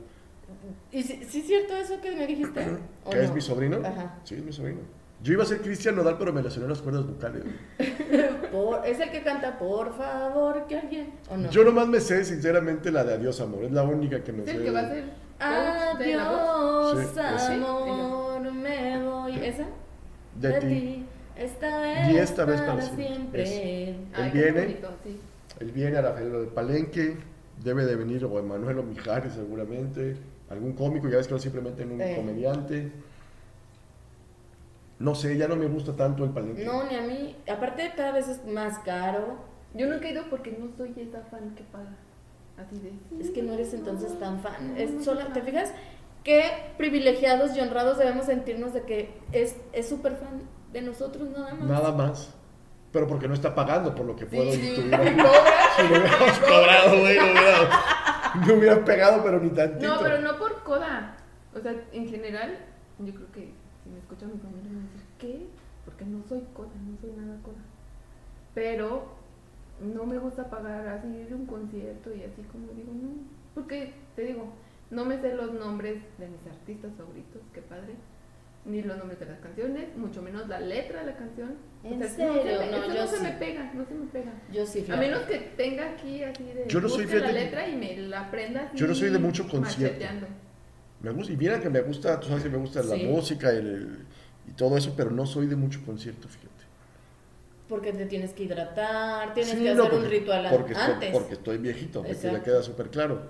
¿Y 0.92 1.02
sí, 1.02 1.22
sí 1.28 1.40
es 1.40 1.46
cierto 1.46 1.76
eso 1.76 2.00
que 2.00 2.12
me 2.14 2.26
dijiste? 2.26 2.60
¿O 3.04 3.10
que 3.10 3.22
es 3.22 3.28
no? 3.28 3.34
mi 3.34 3.40
sobrino. 3.40 3.78
Ajá. 3.84 4.18
Sí, 4.24 4.34
es 4.36 4.42
mi 4.44 4.52
sobrino. 4.52 4.80
Yo 5.22 5.32
iba 5.32 5.42
a 5.42 5.46
ser 5.46 5.60
Cristian 5.62 5.96
Nodal, 5.96 6.16
pero 6.18 6.32
me 6.32 6.42
lesioné 6.42 6.68
las 6.68 6.82
cuerdas 6.82 7.06
vocales. 7.06 7.42
Por- 8.52 8.86
es 8.86 9.00
el 9.00 9.10
que 9.10 9.22
canta, 9.22 9.58
por 9.58 9.96
favor, 9.96 10.66
que 10.66 10.78
alguien. 10.78 11.10
¿O 11.30 11.36
no? 11.36 11.50
Yo 11.50 11.64
nomás 11.64 11.88
me 11.88 12.00
sé, 12.00 12.24
sinceramente, 12.24 12.90
la 12.90 13.02
de 13.04 13.14
Adiós 13.14 13.40
Amor. 13.40 13.64
Es 13.64 13.72
la 13.72 13.82
única 13.82 14.22
que 14.22 14.32
me 14.32 14.40
Es 14.42 14.50
sé. 14.50 14.56
el 14.56 14.64
que 14.64 14.70
va 14.70 14.80
a 14.80 14.88
ser 14.88 15.04
de. 15.04 15.10
Adiós, 15.38 16.98
Sí, 17.00 17.08
ese. 17.08 17.52
amor, 17.54 18.52
me 18.52 19.02
voy. 19.04 19.36
¿Esa? 19.36 19.66
De 20.40 20.52
ti. 20.60 21.04
Esta 21.36 21.80
vez. 21.80 22.08
Y 22.10 22.16
esta 22.18 22.44
vez 22.44 22.60
para 22.60 22.74
para 22.76 22.82
siempre. 22.86 23.46
siempre. 23.46 23.88
Él 23.90 24.06
Ay, 24.14 24.30
viene. 24.30 24.60
bonito, 24.62 24.88
sí. 25.04 25.20
Él 25.60 25.72
viene 25.72 25.96
a 25.98 26.02
la 26.02 26.12
feria 26.12 26.28
del 26.38 26.48
Palenque. 26.48 27.16
Debe 27.62 27.86
de 27.86 27.96
venir 27.96 28.24
o 28.24 28.38
Emanuel 28.38 28.78
o 28.78 28.82
Mijares, 28.82 29.32
seguramente. 29.32 30.16
Algún 30.48 30.72
cómico, 30.74 31.08
ya 31.08 31.16
ves 31.16 31.26
que 31.26 31.34
no 31.34 31.40
simplemente 31.40 31.82
en 31.82 31.92
un 31.92 32.00
Eh. 32.00 32.14
comediante. 32.16 32.92
No 34.98 35.14
sé, 35.14 35.36
ya 35.36 35.46
no 35.48 35.56
me 35.56 35.66
gusta 35.66 35.94
tanto 35.94 36.24
el 36.24 36.30
Palenque. 36.30 36.64
No, 36.64 36.84
ni 36.84 36.94
a 36.94 37.02
mí. 37.02 37.36
Aparte, 37.50 37.92
cada 37.96 38.12
vez 38.12 38.28
es 38.28 38.44
más 38.46 38.78
caro. 38.80 39.36
Yo 39.74 39.86
nunca 39.86 40.08
he 40.08 40.12
ido 40.12 40.24
porque 40.30 40.52
no 40.52 40.74
soy 40.76 40.94
esa 40.96 41.20
fan 41.24 41.54
que 41.54 41.64
paga. 41.64 41.96
Así 42.56 42.76
de. 42.78 42.92
Es 43.22 43.30
que 43.30 43.42
no 43.42 43.52
eres 43.52 43.74
entonces 43.74 44.18
tan 44.18 44.40
fan. 44.40 44.72
No, 44.74 44.76
Es 44.76 45.04
soy 45.04 45.18
¿Te 45.34 45.42
fijas? 45.42 45.72
Qué 46.24 46.42
privilegiados 46.78 47.54
y 47.56 47.60
honrados 47.60 47.98
debemos 47.98 48.26
sentirnos 48.26 48.72
de 48.72 48.82
que 48.82 49.10
es 49.32 49.56
es 49.72 49.88
súper 49.88 50.16
fan 50.16 50.40
de 50.72 50.80
nosotros 50.80 51.28
nada 51.28 51.54
más. 51.54 51.68
Nada 51.68 51.92
más. 51.92 52.34
Pero 52.96 53.08
porque 53.08 53.28
no 53.28 53.34
está 53.34 53.54
pagando 53.54 53.94
por 53.94 54.06
lo 54.06 54.16
que 54.16 54.24
puedo 54.24 54.50
Sí, 54.52 54.72
y 54.72 54.74
tuviera-. 54.74 55.04
Si 55.76 55.82
lo 55.82 55.98
hubiéramos 55.98 56.38
cobrado, 56.38 57.00
güey, 57.00 57.18
no 57.18 57.24
hubiera, 57.24 57.70
no 58.46 58.54
hubiera 58.54 58.84
pegado, 58.86 59.22
pero 59.22 59.38
ni 59.38 59.50
tantito. 59.50 59.86
No, 59.86 60.00
pero 60.00 60.18
no 60.22 60.38
por 60.38 60.62
coda. 60.62 61.14
O 61.54 61.60
sea, 61.60 61.74
en 61.92 62.08
general, 62.08 62.56
yo 63.00 63.12
creo 63.12 63.32
que 63.32 63.52
si 63.84 63.90
me 63.90 63.98
escucha 63.98 64.24
mi 64.24 64.38
familia 64.38 64.70
me 64.70 64.78
va 64.78 64.80
a 64.80 64.92
decir, 64.94 65.08
¿qué? 65.18 65.46
Porque 65.84 66.06
no 66.06 66.22
soy 66.26 66.40
coda, 66.54 66.70
no 66.88 66.96
soy 66.98 67.10
nada 67.10 67.38
coda. 67.42 67.60
Pero 68.54 69.12
no 69.80 70.06
me 70.06 70.16
gusta 70.16 70.48
pagar 70.48 70.88
así 70.88 71.08
de 71.08 71.34
un 71.34 71.44
concierto 71.44 72.14
y 72.14 72.22
así 72.22 72.40
como 72.50 72.68
digo, 72.68 72.92
no. 72.94 73.10
Porque, 73.54 73.92
te 74.14 74.22
digo, 74.22 74.54
no 74.90 75.04
me 75.04 75.20
sé 75.20 75.34
los 75.34 75.52
nombres 75.52 75.98
de 76.16 76.28
mis 76.28 76.46
artistas 76.46 76.92
favoritos, 76.96 77.42
qué 77.52 77.60
padre. 77.60 77.94
Ni 78.66 78.82
los 78.82 78.98
nombres 78.98 79.20
de 79.20 79.26
las 79.26 79.38
canciones, 79.38 79.96
mucho 79.96 80.20
menos 80.22 80.48
la 80.48 80.58
letra 80.58 81.00
de 81.00 81.06
la 81.06 81.16
canción. 81.16 81.54
¿En 81.84 82.00
no 82.00 82.08
serio? 82.08 82.34
se 82.42 82.44
me- 82.44 82.70
No, 82.72 82.76
eso 82.78 82.94
yo 82.94 83.00
no 83.02 83.06
se 83.06 83.16
sí. 83.18 83.22
me 83.22 83.30
pega, 83.32 83.70
no 83.74 83.84
se 83.86 83.94
me 83.94 84.06
pega. 84.06 84.32
Yo 84.52 84.66
sí, 84.66 84.80
A 84.80 84.82
fíjate. 84.82 85.00
menos 85.00 85.22
que 85.22 85.38
tenga 85.56 85.90
aquí 85.90 86.22
así 86.24 86.42
de. 86.42 86.64
Yo 86.66 86.80
no 86.80 86.88
soy, 86.88 87.06
la 87.06 87.30
letra 87.30 87.68
y 87.68 87.76
me 87.76 87.96
la 87.96 88.22
aprenda 88.22 88.62
así. 88.62 88.76
yo 88.76 88.88
no 88.88 88.94
soy 88.96 89.10
de 89.10 89.18
mucho 89.20 89.46
concierto. 89.48 90.04
Me 91.00 91.10
gusta, 91.12 91.32
y 91.32 91.36
mira 91.36 91.60
que 91.60 91.70
me 91.70 91.80
gusta, 91.80 92.18
tú 92.18 92.26
sabes 92.26 92.42
que 92.42 92.48
me 92.48 92.56
gusta 92.56 92.82
la 92.82 92.96
Sí. 92.96 93.04
música 93.04 93.52
y, 93.52 93.56
el- 93.58 94.04
y 94.48 94.52
todo 94.52 94.76
eso, 94.76 94.94
pero 94.96 95.10
no 95.12 95.26
soy 95.26 95.46
de 95.46 95.54
mucho 95.54 95.80
concierto, 95.86 96.26
fíjate. 96.26 96.64
Porque 97.68 97.92
te 97.92 98.06
tienes 98.06 98.32
que 98.32 98.44
hidratar, 98.44 99.32
tienes 99.34 99.52
Sí, 99.52 99.58
que 99.62 99.74
no, 99.74 99.82
hacer 99.84 99.94
un 99.94 100.00
porque- 100.02 100.18
ritual 100.18 100.46
porque 100.50 100.74
antes. 100.74 100.92
Estoy, 101.08 101.12
porque 101.12 101.34
estoy 101.34 101.58
viejito, 101.58 102.04
Exacto. 102.04 102.42
queda 102.42 102.62
súper 102.64 102.88
claro. 102.90 103.22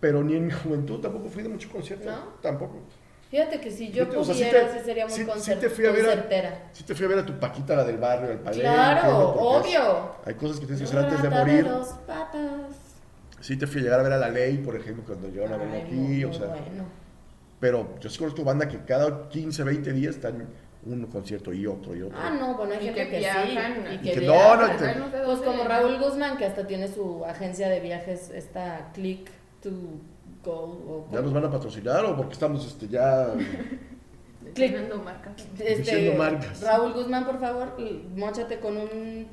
Pero 0.00 0.22
ni 0.24 0.34
en 0.36 0.46
mi 0.46 0.52
juventud 0.64 0.98
tampoco 1.00 1.28
fui 1.28 1.42
de 1.42 1.50
mucho 1.50 1.68
concierto. 1.70 2.10
¿No? 2.10 2.18
Tampoco. 2.40 2.80
Fíjate 3.30 3.60
que 3.60 3.70
si 3.70 3.92
yo 3.92 4.08
O 4.08 4.24
sea, 4.24 4.34
sí 4.34 4.42
pudiera, 4.42 4.66
te- 4.72 4.78
sí 4.78 4.84
sería 4.84 5.06
muy 5.06 5.14
sí- 5.14 5.24
sí 5.38 5.54
te 5.54 5.70
fui 5.70 5.86
a 5.86 5.92
ver 5.92 6.06
a-. 6.06 6.58
Sí 6.72 6.82
te 6.82 6.94
fui 6.96 7.04
a 7.06 7.08
ver 7.08 7.18
a 7.20 7.26
tu 7.26 7.38
Paquita, 7.38 7.76
la 7.76 7.84
del 7.84 7.98
barrio, 7.98 8.30
al 8.32 8.38
palenque. 8.40 8.62
Claro, 8.66 9.28
obvio. 9.38 10.14
hay 10.24 10.34
cosas 10.34 10.58
que 10.58 10.66
tienes 10.66 10.80
que 10.82 10.88
hacer 10.96 10.98
antes 11.10 11.22
de 11.22 11.30
morir. 11.30 11.64
dos 11.68 11.88
patas. 12.06 12.40
Sí 13.40 13.56
te 13.56 13.66
fui 13.66 13.80
a 13.80 13.84
llegar 13.84 14.00
a 14.00 14.02
ver 14.02 14.12
a 14.14 14.18
La 14.18 14.28
Ley, 14.28 14.58
por 14.58 14.74
ejemplo, 14.76 15.04
cuando 15.06 15.28
yo 15.28 15.46
la 15.46 15.56
vengo 15.56 15.76
aquí, 15.78 15.94
muy 15.94 16.24
o 16.24 16.32
sea... 16.32 16.48
bueno. 16.48 16.84
Pero 17.60 17.94
yo 18.00 18.10
sí 18.10 18.18
conozco 18.18 18.42
banda 18.42 18.66
que 18.66 18.78
cada 18.84 19.28
15, 19.28 19.62
20 19.64 19.92
días 19.92 20.16
están 20.16 20.48
un 20.84 21.04
concierto 21.06 21.52
y 21.52 21.66
otro 21.66 21.94
y 21.94 22.02
otro. 22.02 22.18
Ah, 22.20 22.30
no, 22.38 22.56
bueno, 22.56 22.72
hay 22.72 22.80
gente 22.86 23.04
que 23.04 23.10
que, 23.10 23.18
viajan, 23.18 23.74
sí. 23.86 23.88
Y 23.90 23.94
y 23.94 23.98
que, 23.98 24.12
que 24.20 24.26
no, 24.26 24.32
viajan. 24.32 24.60
no 24.72 24.76
te- 24.76 24.84
Ay, 24.86 24.96
no 24.98 25.10
sé 25.10 25.18
Pues 25.24 25.38
como 25.40 25.64
Raúl 25.64 25.98
Guzmán, 26.00 26.36
que 26.38 26.46
hasta 26.46 26.66
tiene 26.66 26.88
su 26.88 27.24
agencia 27.24 27.68
de 27.68 27.80
viajes, 27.80 28.30
esta 28.30 28.90
Click 28.94 29.30
to 29.62 29.70
Go. 30.44 30.52
O, 30.52 31.06
¿Ya 31.12 31.20
nos 31.20 31.32
van 31.32 31.44
a 31.44 31.50
patrocinar 31.50 32.04
o 32.04 32.16
porque 32.16 32.32
estamos 32.32 32.66
este, 32.66 32.88
ya... 32.88 33.28
Mencionando 34.42 34.96
marcas. 35.02 35.34
este, 35.58 35.74
diciendo 35.76 36.14
marcas? 36.18 36.62
Raúl 36.62 36.92
Guzmán, 36.94 37.24
por 37.26 37.38
favor, 37.38 37.76
móchate 38.16 38.58
con 38.58 38.76
un 38.76 39.26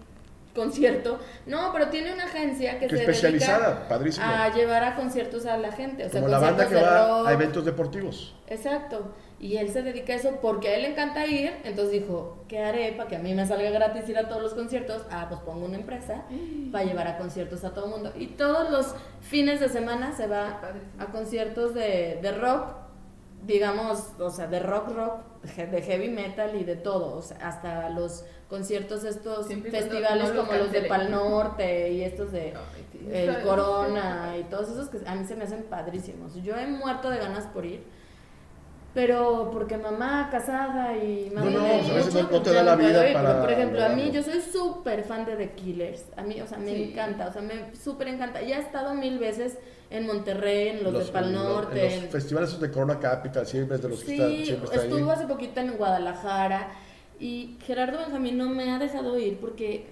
concierto. 0.53 1.19
No, 1.45 1.71
pero 1.71 1.87
tiene 1.89 2.13
una 2.13 2.25
agencia 2.25 2.77
que 2.79 2.87
que 2.87 2.97
se 2.97 3.01
especializada, 3.03 3.69
dedica 3.69 3.87
padrísimo. 3.87 4.25
a 4.25 4.49
llevar 4.53 4.83
a 4.83 4.95
conciertos 4.95 5.45
a 5.45 5.57
la 5.57 5.71
gente. 5.71 6.05
O 6.05 6.09
sea, 6.09 6.19
Como 6.19 6.31
la 6.31 6.39
banda 6.39 6.67
que 6.67 6.73
conciertos 6.73 6.91
de 6.99 6.99
va 7.09 7.17
rock. 7.19 7.27
a 7.27 7.33
eventos 7.33 7.65
deportivos. 7.65 8.35
Exacto. 8.47 9.13
Y 9.39 9.57
él 9.57 9.69
se 9.69 9.83
dedica 9.83 10.13
a 10.13 10.15
eso 10.15 10.39
porque 10.41 10.69
a 10.69 10.75
él 10.75 10.81
le 10.81 10.91
encanta 10.91 11.25
ir. 11.27 11.53
Entonces 11.63 11.91
dijo, 11.91 12.43
¿qué 12.47 12.59
haré 12.59 12.91
para 12.93 13.07
que 13.07 13.17
a 13.17 13.19
mí 13.19 13.33
me 13.33 13.45
salga 13.45 13.69
gratis 13.69 14.09
ir 14.09 14.17
a 14.17 14.27
todos 14.27 14.41
los 14.41 14.53
conciertos? 14.53 15.03
Ah, 15.11 15.27
pues 15.29 15.41
pongo 15.41 15.65
una 15.65 15.77
empresa 15.77 16.25
para 16.71 16.85
llevar 16.85 17.07
a 17.07 17.17
conciertos 17.17 17.63
a 17.63 17.73
todo 17.73 17.85
el 17.85 17.91
mundo. 17.91 18.13
Y 18.15 18.27
todos 18.27 18.71
los 18.71 18.95
fines 19.21 19.59
de 19.59 19.69
semana 19.69 20.11
se 20.15 20.27
va 20.27 20.61
a 20.97 21.05
conciertos 21.07 21.75
de, 21.75 22.19
de 22.21 22.31
rock, 22.31 22.75
digamos, 23.45 24.13
o 24.19 24.31
sea, 24.31 24.47
de 24.47 24.59
rock 24.59 24.89
rock, 24.95 25.43
de 25.55 25.81
heavy 25.83 26.09
metal 26.09 26.55
y 26.55 26.63
de 26.63 26.75
todo. 26.75 27.15
O 27.17 27.21
sea, 27.21 27.37
hasta 27.37 27.89
los 27.91 28.25
conciertos 28.49 29.03
estos 29.03 29.47
Siempre 29.47 29.71
festivales 29.71 30.29
los 30.29 30.45
como 30.45 30.57
los 30.57 30.71
de. 30.71 30.81
Pal 30.83 31.11
Norte 31.11 31.91
y 31.91 32.03
estos 32.03 32.31
de 32.31 32.53
Ay, 32.55 33.09
el 33.11 33.41
Corona 33.43 34.35
y 34.39 34.43
todos 34.45 34.69
esos 34.69 34.89
que 34.89 35.07
a 35.07 35.15
mí 35.15 35.25
se 35.25 35.35
me 35.35 35.43
hacen 35.43 35.63
padrísimos. 35.63 36.35
Yo 36.41 36.55
he 36.55 36.67
muerto 36.67 37.09
de 37.09 37.17
ganas 37.17 37.45
por 37.45 37.65
ir, 37.65 37.83
pero 38.97 39.51
porque 39.53 39.77
mamá 39.77 40.27
casada 40.31 40.97
y 40.97 41.29
No, 41.31 41.41
madre 41.41 41.51
no, 41.51 41.63
de 41.63 41.69
a 41.69 41.77
veces 41.93 42.13
mucho, 42.15 42.23
no- 42.23 42.31
no 42.31 42.41
te 42.41 42.51
da 42.51 42.63
la 42.63 42.75
puedo 42.75 42.89
vida 42.89 43.07
ir, 43.09 43.13
para 43.13 43.29
pero, 43.29 43.41
por 43.41 43.51
ejemplo, 43.51 43.85
a 43.85 43.89
mí 43.89 44.09
yo 44.11 44.23
soy 44.23 44.41
súper 44.41 45.03
fan 45.03 45.23
de 45.23 45.35
The 45.35 45.51
Killers. 45.51 46.05
A 46.15 46.23
mí, 46.23 46.41
o 46.41 46.47
sea, 46.47 46.57
me 46.57 46.71
Sí. 46.73 46.83
encanta, 46.89 47.27
o 47.27 47.31
sea, 47.31 47.43
me 47.43 47.75
súper 47.75 48.07
encanta. 48.07 48.41
Ya 48.41 48.57
he 48.57 48.61
estado 48.61 48.95
mil 48.95 49.19
veces 49.19 49.59
en 49.91 50.07
Monterrey, 50.07 50.69
en 50.69 50.83
los, 50.83 50.93
de 51.05 51.11
Pal 51.11 51.25
en 51.25 51.33
Norte. 51.35 51.93
en 51.93 52.01
los 52.05 52.11
festivales 52.11 52.49
esos 52.49 52.59
de 52.59 52.71
Corona 52.71 52.99
Capital, 52.99 53.45
siempre 53.45 53.75
es 53.75 53.83
de 53.83 53.89
los 53.89 53.99
que 53.99 54.05
Sí, 54.07 54.13
está, 54.19 54.45
siempre 54.45 54.65
está 54.65 54.81
estuvo 54.81 55.11
ahí. 55.11 55.15
hace 55.15 55.27
poquito 55.27 55.59
en 55.59 55.77
Guadalajara 55.77 56.67
y 57.19 57.55
Gerardo 57.67 57.99
Benjamín 57.99 58.35
no 58.35 58.49
me 58.49 58.71
ha 58.71 58.79
dejado 58.79 59.19
ir 59.19 59.37
porque 59.39 59.85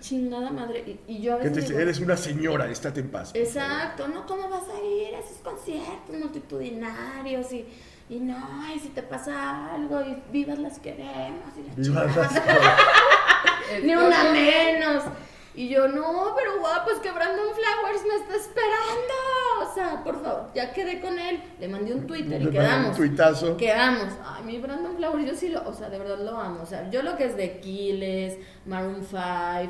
chingada 0.00 0.50
madre 0.50 0.98
y, 1.06 1.12
y 1.14 1.20
yo 1.20 1.34
a 1.34 1.38
Que 1.38 1.50
veces 1.50 1.68
digo, 1.68 1.78
eres 1.80 2.00
una 2.00 2.16
señora, 2.16 2.68
estate 2.68 2.98
en 2.98 3.10
paz. 3.10 3.32
por 3.32 3.46
favor". 3.46 3.46
Exacto, 3.70 4.08
¿no? 4.08 4.26
¿Cómo 4.26 4.48
vas 4.48 4.64
a 4.68 4.84
ir 4.84 5.14
a 5.14 5.20
esos 5.20 5.36
conciertos 5.38 6.16
multitudinarios 6.18 7.52
y, 7.52 7.64
y 8.10 8.20
no, 8.20 8.36
y 8.74 8.78
si 8.78 8.88
te 8.88 9.02
pasa 9.02 9.72
algo 9.74 10.00
y 10.02 10.20
vivas 10.30 10.58
las 10.58 10.78
queremos 10.78 11.48
y 11.56 11.62
la 11.68 11.74
Viva 11.74 12.06
chingada"? 12.06 12.22
las- 12.22 13.82
Ni 13.84 13.94
una 13.94 14.32
menos. 14.32 15.04
Y 15.52 15.68
yo, 15.68 15.88
no, 15.88 16.32
pero 16.36 16.58
guapo, 16.60 16.90
es 16.92 16.98
que 17.00 17.10
Brandon 17.10 17.46
Flowers 17.52 18.02
me 18.08 18.14
está 18.14 18.36
esperando. 18.36 19.14
O 19.68 19.74
sea, 19.74 20.02
por 20.04 20.22
favor, 20.22 20.46
ya 20.54 20.72
quedé 20.72 21.00
con 21.00 21.18
él. 21.18 21.42
Le 21.58 21.68
mandé 21.68 21.92
un 21.92 22.06
Twitter 22.06 22.40
y 22.40 22.44
Le 22.44 22.50
mandé 22.50 22.58
quedamos. 22.58 22.90
Un 22.90 22.96
tuitazo. 22.96 23.56
Quedamos. 23.56 24.12
Ay, 24.24 24.44
mi 24.44 24.58
Brandon 24.58 24.96
Flowers, 24.96 25.26
yo 25.26 25.34
sí 25.34 25.48
lo, 25.48 25.68
o 25.68 25.72
sea, 25.74 25.90
de 25.90 25.98
verdad 25.98 26.18
lo 26.20 26.38
amo. 26.38 26.62
O 26.62 26.66
sea, 26.66 26.88
yo 26.90 27.02
lo 27.02 27.16
que 27.16 27.24
es 27.26 27.36
de 27.36 27.58
Kiles, 27.58 28.38
Maroon 28.64 29.02
5, 29.04 29.18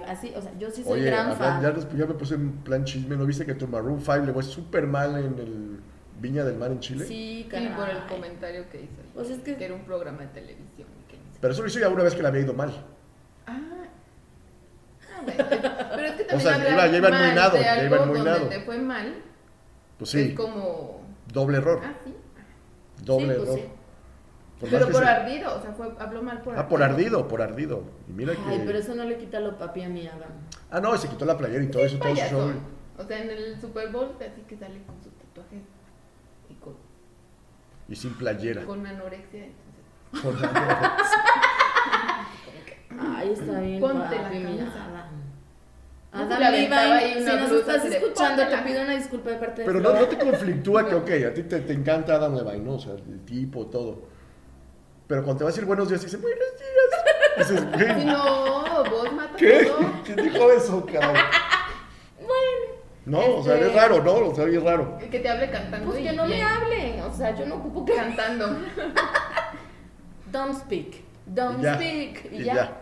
así, 0.07 0.33
o 0.37 0.43
sea, 0.43 0.53
yo 0.59 0.71
sí 0.71 0.85
soy 0.85 1.01
Oye, 1.01 1.07
gran 1.07 1.35
fan. 1.37 1.63
ya, 1.63 1.75
ya 1.75 2.07
me 2.07 2.15
puse 2.15 2.35
en 2.35 2.53
plan 2.59 2.85
chisme, 2.85 3.17
¿no 3.17 3.25
viste 3.25 3.47
que 3.47 3.55
tu 3.55 3.67
Maroon 3.67 4.01
5 4.01 4.19
le 4.27 4.33
fue 4.35 4.43
súper 4.43 4.87
mal 4.87 5.17
en 5.19 5.39
el 5.39 5.81
Viña 6.21 6.45
del 6.45 6.57
Mar 6.57 6.71
en 6.71 6.81
Chile? 6.81 7.05
Sí, 7.07 7.47
caray. 7.51 7.75
por 7.75 7.89
el 7.89 8.05
comentario 8.07 8.69
que 8.71 8.83
hizo. 8.83 9.03
Pues 9.15 9.31
es 9.31 9.39
que- 9.41 9.57
era 9.65 9.75
un 9.75 9.83
programa 9.85 10.21
de 10.21 10.27
televisión. 10.29 10.89
que 11.09 11.17
no 11.17 11.33
sé. 11.33 11.39
Pero 11.41 11.53
eso 11.53 11.63
lo 11.63 11.69
hizo 11.69 11.79
ya 11.81 11.89
una 11.89 12.03
vez 12.05 12.15
que 12.15 12.23
le 12.23 12.29
había 12.29 12.43
ido 12.43 12.53
mal. 12.55 12.71
Ah. 13.47 13.59
Ah, 15.13 15.23
Pero 15.27 16.07
es 16.09 16.13
que 16.15 16.25
también 16.25 16.41
sea, 16.41 16.55
hablar 16.55 16.73
iba- 16.73 16.87
ya 16.89 16.97
iban 16.99 17.13
muy 17.27 17.35
nado, 17.35 17.57
ya 17.57 17.85
iban 17.85 18.09
muy 18.09 18.21
nado. 18.21 18.49
te 18.49 18.61
fue 18.61 18.79
mal, 18.79 19.15
Pues 19.99 20.11
sí, 20.11 20.21
es 20.21 20.35
como... 20.35 21.03
doble 21.33 21.59
error. 21.59 21.81
Ah, 21.83 21.95
sí. 22.05 22.15
doble 23.05 23.35
Sí, 23.35 23.39
pues 23.39 23.49
error. 23.49 23.59
sí. 23.59 23.65
Por 24.61 24.71
más 24.71 24.79
Pero 24.83 24.93
por 24.93 25.03
se- 25.05 25.09
ardido, 25.11 25.57
o 25.59 25.63
sea, 25.63 25.73
fue, 25.73 25.89
habló 25.99 26.23
mal 26.23 26.43
por 26.43 26.59
Ah, 26.59 26.69
por 26.69 26.83
ardido, 26.83 27.27
por 27.29 27.41
ardido. 27.41 27.83
Y 28.09 28.13
mira 28.13 28.35
que... 28.35 28.41
Ay, 28.47 28.63
pero 28.67 28.79
eso 28.79 28.95
no 28.95 29.05
le 29.05 29.17
quita 29.17 29.41
lo 29.41 29.57
papi 29.59 29.83
a 29.83 29.89
mi 29.89 30.07
Adam. 30.07 30.29
Ah, 30.71 30.81
no, 30.81 30.95
se 30.99 31.09
quitó 31.09 31.25
la 31.25 31.39
playera 31.39 31.65
y 31.65 31.69
todo 31.69 31.83
eso, 31.85 31.99
todo 31.99 32.15
su 32.15 32.23
show. 32.27 32.53
O 32.99 33.05
sea, 33.05 33.23
en 33.23 33.31
el 33.31 33.59
Super 33.59 33.89
Bowl, 33.91 34.11
así 34.21 34.43
que 34.47 34.57
sale 34.59 34.83
con 34.85 34.97
tatuajes 34.97 35.20
y 37.91 37.97
sin 37.97 38.15
playera. 38.15 38.65
Con 38.65 38.87
anorexia. 38.87 39.45
entonces, 40.15 40.23
Con 40.23 40.41
la- 40.41 40.97
Ay, 43.17 43.33
está 43.33 43.61
bien. 43.61 43.81
Ponte 43.81 44.17
la 44.17 44.23
papi, 44.23 44.37
mira, 44.39 44.49
camisa. 44.49 44.87
Adam. 46.13 46.41
Levine, 46.41 46.75
ahí 46.75 47.15
si 47.25 47.37
nos 47.37 47.53
estás 47.53 47.85
escuchando, 47.85 48.45
te 48.49 48.59
pido 48.59 48.83
una 48.83 48.95
disculpa 48.97 49.31
de 49.31 49.37
parte 49.37 49.63
de 49.63 49.67
Pero 49.67 49.81
no, 49.81 49.93
no 49.93 50.07
te 50.07 50.19
conflictúa 50.19 50.89
que, 50.89 50.95
ok, 50.97 51.11
a 51.29 51.35
ti 51.35 51.43
te, 51.45 51.61
te 51.61 51.73
encanta 51.73 52.17
Adam 52.17 52.35
Levine, 52.35 52.65
¿no? 52.65 52.73
O 52.75 52.79
sea, 52.81 52.95
el 52.95 53.25
tipo, 53.25 53.67
todo. 53.67 54.03
Pero 55.07 55.23
cuando 55.23 55.39
te 55.39 55.45
va 55.45 55.51
a 55.51 55.53
decir 55.53 55.65
buenos 55.67 55.89
días, 55.89 56.03
dice 56.03 56.17
buenos 56.17 56.39
días. 56.39 57.49
Dices, 57.49 57.61
Si 57.61 57.67
"Güey, 57.85 58.05
no, 58.07 58.85
vos 58.91 59.13
mata 59.13 59.37
¿qué? 59.37 59.67
todo. 59.67 59.79
¿Quién 60.05 60.17
dijo 60.17 60.51
eso, 60.51 60.85
cabrón? 60.87 61.15
No, 63.11 63.37
o 63.39 63.43
sea, 63.43 63.55
Este- 63.55 63.67
es 63.69 63.75
raro, 63.75 64.03
¿no? 64.03 64.15
O 64.15 64.35
sea, 64.35 64.45
es 64.47 64.63
raro. 64.63 64.99
Que 65.11 65.19
te 65.19 65.29
hable 65.29 65.51
cantando. 65.51 65.87
Pues 65.89 66.01
y 66.01 66.05
que 66.05 66.13
no 66.13 66.27
me 66.27 66.35
bien. 66.37 66.47
hablen, 66.47 67.01
o 67.03 67.13
sea, 67.13 67.35
yo 67.37 67.47
no 67.47 67.57
ocupo 67.57 67.85
que... 67.85 67.95
Cantando. 67.95 68.47
Don't 70.31 70.55
speak, 70.55 71.03
don't 71.27 71.59
Y 71.59 71.63
ya, 71.63 71.75
speak, 71.75 72.33
y, 72.33 72.37
y 72.37 72.45
ya. 72.45 72.55
ya. 72.55 72.73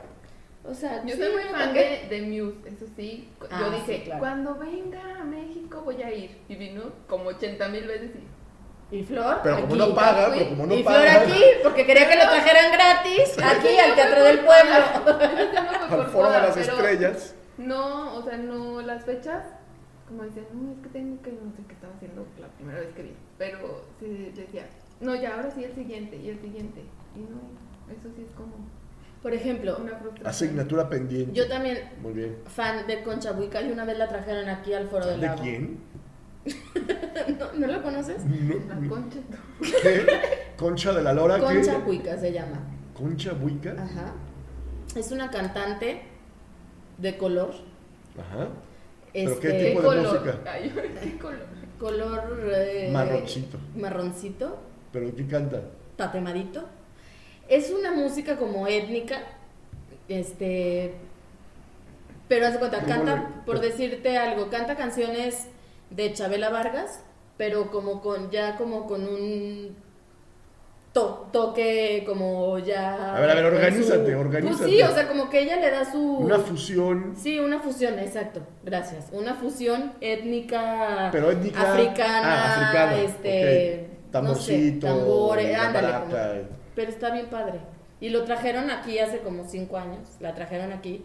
O 0.69 0.75
sea, 0.75 1.03
Yo 1.03 1.15
sí, 1.15 1.23
soy 1.23 1.33
muy 1.33 1.43
¿por 1.45 1.53
fan 1.53 1.73
de, 1.73 2.07
de 2.11 2.23
Muse, 2.23 2.69
eso 2.69 2.85
sí. 2.95 3.31
Ah, 3.51 3.59
Yo 3.61 3.67
sí, 3.73 3.77
dije, 3.87 4.03
claro. 4.05 4.21
cuando 4.21 4.55
venga 4.57 5.01
a 5.21 5.25
México 5.25 5.81
voy 5.83 6.03
a 6.03 6.13
ir. 6.13 6.39
Y 6.47 6.57
vino 6.57 6.83
como 7.09 7.31
80 7.31 7.69
mil 7.69 7.87
veces 7.87 8.11
y 8.91 8.97
¿Y 8.99 9.03
Flor? 9.05 9.41
Pero 9.43 9.57
como 9.63 9.67
aquí. 9.69 9.79
no 9.79 9.95
paga, 9.95 10.27
fui. 10.29 10.39
pero 10.39 10.51
como 10.51 10.67
no 10.67 10.75
y 10.75 10.83
paga. 10.83 10.99
Flor 11.01 11.09
aquí, 11.33 11.43
porque 11.63 11.87
quería 11.87 12.07
que 12.09 12.17
lo 12.17 12.23
trajeran 12.23 12.73
gratis, 12.73 13.37
aquí 13.43 13.79
al 13.79 13.95
Teatro 13.95 14.25
del 14.25 14.39
Pueblo. 14.41 14.75
Al 16.03 16.07
foro 16.09 16.31
de 16.31 16.39
las 16.39 16.57
estrellas. 16.59 17.35
No, 17.57 18.15
o 18.17 18.23
sea, 18.23 18.37
no, 18.37 18.83
las 18.83 19.05
fechas, 19.07 19.43
como 20.09 20.23
decían, 20.25 20.47
no, 20.55 20.73
es 20.73 20.79
que 20.83 20.89
tengo 20.89 21.23
que, 21.23 21.33
no 21.33 21.53
sé 21.57 21.63
qué 21.69 21.75
estaba 21.75 21.95
haciendo 21.95 22.27
la 22.41 22.49
primera 22.49 22.81
vez 22.81 22.89
que 22.95 23.03
vi. 23.03 23.13
Pero 23.39 23.85
sí 24.01 24.33
decía, 24.35 24.67
no, 25.01 25.15
ya 25.15 25.35
ahora 25.37 25.51
sí 25.51 25.63
el 25.65 25.75
siguiente 25.75 26.17
y 26.17 26.31
el 26.31 26.41
siguiente. 26.41 26.81
Y 27.15 27.21
no, 27.21 27.39
eso 27.93 28.15
sí 28.17 28.23
es 28.25 28.31
como 28.33 28.53
Por 29.23 29.35
ejemplo, 29.35 29.77
una. 29.79 30.01
Asignatura 30.29 30.89
pendiente. 30.89 31.33
yo 31.33 31.49
también, 31.49 31.79
Muy 32.03 32.13
bien. 32.15 32.37
fan 32.47 32.87
de 32.87 33.03
Concha 33.03 33.33
Buica, 33.33 33.61
y 33.63 33.71
una 33.73 33.85
vez 33.85 33.99
la 33.99 34.09
trajeron 34.09 34.49
aquí 34.49 34.73
al 34.73 34.89
Foro 34.89 35.07
del 35.07 35.21
¿De 35.21 35.27
Lago. 35.27 35.43
quién? 35.43 35.79
¿No, 37.39 37.53
¿no 37.59 37.67
la 37.67 37.83
conoces? 37.83 38.25
La 38.69 38.75
No, 38.77 38.89
concha. 38.89 39.19
¿Qué? 39.83 40.07
Concha 40.57 40.93
de 40.95 41.03
la 41.03 41.13
Lora. 41.13 41.39
Concha 41.39 41.77
¿qué? 41.79 41.83
Buica 41.85 42.17
se 42.17 42.33
llama. 42.33 42.59
Concha 42.95 43.33
Buica. 43.35 43.73
Ajá. 43.79 44.15
Es 44.97 45.13
una 45.13 45.31
cantante 45.31 46.03
de 46.97 47.19
color. 47.19 47.51
Ajá. 48.19 48.49
¿Pero 49.13 49.41
qué 49.41 49.49
Este, 49.49 49.71
tipo 49.71 49.81
¿Qué 49.81 49.97
de 49.97 50.03
color? 50.03 50.21
música? 50.21 50.39
Ay, 50.53 50.73
¿Qué 51.03 51.19
color? 51.19 51.47
color 51.79 52.51
eh, 52.55 52.91
Marroncito. 52.93 53.59
marroncito, 53.77 54.59
¿Pero 54.93 55.15
qué 55.15 55.27
canta? 55.27 55.63
tatemadito. 55.97 56.65
Es 57.49 57.71
una 57.71 57.93
música 57.93 58.37
como 58.37 58.67
étnica, 58.67 59.23
este, 60.09 60.95
pero 62.29 62.47
haz 62.47 62.53
de 62.55 62.59
cuenta, 62.59 62.81
¿Cómo 62.81 62.89
canta, 62.95 63.15
le- 63.17 63.43
por 63.47 63.61
decirte 63.61 64.17
algo, 64.19 64.51
canta 64.51 64.77
canciones 64.77 65.47
de 65.91 66.13
Chabela 66.13 66.51
Vargas, 66.51 67.03
pero 67.37 67.71
como 67.71 68.03
con, 68.03 68.31
ya 68.31 68.57
como 68.57 68.87
con 68.87 69.03
un 69.09 69.77
to- 70.93 71.29
toque 71.33 72.03
como 72.07 72.59
ya... 72.59 73.17
A 73.17 73.21
ver, 73.21 73.31
a 73.31 73.35
ver, 73.35 73.45
organízate, 73.47 74.13
su- 74.13 74.19
organízate. 74.19 74.59
Pues 74.65 74.71
sí, 74.71 74.83
o 74.83 74.91
sea, 74.93 75.09
como 75.09 75.29
que 75.31 75.41
ella 75.43 75.57
le 75.57 75.71
da 75.71 75.91
su... 75.91 75.99
Una 76.19 76.39
fusión. 76.39 77.15
Sí, 77.17 77.39
una 77.39 77.61
fusión, 77.61 77.99
exacto, 77.99 78.41
gracias. 78.65 79.07
Una 79.13 79.35
fusión 79.35 79.93
étnica 80.01 81.09
Pero 81.13 81.31
étnica- 81.31 81.61
africana, 81.73 82.21
ah, 82.25 82.55
africana, 82.55 83.01
este, 83.03 83.89
ok. 83.93 84.11
Tamborcito, 84.13 84.87
no 84.89 84.95
sé, 84.95 85.01
tambores, 85.01 85.53
la 85.53 85.67
ándale, 85.67 85.93
como- 86.01 86.49
pero 86.75 86.91
está 86.91 87.11
bien 87.11 87.27
padre. 87.27 87.61
Y 88.01 88.11
lo 88.11 88.25
trajeron 88.25 88.71
aquí 88.71 88.99
hace 89.01 89.19
como 89.19 89.45
cinco 89.45 89.77
años, 89.77 90.09
la 90.21 90.35
trajeron 90.35 90.73
aquí 90.73 91.05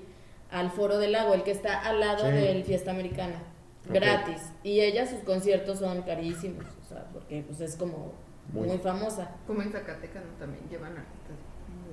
al 0.52 0.70
Foro 0.72 1.00
del 1.00 1.12
Lago, 1.14 1.34
el 1.34 1.44
que 1.44 1.52
está 1.52 1.80
al 1.82 2.00
lado 2.00 2.26
Sí. 2.28 2.32
del 2.32 2.64
Fiesta 2.64 2.92
Americana, 2.92 3.42
gratis. 3.90 4.42
Y 4.64 4.80
ella, 4.82 5.06
sus 5.08 5.20
conciertos 5.22 5.80
son 5.80 6.04
carísimos, 6.04 6.64
o 6.84 6.88
sea, 6.88 7.06
porque 7.12 7.44
pues 7.48 7.60
es 7.62 7.76
como 7.76 8.14
Muy. 8.52 8.68
muy, 8.68 8.78
famosa. 8.78 9.32
Como 9.48 9.62
en 9.62 9.72
Zacatecas, 9.72 10.24
¿no? 10.24 10.32
También 10.38 10.68
llevan 10.70 10.98
artistas 10.98 11.38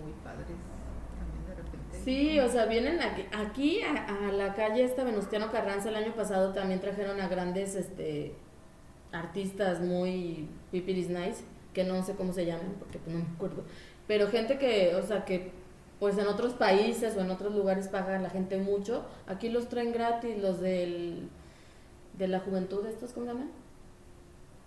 muy 0.02 0.12
padres. 0.24 0.46
También 0.46 1.46
de 1.46 1.54
repente. 1.54 1.98
Sí, 2.04 2.40
o 2.40 2.48
sea, 2.48 2.66
vienen 2.66 3.00
aquí, 3.00 3.24
aquí 3.32 3.82
a, 3.82 4.28
a 4.28 4.32
la 4.32 4.54
calle 4.54 4.84
esta 4.84 5.04
Venustiano 5.04 5.50
Carranza 5.50 5.88
el 5.88 5.96
año 5.96 6.14
pasado 6.14 6.52
también 6.52 6.80
trajeron 6.80 7.20
a 7.20 7.28
grandes 7.28 7.74
este 7.74 8.34
artistas 9.12 9.80
muy 9.80 10.48
pipiris 10.70 11.08
nice, 11.08 11.42
que 11.72 11.84
no 11.84 12.02
sé 12.02 12.14
cómo 12.14 12.32
se 12.32 12.46
llaman, 12.46 12.76
porque 12.78 12.98
pues, 12.98 13.14
no 13.14 13.22
me 13.22 13.34
acuerdo. 13.34 13.64
Pero 14.06 14.28
gente 14.28 14.58
que, 14.58 14.94
o 14.96 15.02
sea, 15.02 15.24
que 15.24 15.52
pues 15.98 16.16
en 16.16 16.26
otros 16.26 16.54
países 16.54 17.16
o 17.16 17.20
en 17.20 17.30
otros 17.30 17.54
lugares 17.54 17.88
pagan 17.88 18.22
la 18.22 18.30
gente 18.30 18.56
mucho, 18.56 19.04
aquí 19.26 19.50
los 19.50 19.68
traen 19.68 19.92
gratis, 19.92 20.38
los 20.38 20.60
del 20.60 21.28
de 22.14 22.28
la 22.28 22.40
juventud, 22.40 22.84
estos 22.86 23.12
cómo 23.12 23.26
se 23.26 23.32
llaman? 23.32 23.50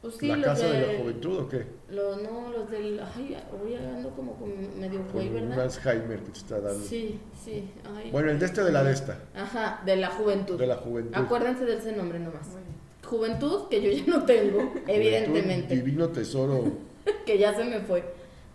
Pues 0.04 0.16
sí, 0.18 0.28
¿La 0.28 0.36
los 0.36 0.46
casa 0.46 0.68
de 0.68 0.80
del- 0.80 0.92
la 0.92 1.00
juventud 1.02 1.40
o 1.40 1.50
qué? 1.50 1.66
Los, 1.90 2.22
no, 2.22 2.52
los 2.52 2.70
del, 2.70 3.00
ay, 3.00 3.38
hoy 3.64 3.76
ando 3.76 4.10
como 4.12 4.34
con 4.36 4.80
medio 4.80 5.02
güey, 5.14 5.30
un 5.30 5.34
¿verdad? 5.50 5.62
Alzheimer 5.62 6.20
que 6.20 6.32
te 6.32 6.38
está 6.40 6.60
dando. 6.60 6.84
Sí, 6.86 7.20
sí. 7.44 7.72
ay. 7.96 8.12
Bueno, 8.12 8.30
el 8.30 8.38
de 8.38 8.46
este 8.46 8.64
de 8.64 8.72
la 8.74 8.84
de 8.84 8.92
esta. 8.92 9.18
Ajá, 9.34 9.82
de 9.86 9.96
la 9.96 10.10
juventud. 10.10 10.60
De 10.60 10.68
la 10.68 10.76
juventud. 10.76 11.16
Acuérdense 11.16 11.64
de 11.66 11.78
ese 11.78 11.94
nombre 11.94 12.20
nomás. 12.20 12.50
Bien. 12.50 12.84
Juventud, 13.10 13.70
que 13.70 13.82
yo 13.82 13.92
ya 13.92 14.04
no 14.08 14.26
tengo, 14.26 14.74
evidentemente, 14.88 15.74
Divino 15.76 16.10
tesoro. 16.10 16.66
que 17.26 17.38
ya 17.38 17.54
se 17.56 17.64
me 17.64 17.80
fue. 17.80 18.04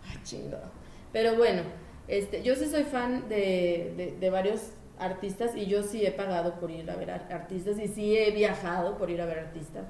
Ay, 0.07 0.17
chingado. 0.23 0.69
Pero 1.11 1.35
bueno, 1.35 1.63
este, 2.07 2.43
yo 2.43 2.55
sí 2.55 2.65
soy 2.67 2.83
fan 2.83 3.27
de, 3.27 3.93
de, 3.97 4.17
de 4.19 4.29
varios 4.29 4.61
artistas 4.99 5.55
y 5.55 5.65
yo 5.65 5.81
sí 5.81 6.05
he 6.05 6.11
pagado 6.11 6.59
por 6.59 6.69
ir 6.69 6.89
a 6.91 6.95
ver 6.95 7.09
ar- 7.11 7.27
artistas 7.31 7.79
y 7.79 7.87
sí 7.87 8.15
he 8.17 8.31
viajado 8.31 8.97
por 8.99 9.09
ir 9.09 9.21
a 9.21 9.25
ver 9.25 9.39
artistas. 9.39 9.85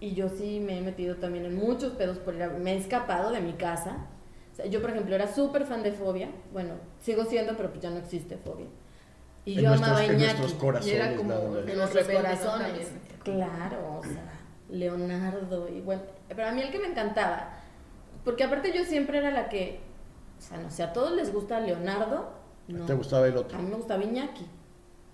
Y 0.00 0.14
yo 0.14 0.28
sí 0.30 0.60
me 0.60 0.78
he 0.78 0.80
metido 0.80 1.16
también 1.16 1.44
en 1.44 1.54
muchos 1.56 1.92
pedos 1.92 2.18
por 2.18 2.34
ir 2.34 2.42
a 2.42 2.48
me 2.48 2.72
he 2.72 2.76
escapado 2.78 3.30
de 3.30 3.40
mi 3.40 3.52
casa. 3.52 4.06
O 4.52 4.56
sea, 4.56 4.66
yo, 4.66 4.80
por 4.80 4.90
ejemplo, 4.90 5.14
era 5.14 5.32
súper 5.32 5.66
fan 5.66 5.82
de 5.82 5.92
Fobia. 5.92 6.30
Bueno, 6.52 6.74
sigo 7.00 7.24
siendo, 7.26 7.56
pero 7.56 7.68
pues 7.70 7.82
ya 7.82 7.90
no 7.90 7.98
existe 7.98 8.36
Fobia. 8.38 8.66
Y 9.44 9.54
en 9.58 9.60
yo 9.62 9.68
nuestros, 9.68 9.88
amaba 9.90 10.00
a 10.00 10.04
en 10.06 10.12
Iñaki. 10.14 10.24
nuestros 10.24 10.52
Y 10.52 10.56
corazones 10.56 10.94
era 10.94 11.16
como 11.16 11.34
Los 11.34 11.76
nuestros 11.76 12.08
corazones. 12.08 12.70
También. 12.70 12.86
Claro, 13.22 13.98
o 13.98 14.02
sea, 14.02 14.22
Leonardo 14.70 15.68
y 15.68 15.80
bueno, 15.80 16.02
pero 16.28 16.46
a 16.46 16.52
mí 16.52 16.62
el 16.62 16.70
que 16.70 16.78
me 16.78 16.86
encantaba, 16.88 17.50
porque 18.24 18.44
aparte 18.44 18.72
yo 18.72 18.84
siempre 18.84 19.18
era 19.18 19.30
la 19.30 19.48
que, 19.48 19.80
o 20.38 20.42
sea, 20.42 20.58
no 20.58 20.70
sé, 20.70 20.82
a 20.82 20.92
todos 20.92 21.12
les 21.12 21.32
gusta 21.32 21.60
Leonardo, 21.60 22.32
no. 22.68 22.86
¿Te 22.86 22.94
gustaba 22.94 23.26
el 23.26 23.36
A 23.36 23.40
otro? 23.40 23.58
mí 23.58 23.68
me 23.68 23.76
gustaba 23.76 24.02
Iñaki. 24.02 24.46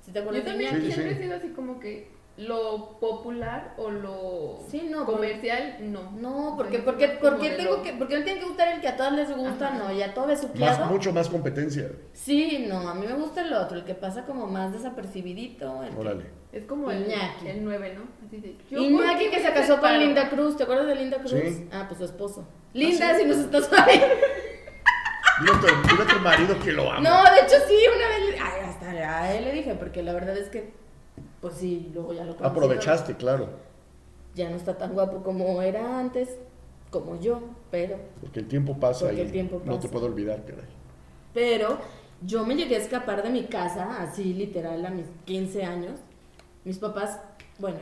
¿Sí 0.02 0.12
te 0.12 0.18
acuerdas 0.20 0.44
Yo 0.44 0.50
de 0.52 0.56
Iñaki? 0.62 0.76
Sí, 0.76 0.82
sí, 0.86 0.92
siempre 0.92 1.12
he 1.12 1.18
sido 1.18 1.36
así 1.36 1.48
como 1.48 1.80
que 1.80 2.10
lo 2.38 2.98
popular 3.00 3.72
o 3.78 3.90
lo 3.90 4.58
Sí, 4.70 4.88
no, 4.90 5.06
comercial, 5.06 5.76
no. 5.80 6.10
No, 6.12 6.54
porque 6.56 6.80
porque 6.80 7.08
porque 7.20 7.50
tengo 7.50 7.82
que 7.82 7.94
porque 7.94 8.18
no 8.18 8.24
tiene 8.24 8.40
que 8.40 8.46
gustar 8.46 8.74
el 8.74 8.80
que 8.82 8.88
a 8.88 8.96
todas 8.96 9.14
les 9.14 9.34
gusta, 9.34 9.68
Ajá. 9.68 9.78
no, 9.78 9.92
y 9.92 10.02
a 10.02 10.12
todo 10.12 10.26
Más, 10.26 10.42
besuqueado. 10.42 10.86
mucho 10.86 11.12
más 11.12 11.28
competencia. 11.30 11.90
Sí, 12.12 12.66
no, 12.68 12.88
a 12.88 12.94
mí 12.94 13.06
me 13.06 13.14
gusta 13.14 13.40
el 13.40 13.52
otro, 13.54 13.78
el 13.78 13.84
que 13.84 13.94
pasa 13.94 14.24
como 14.26 14.46
más 14.46 14.72
desapercibidito. 14.72 15.82
el 15.82 15.90
que- 15.90 15.96
Órale. 15.98 16.24
Es 16.52 16.64
como 16.64 16.90
el, 16.90 17.04
Iñaki. 17.06 17.48
el 17.48 17.64
9, 17.64 17.94
¿no? 17.98 18.02
Así 18.26 18.36
de. 18.38 18.56
yo 18.70 18.78
Iñaki 18.80 19.28
que 19.30 19.40
se 19.42 19.52
casó 19.52 19.80
con? 19.80 19.98
Linda 19.98 20.28
Cruz, 20.28 20.56
¿te 20.56 20.62
acuerdas 20.64 20.86
de 20.86 20.94
Linda 20.94 21.18
Cruz? 21.18 21.30
Sí. 21.32 21.68
Ah, 21.72 21.84
pues 21.88 21.98
su 21.98 22.04
esposo. 22.04 22.46
Linda, 22.74 23.14
sí? 23.14 23.22
si 23.22 23.28
nos 23.28 23.38
estás 23.38 23.70
ahí. 23.72 24.00
Dile 25.40 25.52
a, 25.52 25.60
tu, 25.60 25.66
dile 25.88 26.02
a 26.02 26.14
tu 26.14 26.20
marido 26.20 26.58
que 26.60 26.72
lo 26.72 26.90
ama. 26.90 27.00
No, 27.00 27.22
de 27.30 27.40
hecho 27.40 27.56
sí, 27.68 27.74
una 27.94 28.08
vez. 28.08 28.30
le- 28.30 28.40
Ay, 28.40 28.60
hasta 28.68 28.86
a 28.90 29.34
él 29.34 29.44
le 29.44 29.52
dije, 29.52 29.74
porque 29.74 30.02
la 30.02 30.12
verdad 30.14 30.36
es 30.36 30.48
que, 30.48 30.70
pues 31.40 31.54
sí, 31.54 31.90
luego 31.94 32.12
ya 32.12 32.24
lo. 32.24 32.32
Aprovechaste, 32.44 33.16
claro. 33.16 33.48
Ya 34.34 34.50
no 34.50 34.56
está 34.56 34.76
tan 34.76 34.92
guapo 34.92 35.22
como 35.22 35.62
era 35.62 35.98
antes, 35.98 36.36
como 36.90 37.18
yo, 37.20 37.40
pero. 37.70 37.96
Porque 38.20 38.40
el 38.40 38.48
tiempo 38.48 38.78
pasa 38.78 39.12
y 39.12 39.20
el 39.20 39.30
tiempo 39.32 39.60
no 39.64 39.74
te 39.74 39.78
pasa. 39.78 39.90
puedo 39.90 40.06
olvidar, 40.06 40.44
caray. 40.44 40.64
Pero 41.32 41.78
yo 42.22 42.44
me 42.46 42.54
llegué 42.54 42.76
a 42.76 42.78
escapar 42.78 43.22
de 43.22 43.30
mi 43.30 43.44
casa, 43.44 44.02
así 44.02 44.32
literal, 44.34 44.84
a 44.84 44.90
mis 44.90 45.06
15 45.24 45.64
años. 45.64 46.00
Mis 46.64 46.78
papás, 46.78 47.20
bueno, 47.58 47.78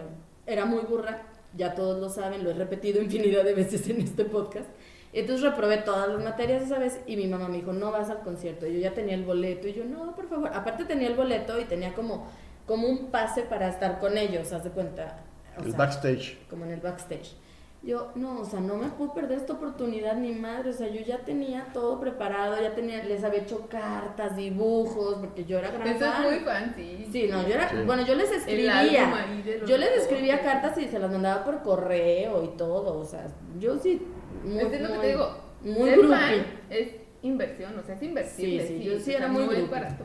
era 0.47 0.65
muy 0.65 0.83
burra, 0.83 1.23
ya 1.57 1.75
todos 1.75 2.01
lo 2.01 2.09
saben, 2.09 2.45
lo 2.45 2.51
he 2.51 2.55
repetido 2.55 3.01
infinidad 3.01 3.45
de 3.45 3.55
veces 3.55 3.89
en 3.89 4.01
este 4.01 4.25
podcast. 4.25 4.67
Entonces 5.13 5.49
reprobé 5.49 5.79
todas 5.79 6.09
las 6.09 6.23
materias 6.23 6.65
esa 6.65 6.79
vez 6.79 7.01
y 7.07 7.17
mi 7.17 7.29
mamá 7.29 7.49
me 7.49 7.59
dijo, 7.59 7.73
no 7.73 7.93
vas 7.93 8.11
al 8.11 8.23
concierto. 8.23 8.67
Yo 8.67 8.81
ya 8.81 8.95
tenía 8.95 9.15
el 9.15 9.25
boleto 9.25 9.69
y 9.69 9.73
yo, 9.73 9.85
no, 9.85 10.15
por 10.17 10.29
favor. 10.29 10.51
Aparte 10.53 10.85
tenía 10.85 11.07
el 11.07 11.15
boleto 11.15 11.61
y 11.61 11.65
tenía 11.65 11.95
como, 11.95 12.27
como 12.67 12.89
un 12.89 13.11
pase 13.11 13.43
para 13.43 13.69
estar 13.69 14.01
con 14.01 14.17
ellos, 14.19 14.53
haz 14.53 14.65
de 14.65 14.71
cuenta. 14.71 15.19
O 15.59 15.63
El 15.63 15.71
sea, 15.71 15.79
backstage. 15.79 16.39
como 16.49 16.65
en 16.65 16.73
el 16.73 16.81
backstage. 16.81 17.37
Yo, 17.83 18.13
no, 18.15 18.41
o 18.41 18.45
sea, 18.47 18.61
no 18.61 18.77
me 18.77 18.89
puedo 18.89 19.13
perder 19.13 19.37
esta 19.39 19.53
oportunidad 19.53 20.17
ni 20.17 20.33
madre, 20.33 20.71
o 20.71 20.73
sea, 20.73 20.89
yo 20.89 21.03
ya 21.03 21.19
tenía 21.19 21.67
todo 21.75 22.01
preparado, 22.01 22.57
ya 22.59 22.75
tenía, 22.75 23.05
les 23.05 23.23
había 23.25 23.43
hecho 23.43 23.67
cartas, 23.69 24.37
dibujos, 24.37 25.17
porque 25.17 25.45
yo 25.45 25.59
era 25.59 25.71
gran 25.71 25.89
Eso 25.89 26.07
es 26.07 26.11
fan. 26.13 26.23
muy 26.23 26.39
fancy. 26.41 27.07
Sí, 27.13 27.29
no, 27.31 27.43
yo 27.47 27.53
era, 27.55 27.69
Sí. 27.69 27.77
bueno, 27.85 28.07
yo 28.07 28.15
les 28.15 28.31
escribía, 28.33 28.83
yo 29.67 29.77
les 29.77 29.91
escribía 29.99 30.41
cartas 30.41 30.79
y 30.79 30.87
se 30.89 30.99
las 30.99 31.11
mandaba 31.11 31.45
por 31.45 31.61
correo 31.63 32.43
y 32.43 32.57
todo, 32.57 32.99
o 32.99 33.05
sea, 33.05 33.27
yo 33.61 33.77
sí 33.79 34.01
muy, 34.43 34.61
es 34.63 34.81
lo 34.81 34.89
que 34.89 34.95
muy- 34.95 35.01
te 35.03 35.07
digo. 35.09 35.37
muy 35.63 35.91
fan 36.09 36.47
es 36.71 36.89
inversión, 37.21 37.79
o 37.79 37.83
sea, 37.83 37.97
es 37.97 38.03
inversible. 38.03 38.63
Sí, 38.63 38.69
sí, 38.69 38.79
sí, 38.79 38.85
yo 38.85 38.99
sí 38.99 39.13
era 39.13 39.29
muy 39.29 39.43
es 39.43 39.49
groupie. 39.51 39.69
barato. 39.71 40.05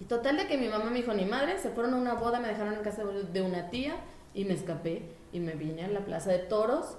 Y 0.00 0.04
total 0.04 0.38
de 0.38 0.46
que 0.46 0.56
mi 0.56 0.68
mamá 0.68 0.86
me 0.86 0.96
dijo 0.96 1.12
ni 1.12 1.26
madre, 1.26 1.58
se 1.58 1.68
fueron 1.70 1.94
a 1.94 1.96
una 1.98 2.14
boda, 2.14 2.40
me 2.40 2.48
dejaron 2.48 2.74
en 2.74 2.82
casa 2.82 3.04
de 3.04 3.42
una 3.42 3.68
tía 3.68 3.96
y 4.34 4.44
me 4.44 4.54
escapé 4.54 5.02
y 5.32 5.40
me 5.40 5.52
vine 5.52 5.84
a 5.84 5.88
la 5.88 6.00
plaza 6.00 6.30
de 6.30 6.38
toros 6.38 6.96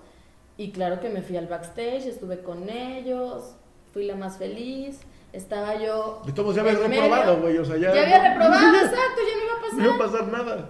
y 0.57 0.71
claro 0.71 0.99
que 0.99 1.09
me 1.09 1.23
fui 1.23 1.37
al 1.37 1.47
backstage, 1.47 2.05
estuve 2.05 2.43
con 2.43 2.69
ellos, 2.69 3.55
fui 3.93 4.05
la 4.05 4.15
más 4.15 4.37
feliz, 4.37 4.99
estaba 5.33 5.75
yo... 5.75 6.21
De 6.25 6.33
todos 6.33 6.53
ya 6.55 6.61
habías 6.61 6.79
reprobado, 6.79 7.41
güey, 7.41 7.57
o 7.57 7.65
sea, 7.65 7.77
ya... 7.77 7.93
Ya 7.93 8.03
había 8.03 8.29
reprobado, 8.29 8.75
exacto, 8.75 9.21
ya 9.27 9.37
no 9.37 9.43
iba 9.43 9.53
a 9.53 9.61
pasar. 9.61 9.77
No 9.79 9.85
iba 9.85 9.95
a 9.95 9.97
pasar 9.97 10.27
nada. 10.27 10.69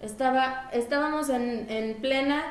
Estaba, 0.00 0.70
estábamos 0.72 1.28
en, 1.30 1.68
en 1.68 1.94
plena. 2.00 2.44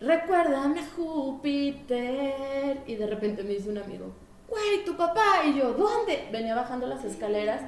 Recuérdame 0.00 0.82
Júpiter. 0.96 2.78
Y 2.86 2.94
de 2.94 3.06
repente 3.06 3.42
me 3.42 3.50
dice 3.50 3.68
un 3.68 3.78
amigo, 3.78 4.12
güey, 4.48 4.84
tu 4.84 4.96
papá. 4.96 5.44
Y 5.44 5.58
yo, 5.58 5.72
¿dónde? 5.72 6.28
Venía 6.30 6.54
bajando 6.54 6.86
las 6.86 7.04
escaleras 7.04 7.62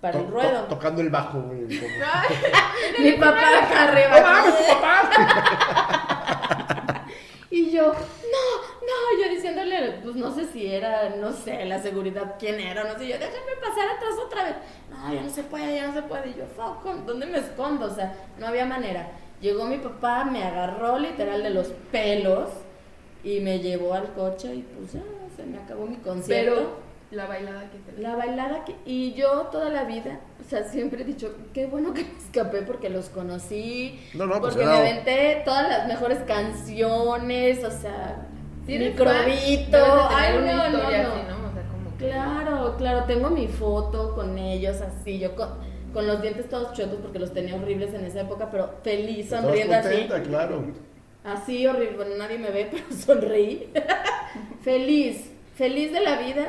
para 0.00 0.18
el 0.20 0.28
ruedo. 0.28 0.60
to- 0.62 0.66
tocando 0.74 1.00
el 1.00 1.10
bajo, 1.10 1.42
como- 1.42 1.52
Mi 2.98 3.12
papá 3.12 3.58
acá 3.62 3.82
arriba. 3.84 4.44
Y 7.48 7.70
yo, 7.70 7.84
no, 7.86 7.92
no, 7.92 9.22
yo 9.22 9.30
diciéndole, 9.30 10.00
pues 10.02 10.16
no 10.16 10.34
sé 10.34 10.46
si 10.46 10.66
era, 10.66 11.10
no 11.16 11.32
sé, 11.32 11.64
la 11.64 11.80
seguridad, 11.80 12.34
quién 12.38 12.58
era, 12.60 12.84
no 12.84 12.98
sé, 12.98 13.06
yo, 13.08 13.14
déjame 13.18 13.52
pasar 13.60 13.88
atrás 13.96 14.10
otra 14.24 14.44
vez. 14.44 14.56
No, 14.90 15.14
ya 15.14 15.22
no 15.22 15.30
se 15.30 15.42
puede, 15.44 15.76
ya 15.76 15.86
no 15.86 15.94
se 15.94 16.02
puede. 16.02 16.30
Y 16.30 16.34
yo, 16.34 16.44
fuck, 16.56 16.82
¿con- 16.82 17.06
¿dónde 17.06 17.24
me 17.26 17.38
escondo? 17.38 17.86
O 17.86 17.94
sea, 17.94 18.14
no 18.38 18.48
había 18.48 18.66
manera. 18.66 19.08
Llegó 19.40 19.64
mi 19.64 19.78
papá, 19.78 20.24
me 20.24 20.42
agarró 20.42 20.98
literal 20.98 21.42
de 21.42 21.50
los 21.50 21.68
pelos 21.90 22.50
y 23.22 23.40
me 23.40 23.60
llevó 23.60 23.94
al 23.94 24.12
coche 24.12 24.54
y 24.54 24.62
pues 24.62 24.92
ya, 24.94 25.02
se 25.36 25.44
me 25.44 25.58
acabó 25.58 25.86
mi 25.86 25.96
concierto. 25.96 26.54
Pero 26.54 26.76
la 27.16 27.26
bailada 27.26 27.70
que 27.70 27.78
te 27.78 28.00
La 28.00 28.14
bailada 28.14 28.64
que... 28.64 28.76
Y 28.84 29.14
yo 29.14 29.48
toda 29.50 29.70
la 29.70 29.84
vida, 29.84 30.20
o 30.44 30.48
sea, 30.48 30.64
siempre 30.64 31.02
he 31.02 31.04
dicho, 31.04 31.34
qué 31.52 31.66
bueno 31.66 31.92
que 31.94 32.02
me 32.04 32.18
escapé 32.18 32.62
porque 32.62 32.90
los 32.90 33.08
conocí, 33.08 33.98
No, 34.14 34.26
no, 34.26 34.40
pues 34.40 34.54
porque 34.54 34.66
me 34.68 34.72
aventé 34.76 35.42
todas 35.44 35.68
las 35.68 35.88
mejores 35.88 36.18
canciones, 36.26 37.64
o 37.64 37.70
sea, 37.70 38.26
microbito. 38.66 39.78
Ay, 40.10 40.34
no, 40.38 40.68
no, 40.68 40.78
no. 40.78 40.88
así, 40.88 41.22
¿no? 41.28 41.48
O 41.48 41.52
sea, 41.52 41.62
como 41.70 41.96
que- 41.98 42.04
Claro, 42.06 42.76
claro, 42.76 43.04
tengo 43.04 43.30
mi 43.30 43.48
foto 43.48 44.14
con 44.14 44.36
ellos 44.38 44.80
así, 44.80 45.18
yo 45.18 45.34
con, 45.34 45.48
con 45.92 46.06
los 46.06 46.20
dientes 46.22 46.48
todos 46.48 46.72
chuecos 46.74 46.98
porque 47.02 47.18
los 47.18 47.32
tenía 47.32 47.54
horribles 47.56 47.94
en 47.94 48.04
esa 48.04 48.20
época, 48.20 48.50
pero 48.50 48.74
feliz, 48.82 49.30
sonriendo 49.30 49.74
así. 49.74 49.88
contenta, 49.88 50.22
claro. 50.22 50.64
Así 51.24 51.66
horrible, 51.66 51.96
bueno, 51.96 52.16
nadie 52.16 52.38
me 52.38 52.50
ve, 52.50 52.68
pero 52.70 52.84
sonreí. 52.90 53.72
feliz, 54.62 55.30
feliz 55.54 55.92
de 55.92 56.00
la 56.00 56.18
vida 56.18 56.46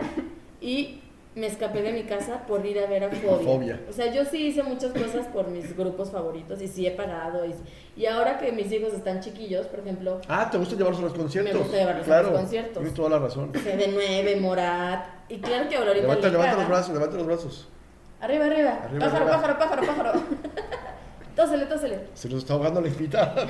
y 0.61 1.01
me 1.35 1.45
escapé 1.45 1.83
de 1.83 1.91
mi 1.93 2.03
casa 2.03 2.47
por 2.47 2.65
ir 2.65 2.79
a 2.79 2.87
ver 2.87 3.03
a 3.03 3.09
Fobia. 3.09 3.37
Fobia. 3.45 3.79
O 3.87 3.93
sea, 3.93 4.11
yo 4.11 4.25
sí 4.25 4.47
hice 4.47 4.63
muchas 4.63 4.91
cosas 4.91 5.27
por 5.27 5.47
mis 5.49 5.77
grupos 5.77 6.09
favoritos 6.09 6.59
y 6.63 6.67
sí 6.67 6.87
he 6.87 6.91
pagado. 6.91 7.45
Y, 7.45 7.53
y 7.95 8.07
ahora 8.07 8.39
que 8.39 8.51
mis 8.51 8.71
hijos 8.71 8.91
están 8.93 9.19
chiquillos, 9.21 9.67
por 9.67 9.81
ejemplo, 9.81 10.19
Ah, 10.27 10.49
¿te 10.49 10.57
gusta 10.57 10.75
llevarlos 10.75 10.99
a 10.99 11.03
los 11.03 11.13
conciertos? 11.13 11.53
Me 11.53 11.59
gusta 11.59 11.77
llevarlos 11.77 12.03
a 12.03 12.05
claro, 12.05 12.31
los 12.31 12.39
conciertos. 12.39 12.73
Tienes 12.73 12.93
toda 12.95 13.09
la 13.11 13.19
razón. 13.19 13.53
CD9, 13.53 14.39
Morat, 14.41 15.05
y 15.29 15.37
claro 15.39 15.69
que 15.69 15.75
Aurorita 15.75 16.01
Levanta, 16.07 16.27
le 16.27 16.31
levanta 16.31 16.55
los 16.57 16.67
brazos, 16.67 16.93
levanta 16.95 17.17
los 17.17 17.25
brazos. 17.27 17.67
Arriba, 18.19 18.45
arriba. 18.45 18.79
Arriba, 18.83 19.05
pájaro, 19.05 19.25
arriba. 19.25 19.41
pájaro, 19.41 19.59
pájaro, 19.59 19.81
pájaro. 19.87 20.21
tósele, 21.35 21.65
tósele. 21.67 21.99
Se 22.15 22.29
nos 22.29 22.39
está 22.39 22.53
ahogando 22.53 22.81
la 22.81 22.87
invitada. 22.87 23.45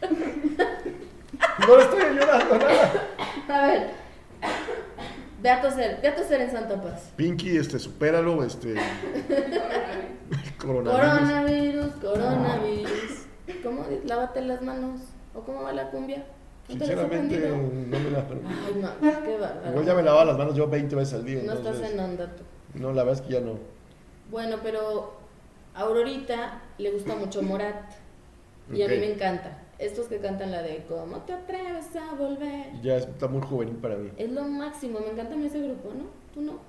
no 1.66 1.76
le 1.76 1.82
estoy 1.82 2.02
ayudando 2.02 2.56
nada. 2.58 3.08
A 3.48 3.66
ver. 3.66 3.99
Ve 5.42 5.50
a 5.50 5.62
toser, 5.62 6.00
ve 6.02 6.08
a 6.08 6.14
toser 6.14 6.40
en 6.42 6.50
Santa 6.50 6.80
Paz. 6.80 7.12
Pinky, 7.16 7.56
este, 7.56 7.78
supéralo, 7.78 8.44
este. 8.44 8.74
coronavirus. 10.58 11.00
Coronavirus, 11.00 11.92
coronavirus. 11.94 13.26
¿Cómo? 13.62 13.86
Lávate 14.04 14.42
las 14.42 14.60
manos. 14.60 15.00
¿O 15.34 15.40
cómo 15.40 15.62
va 15.62 15.72
la 15.72 15.90
cumbia? 15.90 16.26
¿No 16.68 16.74
te 16.76 16.80
las 16.80 16.90
has 16.90 17.10
Sinceramente, 17.10 17.48
no 17.48 17.98
me 17.98 18.10
la. 18.10 18.18
Ay, 18.18 18.82
no, 18.82 19.22
qué 19.22 19.38
bárbaro. 19.38 19.70
Igual 19.70 19.86
ya 19.86 19.94
me 19.94 20.02
lavaba 20.02 20.24
las 20.26 20.38
manos 20.38 20.54
yo 20.54 20.68
20 20.68 20.94
veces 20.94 21.14
al 21.14 21.24
día. 21.24 21.42
No 21.44 21.54
estás 21.54 21.80
en 21.80 21.98
onda 21.98 22.36
tú. 22.36 22.42
No, 22.78 22.92
la 22.92 23.02
verdad 23.04 23.20
es 23.20 23.26
que 23.26 23.32
ya 23.34 23.40
no. 23.40 23.58
Bueno, 24.30 24.58
pero 24.62 25.14
a 25.74 25.80
Aurorita 25.80 26.60
le 26.78 26.90
gusta 26.90 27.16
mucho 27.16 27.42
Morat. 27.42 27.92
Y 28.72 28.82
a 28.82 28.88
mí 28.88 28.98
me 28.98 29.14
encanta. 29.14 29.59
Estos 29.80 30.08
que 30.08 30.18
cantan 30.18 30.50
la 30.50 30.62
de 30.62 30.84
¿Cómo 30.86 31.16
te 31.22 31.32
atreves 31.32 31.86
a 31.96 32.14
volver? 32.14 32.66
Ya 32.82 32.96
está 32.96 33.28
muy 33.28 33.40
juvenil 33.40 33.76
para 33.76 33.96
mí. 33.96 34.10
Es 34.18 34.30
lo 34.30 34.42
máximo, 34.42 35.00
me 35.00 35.08
encanta 35.12 35.34
ese 35.36 35.60
grupo, 35.62 35.88
¿no? 35.94 36.04
¿Tú 36.34 36.42
no? 36.42 36.60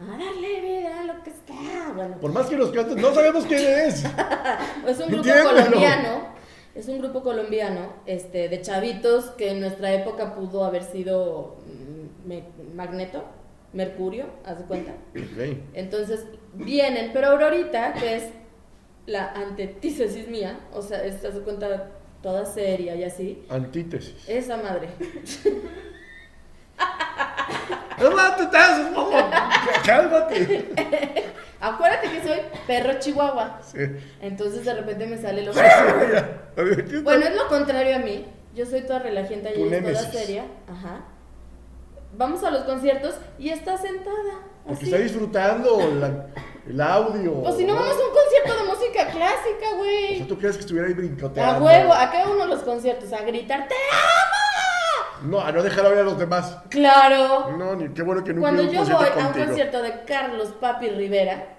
A 0.00 0.16
darle 0.16 0.60
vida 0.62 1.00
a 1.00 1.04
lo 1.04 1.22
que 1.22 1.30
está. 1.30 1.54
Bueno, 1.94 2.16
Por 2.18 2.32
más 2.32 2.46
que 2.46 2.56
nos 2.56 2.70
canten, 2.70 3.00
no 3.00 3.14
sabemos 3.14 3.44
quién 3.44 3.60
es. 3.60 4.04
es 4.86 5.00
un 5.00 5.08
grupo 5.10 5.30
colombiano. 5.44 6.36
Es 6.74 6.88
un 6.88 6.98
grupo 6.98 7.22
colombiano 7.22 7.92
este, 8.06 8.48
de 8.48 8.60
chavitos 8.60 9.26
que 9.30 9.50
en 9.50 9.60
nuestra 9.60 9.92
época 9.92 10.34
pudo 10.34 10.64
haber 10.64 10.84
sido 10.84 11.56
mm, 11.66 12.28
me- 12.28 12.44
Magneto, 12.74 13.24
Mercurio, 13.72 14.24
haz 14.44 14.58
de 14.58 14.64
cuenta. 14.64 14.92
Entonces 15.74 16.26
vienen, 16.54 17.10
pero 17.12 17.28
Aurorita, 17.28 17.92
que 17.94 18.16
es 18.16 18.24
la 19.06 19.32
antítesis 19.32 20.28
mía, 20.28 20.60
o 20.74 20.82
sea, 20.82 21.02
es, 21.04 21.24
haz 21.24 21.34
de 21.34 21.40
cuenta 21.40 21.90
toda 22.26 22.44
seria 22.44 22.96
y 22.96 23.04
así, 23.04 23.46
Antítesis. 23.48 24.28
esa 24.28 24.56
madre. 24.56 24.88
¡Cálmate. 29.84 30.74
Acuérdate 31.60 32.10
que 32.10 32.22
soy 32.24 32.38
perro 32.66 32.98
chihuahua. 32.98 33.60
Sí. 33.62 33.78
Entonces 34.20 34.64
de 34.64 34.74
repente 34.74 35.06
me 35.06 35.18
sale 35.18 35.44
lo 35.44 35.52
¿qué 36.56 36.98
Bueno, 37.04 37.26
es 37.26 37.36
lo 37.36 37.46
contrario 37.46 37.94
a 37.94 38.00
mí. 38.00 38.26
Yo 38.56 38.66
soy 38.66 38.80
toda 38.80 38.98
relajienta 38.98 39.50
y 39.52 39.62
toda 39.62 40.10
seria. 40.10 40.46
Ajá. 40.68 41.04
Vamos 42.16 42.42
a 42.42 42.50
los 42.50 42.64
conciertos 42.64 43.14
y 43.38 43.50
está 43.50 43.76
sentada. 43.78 44.40
Porque 44.66 44.84
está 44.86 44.96
disfrutando 44.98 45.78
la- 46.00 46.26
el 46.68 46.80
audio. 46.80 47.42
Pues 47.42 47.56
si 47.56 47.64
no 47.64 47.74
vamos 47.74 47.90
a 47.90 48.06
un 48.06 48.12
concierto 48.12 48.62
de 48.64 48.68
música 48.68 49.06
clásica, 49.10 49.70
O 49.74 49.76
güey. 49.78 50.18
sea, 50.18 50.26
¿tú 50.26 50.38
crees 50.38 50.56
que 50.56 50.60
estuviera 50.62 50.88
ahí 50.88 50.94
A 50.94 50.96
brincoteando? 50.96 51.64
huevo, 51.64 51.92
¿a 51.92 52.10
qué 52.10 52.22
uno 52.28 52.46
los 52.46 52.60
conciertos? 52.62 53.12
A 53.12 53.22
gritar, 53.22 53.68
¡te 53.68 53.74
amo! 53.74 55.30
No, 55.30 55.40
a 55.40 55.50
no 55.52 55.62
dejar 55.62 55.86
hablar 55.86 56.00
a 56.02 56.04
los 56.04 56.18
demás. 56.18 56.58
Claro. 56.70 57.50
No, 57.56 57.74
ni 57.76 57.88
qué 57.94 58.02
bueno 58.02 58.22
que 58.22 58.32
nunca 58.32 58.42
Cuando 58.50 58.62
yo 58.64 58.84
voy 58.84 59.06
a 59.06 59.26
un 59.28 59.32
concierto 59.32 59.82
de 59.82 60.04
Carlos 60.04 60.48
Papi 60.60 60.90
Rivera, 60.90 61.56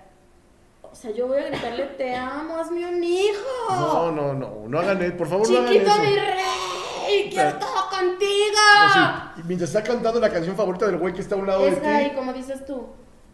o 0.83 0.93
sea, 0.95 1.11
yo 1.11 1.27
voy 1.27 1.39
a 1.39 1.45
gritarle, 1.47 1.83
te 1.97 2.15
amo, 2.15 2.57
hazme 2.57 2.85
un 2.87 3.03
hijo. 3.03 3.69
No, 3.69 4.11
no, 4.11 4.33
no, 4.33 4.63
no 4.67 4.79
hagan 4.79 5.01
eso, 5.01 5.17
por 5.17 5.27
favor 5.27 5.49
no 5.49 5.57
hagan 5.59 5.71
Chiquito 5.71 5.91
eso. 5.91 6.01
mi 6.03 6.15
rey, 6.15 7.29
quiero 7.31 7.53
todo 7.55 7.76
contigo. 7.99 9.37
No, 9.37 9.43
mientras 9.45 9.69
está 9.69 9.83
cantando 9.83 10.19
la 10.19 10.29
canción 10.29 10.55
favorita 10.55 10.85
del 10.87 10.97
güey 10.97 11.13
que 11.13 11.21
está 11.21 11.35
a 11.35 11.37
un 11.37 11.47
lado 11.47 11.63
de 11.63 11.69
Es 11.69 11.81
ti. 11.81 11.87
ahí, 11.87 12.13
como 12.15 12.33
dices 12.33 12.65
tú. 12.65 12.87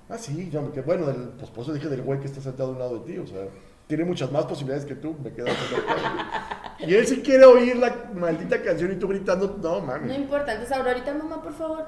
Ah, 0.09 0.17
sí, 0.17 0.49
ya, 0.51 0.61
que 0.71 0.81
bueno, 0.81 1.05
del, 1.07 1.29
pues 1.37 1.49
por 1.49 1.63
eso 1.63 1.73
dije 1.73 1.87
del 1.87 2.01
güey 2.01 2.19
que 2.19 2.27
está 2.27 2.41
sentado 2.41 2.69
a 2.69 2.71
un 2.73 2.79
lado 2.79 2.99
de 2.99 3.11
ti, 3.13 3.17
o 3.19 3.25
sea, 3.25 3.45
tiene 3.87 4.03
muchas 4.05 4.31
más 4.31 4.45
posibilidades 4.45 4.85
que 4.85 4.95
tú, 4.95 5.15
me 5.23 5.31
quedo 5.33 5.47
Y 6.79 6.93
él 6.93 7.07
sí 7.07 7.21
quiere 7.21 7.45
oír 7.45 7.77
la 7.77 7.93
maldita 8.13 8.61
canción 8.61 8.91
y 8.91 8.95
tú 8.95 9.07
gritando, 9.07 9.57
no, 9.61 9.79
No 9.79 9.81
mami, 9.81 10.13
importa, 10.15 10.51
entonces 10.53 10.75
ahorita, 10.75 11.13
mamá, 11.13 11.41
por 11.41 11.53
favor. 11.53 11.85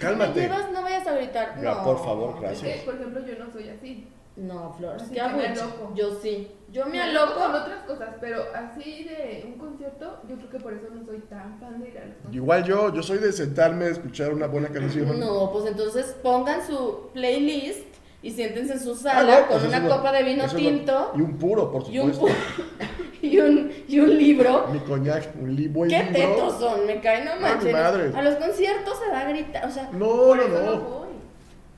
cálmate. 0.00 0.40
¿Me 0.40 0.48
llevas? 0.48 0.72
No 0.72 0.82
vayas 0.82 1.06
a 1.06 1.12
gritar. 1.12 1.54
Ya, 1.62 1.74
no. 1.76 1.84
por 1.84 2.04
favor, 2.04 2.34
Es 2.36 2.40
gracias. 2.40 2.78
que, 2.80 2.84
por 2.84 2.94
ejemplo, 2.96 3.20
yo 3.24 3.44
no 3.44 3.50
soy 3.52 3.68
así. 3.68 4.08
No, 4.36 4.74
Flor, 4.76 4.96
Así 4.96 5.14
qué 5.14 5.20
que 5.20 5.28
me 5.28 5.46
aloco. 5.46 5.92
Yo 5.94 6.18
sí. 6.20 6.48
Yo 6.72 6.86
me 6.86 6.92
Me 6.92 7.02
aloco 7.02 7.34
con 7.34 7.54
otras 7.54 7.84
cosas, 7.86 8.08
pero 8.20 8.42
así 8.52 9.04
de 9.04 9.44
un 9.46 9.56
concierto, 9.58 10.18
yo 10.28 10.34
creo 10.36 10.50
que 10.50 10.58
por 10.58 10.72
eso 10.72 10.86
no 10.92 11.04
soy 11.06 11.18
tan 11.20 11.60
fan 11.60 11.80
de 11.80 11.88
ir 11.90 11.98
a 11.98 12.00
los 12.06 12.14
conciertos. 12.16 12.34
Igual 12.34 12.64
yo, 12.64 12.92
yo 12.92 13.02
soy 13.04 13.18
de 13.18 13.32
sentarme 13.32 13.84
a 13.84 13.88
escuchar 13.90 14.32
una 14.34 14.48
buena 14.48 14.68
canción. 14.70 15.20
No, 15.20 15.52
pues 15.52 15.66
entonces 15.66 16.16
pongan 16.20 16.66
su 16.66 17.10
playlist 17.12 17.86
y 18.22 18.32
siéntense 18.32 18.72
en 18.72 18.80
su 18.80 18.92
Ah, 18.92 18.96
sala 18.96 19.40
no, 19.42 19.46
pues 19.46 19.58
con 19.60 19.68
una 19.68 19.78
no- 19.80 19.88
copa 19.96 20.10
de 20.10 20.22
vino 20.24 20.46
no- 20.48 20.52
tinto 20.52 21.12
y 21.14 21.20
un 21.20 21.38
puro, 21.38 21.70
por 21.70 21.88
y 21.88 21.98
un, 22.00 22.12
supuesto. 22.12 22.62
y 23.22 23.38
un 23.38 23.70
y 23.86 24.00
un 24.00 24.18
libro. 24.18 24.66
Mi 24.72 24.80
coñac, 24.80 25.30
un 25.40 25.54
li 25.54 25.68
buen 25.68 25.88
¿Qué 25.90 26.02
libro. 26.10 26.34
tetos 26.34 26.58
son? 26.58 26.86
Me 26.86 27.00
caen 27.00 27.24
no 27.26 27.36
mi 27.36 27.40
manches. 27.42 27.72
madre. 27.72 28.10
A 28.16 28.20
los 28.22 28.34
conciertos 28.34 28.98
se 28.98 29.10
da 29.12 29.20
a 29.20 29.28
gritar, 29.28 29.64
o 29.64 29.70
sea, 29.70 29.90
No, 29.92 30.06
Por 30.08 30.36
no, 30.38 30.42
eso 30.42 30.64
no. 30.76 30.80
voy. 30.80 31.08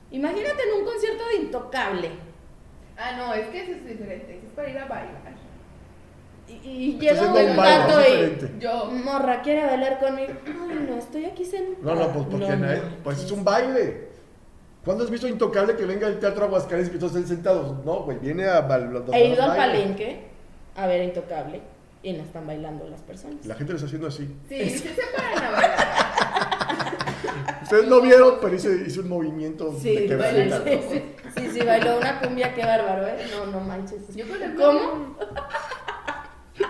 imagínate 0.09 0.63
en 0.63 0.79
un 0.79 0.85
concierto 0.85 1.23
de 1.27 1.35
Intocable. 1.35 2.09
Ah, 2.97 3.15
no, 3.17 3.33
es 3.33 3.47
que 3.49 3.61
eso 3.63 3.71
es 3.73 3.85
diferente. 3.85 4.37
eso 4.37 4.47
Es 4.47 4.53
para 4.53 4.69
ir 4.69 4.77
a 4.77 4.85
bailar. 4.85 5.37
Y, 6.47 6.53
y 6.65 6.97
llega 6.99 7.21
un 7.29 7.37
es 7.37 8.53
y. 8.55 8.59
Yo. 8.59 8.85
morra 8.91 9.41
quiere 9.41 9.65
bailar 9.65 9.99
conmigo. 9.99 10.31
Ay, 10.45 10.85
no, 10.89 10.97
estoy 10.97 11.25
aquí 11.25 11.43
sentada. 11.45 11.93
No, 11.95 11.99
no, 12.07 12.13
pues 12.13 12.25
porque 12.31 12.47
No, 12.47 12.55
nadie- 12.55 12.77
no. 12.81 13.03
pues 13.03 13.23
es 13.23 13.31
un 13.31 13.43
baile. 13.43 14.07
¿Cuándo 14.85 15.03
has 15.03 15.09
visto 15.11 15.27
Intocable 15.27 15.75
que 15.75 15.83
venga 15.85 16.07
el 16.07 16.19
teatro 16.19 16.45
Aguascalientes 16.45 16.89
y 16.89 16.93
que 16.93 16.99
todos 16.99 17.13
estén 17.15 17.27
sentados? 17.27 17.83
No, 17.83 18.03
güey, 18.03 18.17
viene 18.19 18.45
a 18.45 18.61
bailar. 18.61 19.03
He 19.13 19.27
ido 19.33 19.43
al 19.43 19.57
palenque 19.57 20.21
a 20.77 20.87
ver 20.87 21.03
Intocable 21.03 21.59
y 22.01 22.13
no 22.13 22.23
están 22.23 22.47
bailando 22.47 22.87
las 22.87 23.01
personas. 23.01 23.45
La 23.45 23.55
gente 23.55 23.73
lo 23.73 23.77
está 23.77 23.87
haciendo 23.87 24.07
así. 24.07 24.33
Sí, 24.47 24.69
sí 24.69 24.87
se 24.87 25.01
paran 25.15 25.43
a 25.43 25.51
bailar. 25.51 25.77
Ustedes 27.63 27.87
no 27.87 28.01
vieron, 28.01 28.37
pero 28.41 28.55
hice, 28.55 28.83
hice 28.87 28.99
un 29.01 29.09
movimiento 29.09 29.73
Sí, 29.79 29.95
de 29.95 30.07
que 30.07 30.79
sí, 30.79 30.81
sí, 30.89 31.03
sí, 31.37 31.49
sí, 31.59 31.65
bailó 31.65 31.97
una 31.97 32.19
cumbia, 32.19 32.53
qué 32.53 32.65
bárbaro, 32.65 33.05
¿eh? 33.07 33.27
No, 33.35 33.45
no 33.47 33.59
manches. 33.61 34.15
Yo, 34.15 34.25
por 34.25 34.37
ejemplo, 34.37 34.65
¿Cómo? 34.65 35.17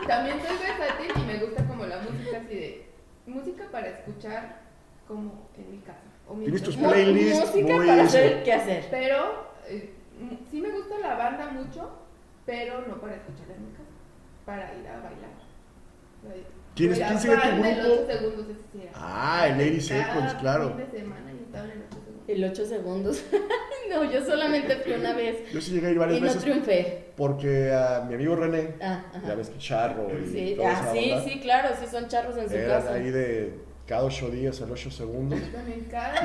También 0.08 0.38
soy 0.46 0.58
versátil 0.58 1.12
y 1.24 1.26
me 1.26 1.38
gusta 1.46 1.66
como 1.66 1.86
la 1.86 1.98
música 2.00 2.38
así 2.38 2.56
de 2.56 2.86
música 3.26 3.66
para 3.72 3.88
escuchar 3.88 4.62
como 5.08 5.50
en 5.58 5.72
mi 5.72 5.78
casa. 5.80 6.00
O 6.28 6.34
Tienes 6.36 6.62
tus 6.64 6.76
mientras- 6.78 6.98
Mu- 6.98 7.12
playlist 7.14 7.40
Música 7.46 7.74
muy 7.76 7.88
para 7.88 8.02
eso. 8.04 8.18
hacer 8.18 8.44
qué 8.44 8.54
hacer. 8.54 8.88
Pero 8.92 9.48
eh, 9.68 9.94
sí 10.52 10.62
me 10.62 10.70
gusta 10.72 11.00
la 11.00 11.16
banda 11.16 11.48
mucho, 11.52 11.90
pero 12.46 12.82
no 12.88 13.00
para 13.00 13.16
escuchar 13.16 13.52
en 13.56 13.66
mi 13.66 13.72
casa, 13.72 13.84
para 14.46 14.74
ir 14.76 14.88
a 14.88 14.96
bailar. 14.96 16.48
¿Quién 16.78 16.92
es- 16.94 16.98
Era 17.00 17.08
quién 17.08 17.20
sigue 17.20 17.36
tu 17.36 17.42
grupo? 17.42 17.70
8 17.70 18.08
segundos, 18.08 18.46
ese 18.50 18.60
sí 18.72 18.80
era. 18.84 18.92
Ah, 18.94 19.48
el 19.50 19.58
Lady 19.58 19.80
Cada 19.88 20.06
Seconds, 20.06 20.34
claro. 20.36 20.68
fin 20.70 20.78
de 20.78 21.00
semana 21.00 21.32
y 21.34 21.44
estaban 21.44 21.72
en 21.72 21.84
8 21.90 21.98
segundos. 22.06 22.24
El 22.30 22.44
8 22.46 22.66
segundos. 22.66 23.24
no, 23.90 24.12
yo 24.12 24.26
solamente 24.26 24.76
fui 24.78 24.94
una 24.94 25.14
vez 25.14 25.52
Yo 25.52 25.62
sí 25.62 25.72
llegué 25.72 25.88
a 25.88 25.90
ir 25.90 25.96
y 25.96 26.00
varias 26.00 26.20
no 26.20 26.26
veces 26.28 26.42
triunfé. 26.42 27.06
porque 27.16 27.72
a 27.74 28.06
mi 28.08 28.14
amigo 28.16 28.36
René, 28.36 28.76
Ah, 28.82 29.06
ya 29.26 29.36
ves 29.36 29.50
que 29.50 29.58
charro 29.58 30.08
y 30.20 30.28
Sí, 30.32 30.54
toda 30.56 30.70
ah, 30.70 30.74
esa 30.74 30.92
sí, 30.94 31.12
onda, 31.12 31.24
sí, 31.24 31.40
claro, 31.40 31.70
sí 31.80 31.86
son 31.90 32.08
charros 32.08 32.38
en 32.38 32.50
su 32.50 32.56
eran 32.56 32.82
casa. 32.82 32.94
ahí 32.94 33.10
de 33.12 33.54
cada 33.88 34.04
ocho 34.04 34.30
días 34.30 34.62
al 34.62 34.70
8 34.72 34.92
segundos. 34.92 35.40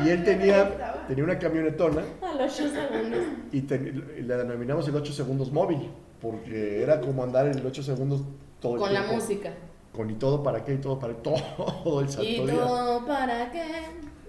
Y 0.05 0.09
él 0.11 0.25
tenía, 0.25 1.03
tenía 1.07 1.23
una 1.25 1.39
camionetona 1.39 2.03
A 2.21 2.35
los 2.35 2.61
8 2.61 2.69
segundos. 2.71 3.21
y, 3.53 3.61
te- 3.63 3.95
y 4.19 4.23
la 4.23 4.37
denominamos 4.39 4.87
el 4.89 4.97
8 4.97 5.13
segundos 5.13 5.53
móvil, 5.53 5.89
porque 6.21 6.83
era 6.83 7.01
como 7.01 7.23
andar 7.23 7.47
en 7.47 7.57
el 7.59 7.65
8 7.65 7.83
segundos 7.85 8.23
todo 8.61 8.75
el 8.75 8.81
Con 8.81 8.93
la 8.93 9.01
tiempo. 9.03 9.15
música. 9.23 9.53
Con 9.93 10.09
y 10.11 10.15
todo 10.15 10.43
para 10.43 10.65
qué 10.65 10.75
y 10.75 10.79
todo 10.79 10.99
para 10.99 11.15
todo 11.23 12.01
el 12.01 12.09
santo 12.09 12.23
Y 12.29 12.41
día. 12.47 12.55
todo 12.55 13.07
para 13.07 13.51
qué. 13.51 13.65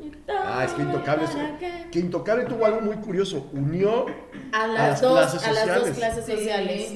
Y 0.02 0.10
todo 0.10 0.36
Ah, 0.44 0.66
es 0.66 0.74
que 0.74 0.82
Intocable, 0.82 1.26
para 1.28 1.58
qué. 1.58 1.88
que 1.92 2.00
Intocable 2.00 2.46
tuvo 2.46 2.66
algo 2.66 2.82
muy 2.82 2.98
curioso, 2.98 3.50
unió 3.54 4.06
A 4.52 4.68
las 4.68 4.78
las, 4.90 5.02
dos, 5.02 5.14
clases 5.14 5.44
a 5.48 5.52
las 5.54 5.66
dos 5.68 5.76
sociales. 5.88 5.98
clases 5.98 6.26
Sí. 6.26 6.32
sociales. 6.34 6.94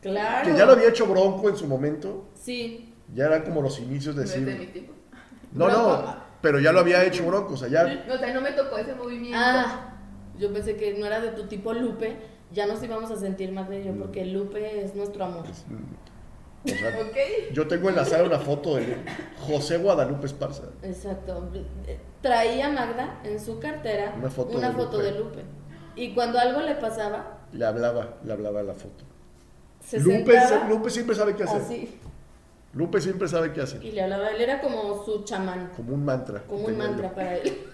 Claro. 0.00 0.48
que 0.50 0.56
ya 0.56 0.64
lo 0.66 0.72
había 0.72 0.88
hecho 0.88 1.06
Bronco 1.06 1.48
en 1.48 1.56
su 1.56 1.66
momento, 1.66 2.28
Sí. 2.34 2.94
ya 3.12 3.26
eran 3.26 3.42
como 3.42 3.60
los 3.60 3.78
inicios 3.80 4.14
de 4.14 4.22
No 4.22 4.28
es 4.28 4.34
de 4.34 4.40
mi 4.40 4.50
decir, 4.52 4.72
tipo. 4.72 4.92
no, 5.52 5.68
no, 5.68 6.16
pero 6.40 6.60
ya 6.60 6.70
lo 6.72 6.80
había 6.80 7.02
hecho 7.04 7.26
Bronco, 7.26 7.54
o 7.54 7.56
sea, 7.56 7.68
ya 7.68 7.82
No, 8.06 8.14
o 8.14 8.18
sea, 8.18 8.32
no 8.32 8.40
me 8.40 8.52
tocó 8.52 8.78
ese 8.78 8.94
movimiento. 8.94 9.38
Ah, 9.40 9.94
yo 10.38 10.52
pensé 10.52 10.76
que 10.76 10.94
no 10.94 11.06
era 11.06 11.20
de 11.20 11.30
tu 11.30 11.46
tipo 11.48 11.72
Lupe. 11.72 12.16
Ya 12.52 12.66
nos 12.66 12.80
íbamos 12.82 13.10
a 13.10 13.16
sentir 13.16 13.50
más 13.50 13.68
de 13.68 13.84
yo 13.84 13.92
Mm. 13.92 13.98
porque 13.98 14.24
Lupe 14.26 14.84
es 14.84 14.94
nuestro 14.94 15.24
amor. 15.24 15.44
O 16.66 16.78
sea, 16.78 16.88
¿Ok? 17.00 17.16
yo 17.52 17.66
tengo 17.68 17.88
enlazada 17.88 18.24
una 18.24 18.38
foto 18.38 18.76
de 18.76 18.96
José 19.46 19.78
Guadalupe 19.78 20.26
Esparza. 20.26 20.64
Exacto. 20.82 21.50
Traía 22.20 22.68
Magda 22.70 23.20
en 23.24 23.38
su 23.38 23.58
cartera 23.60 24.14
Una 24.18 24.30
foto 24.30 24.58
de 24.58 24.70
foto 24.72 24.96
Lupe. 24.98 25.04
de 25.12 25.18
Lupe. 25.18 25.42
Y 25.94 26.12
cuando 26.14 26.38
algo 26.38 26.60
le 26.60 26.74
pasaba, 26.74 27.38
Le 27.52 27.64
hablaba, 27.64 28.16
le 28.24 28.32
hablaba 28.32 28.62
la 28.62 28.74
foto. 28.74 29.04
se 29.80 30.00
Lupe, 30.00 30.32
sentaba 30.38 30.68
Lupe 30.68 30.90
siempre 30.90 31.14
sabe 31.14 31.34
qué 31.36 31.44
hacer. 31.44 31.60
así 31.62 32.00
Lupe 32.74 33.00
siempre 33.00 33.26
sabe 33.28 33.52
qué 33.52 33.62
hacer. 33.62 33.82
y 33.84 33.92
le 33.92 34.02
hablaba. 34.02 34.28
Él 34.30 34.40
era 34.40 34.60
como 34.60 35.02
su 35.04 35.24
chamán, 35.24 35.70
Como 35.76 35.94
un 35.94 36.04
mantra. 36.04 36.42
como 36.42 36.66
un 36.66 36.76
mantra 36.76 37.14
para 37.14 37.36
él. 37.36 37.58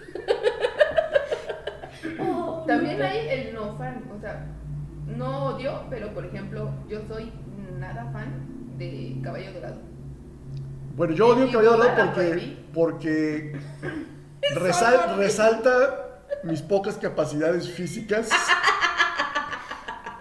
Oh, 2.19 2.63
También 2.67 2.93
Lupe. 2.97 3.05
hay 3.07 3.27
el 3.47 3.53
no 3.53 3.75
fan, 3.77 4.03
o 4.15 4.19
sea, 4.19 4.45
no 5.05 5.45
odio, 5.47 5.83
pero 5.89 6.13
por 6.13 6.25
ejemplo, 6.25 6.69
yo 6.89 6.99
soy 7.07 7.31
nada 7.79 8.09
fan 8.11 8.52
de 8.77 9.17
Caballo 9.23 9.53
Dorado. 9.53 9.77
Bueno, 10.95 11.13
yo 11.15 11.27
odio 11.27 11.49
boda 11.51 11.71
Dorado 11.71 11.95
porque, 11.95 12.57
porque 12.73 13.55
resal- 14.55 15.15
resalta 15.17 15.99
mis 16.43 16.61
pocas 16.61 16.97
capacidades 16.97 17.69
físicas. 17.69 18.29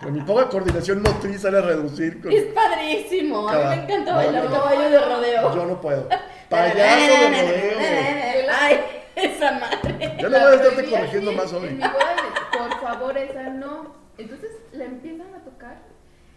Con 0.03 0.14
mi 0.14 0.20
poca 0.22 0.48
coordinación 0.48 1.00
motriz 1.03 1.42
sale 1.42 1.59
a 1.59 1.62
reducir. 1.62 2.20
con- 2.20 2.32
Es 2.32 2.44
padrísimo. 2.46 3.48
A 3.48 3.53
mí 3.53 3.76
me 3.76 3.84
encanta 3.84 4.14
bailar 4.16 4.50
caballo 4.50 4.90
de 4.90 4.98
rodeo. 5.00 5.55
Yo 5.55 5.66
no 5.66 5.80
puedo. 5.80 6.09
Payaso 6.48 7.30
de 7.30 7.42
rodeo. 7.42 8.53
Ay, 8.61 8.80
esa 9.14 9.53
madre. 9.53 10.16
Ya 10.20 10.22
no 10.24 10.28
La 10.28 10.38
voy 10.44 10.53
a 10.53 10.55
estarte 10.57 10.90
corrigiendo 10.90 11.32
más 11.32 11.53
En 11.53 11.57
hoy. 11.59 11.70
mi 11.70 11.78
boda, 11.78 12.16
por 12.53 12.80
favor, 12.80 13.16
esa 13.16 13.42
no. 13.50 13.94
Entonces 14.18 14.50
la 14.72 14.84
empiezan 14.84 15.32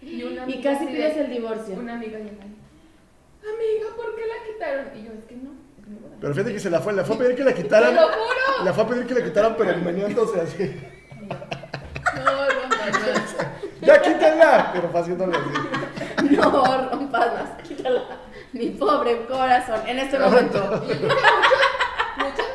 y 0.05 0.23
una 0.23 0.35
Y 0.35 0.39
amiga 0.39 0.71
casi 0.73 0.85
de- 0.85 0.91
pides 0.91 1.17
el 1.17 1.29
divorcio. 1.29 1.75
Una 1.75 1.93
amiga 1.95 2.17
ahí. 2.17 2.37
Amiga, 3.41 3.95
¿por 3.95 4.15
qué 4.15 4.21
la 4.27 4.53
quitaron? 4.53 4.85
Y 4.97 5.03
yo, 5.05 5.11
es 5.13 5.23
que 5.25 5.35
no, 5.35 5.51
es 5.81 5.87
mi 5.87 5.95
boda. 5.99 6.15
Pero 6.19 6.33
fíjate 6.33 6.53
que 6.53 6.59
se 6.59 6.69
la 6.69 6.79
fue, 6.79 6.93
le 6.93 7.03
fue 7.03 7.15
a 7.15 7.19
pedir 7.19 7.35
que 7.35 7.43
la 7.43 7.53
quitaran. 7.53 7.93
¡Te 7.93 8.01
lo 8.01 8.07
juro! 8.07 8.63
Le 8.65 8.73
fue 8.73 8.83
a 8.83 8.87
pedir 8.87 9.05
que 9.07 9.13
la 9.13 9.23
quitaran, 9.23 9.55
pero 9.57 9.77
meneándose 9.77 10.41
así. 10.41 10.81
No, 11.27 12.49
rompas 12.49 12.91
más. 12.91 13.35
¡Ya 13.81 14.01
quítenla! 14.01 14.71
Pero 14.73 14.89
fue 14.89 14.99
haciéndole 15.01 15.37
así. 15.37 16.35
No 16.35 16.89
rompas 16.89 17.33
más, 17.33 17.61
quítala. 17.67 18.03
Mi 18.53 18.69
pobre 18.69 19.25
corazón, 19.25 19.81
en 19.87 19.99
este 19.99 20.17
momento. 20.19 20.83
Y 20.87 20.93
yo 20.93 20.95
creo 20.97 21.09
que 21.09 22.23
muchos, 22.23 22.47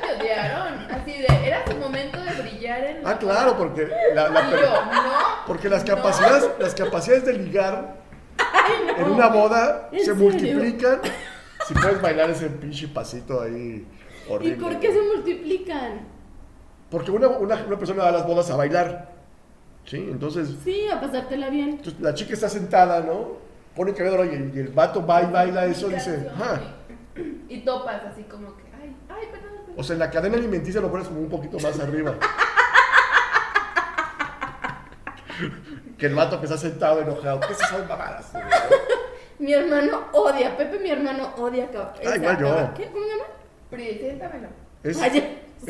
Así 0.90 1.12
de, 1.12 1.26
era 1.46 1.64
su 1.66 1.76
momento 1.76 2.18
de 2.22 2.42
brillar 2.42 2.84
en 2.84 3.06
Ah, 3.06 3.18
claro, 3.18 3.56
porque, 3.56 3.88
la- 4.14 4.28
la- 4.28 4.48
Y 4.48 4.50
yo, 4.52 4.58
no. 4.58 5.12
porque 5.46 5.68
las, 5.68 5.84
no. 5.86 5.94
capacidades, 5.96 6.50
las 6.58 6.74
capacidades 6.74 7.24
de 7.26 7.32
ligar 7.34 7.96
en 8.98 9.10
una 9.10 9.28
boda 9.28 9.88
¿En 9.92 9.98
se 10.00 10.04
serio? 10.06 10.22
multiplican 10.22 11.00
si 11.66 11.74
puedes 11.74 12.00
bailar 12.00 12.30
ese 12.30 12.48
pinche 12.48 12.88
pasito 12.88 13.40
ahí 13.42 13.86
¿Y 14.42 14.50
por 14.52 14.78
qué 14.78 14.92
se 14.92 15.02
multiplican? 15.02 16.00
Porque 16.90 17.10
una, 17.10 17.28
una, 17.28 17.56
una 17.66 17.78
persona 17.78 18.02
va 18.04 18.08
a 18.10 18.12
las 18.12 18.26
bodas 18.26 18.48
a 18.50 18.56
bailar. 18.56 19.10
¿Sí? 19.84 19.96
Entonces, 19.96 20.54
Sí, 20.62 20.88
a 20.88 21.00
pasártela 21.00 21.48
bien. 21.50 21.70
entonces, 21.70 22.00
la 22.00 22.14
chica 22.14 22.34
está 22.34 22.48
sentada, 22.48 23.00
¿no? 23.00 23.38
Pone 23.74 23.92
cabello 23.94 24.24
y, 24.24 24.28
el- 24.34 24.52
y 24.54 24.60
el 24.60 24.68
vato 24.68 25.04
va 25.04 25.22
y 25.22 25.26
baila 25.26 25.64
eso, 25.66 25.88
dice, 25.88 26.28
ah. 26.36 26.60
Y 27.48 27.60
topas 27.62 28.02
así 28.04 28.22
como 28.24 28.56
que, 28.56 28.62
ay, 28.80 28.94
ay, 29.08 29.26
perdón. 29.32 29.49
O 29.80 29.82
sea, 29.82 29.94
en 29.94 30.00
la 30.00 30.10
cadena 30.10 30.36
alimenticia 30.36 30.78
lo 30.78 30.90
pones 30.90 31.08
como 31.08 31.20
un 31.20 31.30
poquito 31.30 31.58
más 31.58 31.80
arriba. 31.80 32.14
que 35.96 36.04
el 36.04 36.14
vato 36.14 36.38
que 36.38 36.44
está 36.44 36.58
sentado 36.58 37.00
enojado. 37.00 37.40
¿Qué 37.40 37.54
es 37.54 37.62
esas 37.62 37.88
mamadas? 37.88 38.30
Mi 39.38 39.54
hermano 39.54 40.02
odia, 40.12 40.54
Pepe, 40.54 40.78
mi 40.80 40.90
hermano 40.90 41.32
odia. 41.38 41.70
esa 41.98 42.16
igual 42.16 42.38
yo. 42.38 42.74
¿Qué? 42.76 42.90
¿Cómo 42.90 43.04
se 43.04 43.10
llama? 43.10 43.24
Preséntamelo. 43.70 44.48
Es, 44.82 44.98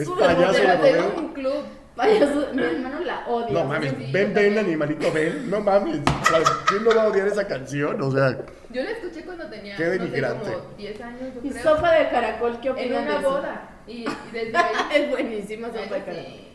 payaso 0.09 0.83
de 0.83 1.01
un 1.17 1.29
club. 1.33 1.65
Payaso- 1.97 2.53
Mi 2.55 2.63
hermano 2.63 3.01
la 3.01 3.27
odia. 3.29 3.53
No 3.53 3.65
mames, 3.65 3.99
ven, 3.99 4.13
ven, 4.13 4.35
también. 4.35 4.59
animalito, 4.59 5.13
ven. 5.13 5.51
No 5.51 5.61
mames. 5.61 6.01
O 6.01 6.25
sea, 6.27 6.41
¿Quién 6.67 6.85
no 6.85 6.95
va 6.95 7.03
a 7.03 7.09
odiar 7.09 7.29
esa 7.29 7.47
canción? 7.47 8.01
O 8.01 8.11
sea, 8.11 8.39
Yo 8.71 8.83
la 8.83 8.91
escuché 8.91 9.25
cuando 9.25 9.47
tenía, 9.47 9.77
Qué 9.77 9.85
no 9.85 9.93
sé, 9.93 9.99
denigrante. 9.99 10.53
como 10.53 10.75
10 10.77 11.01
años, 11.01 11.21
yo 11.35 11.41
Y 11.43 11.51
creo. 11.51 11.63
sopa 11.63 11.93
de 11.95 12.09
caracol, 12.09 12.61
¿qué 12.61 12.69
en 12.69 12.75
opinas 12.75 13.05
de 13.05 13.09
una 13.11 13.19
eso? 13.21 13.31
boda. 13.31 13.71
Y, 13.87 13.93
y 14.03 14.07
desde 14.33 14.57
ahí. 14.57 14.75
es 14.95 15.11
buenísima 15.11 15.67
sopa 15.69 15.81
de 15.81 15.89
caracol. 15.89 16.15
sí. 16.15 16.49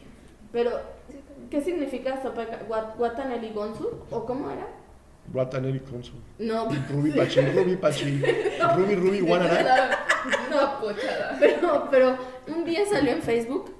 Pero. 0.51 0.95
¿qué 1.51 1.61
significa 1.61 2.21
sopa 2.21 2.41
de 2.41 2.47
caracol? 2.47 2.85
¿Guataneli 2.97 3.49
Gonzu? 3.51 3.89
¿O 4.09 4.25
cómo 4.25 4.49
era? 4.49 4.65
Guataneri 5.31 5.79
Consul. 5.79 6.19
No, 6.39 6.67
Ruby 6.91 7.11
Pachi, 7.11 7.41
Ruby 7.41 7.75
Pachi. 7.77 8.21
Ruby, 8.75 8.95
Ruby, 8.95 9.19
Guanara. 9.21 10.05
Una 10.51 10.79
pochada. 10.79 11.35
pero, 11.39 11.87
pero 11.91 12.17
un 12.47 12.63
día 12.65 12.85
salió 12.85 13.11
en 13.11 13.21
Facebook 13.21 13.73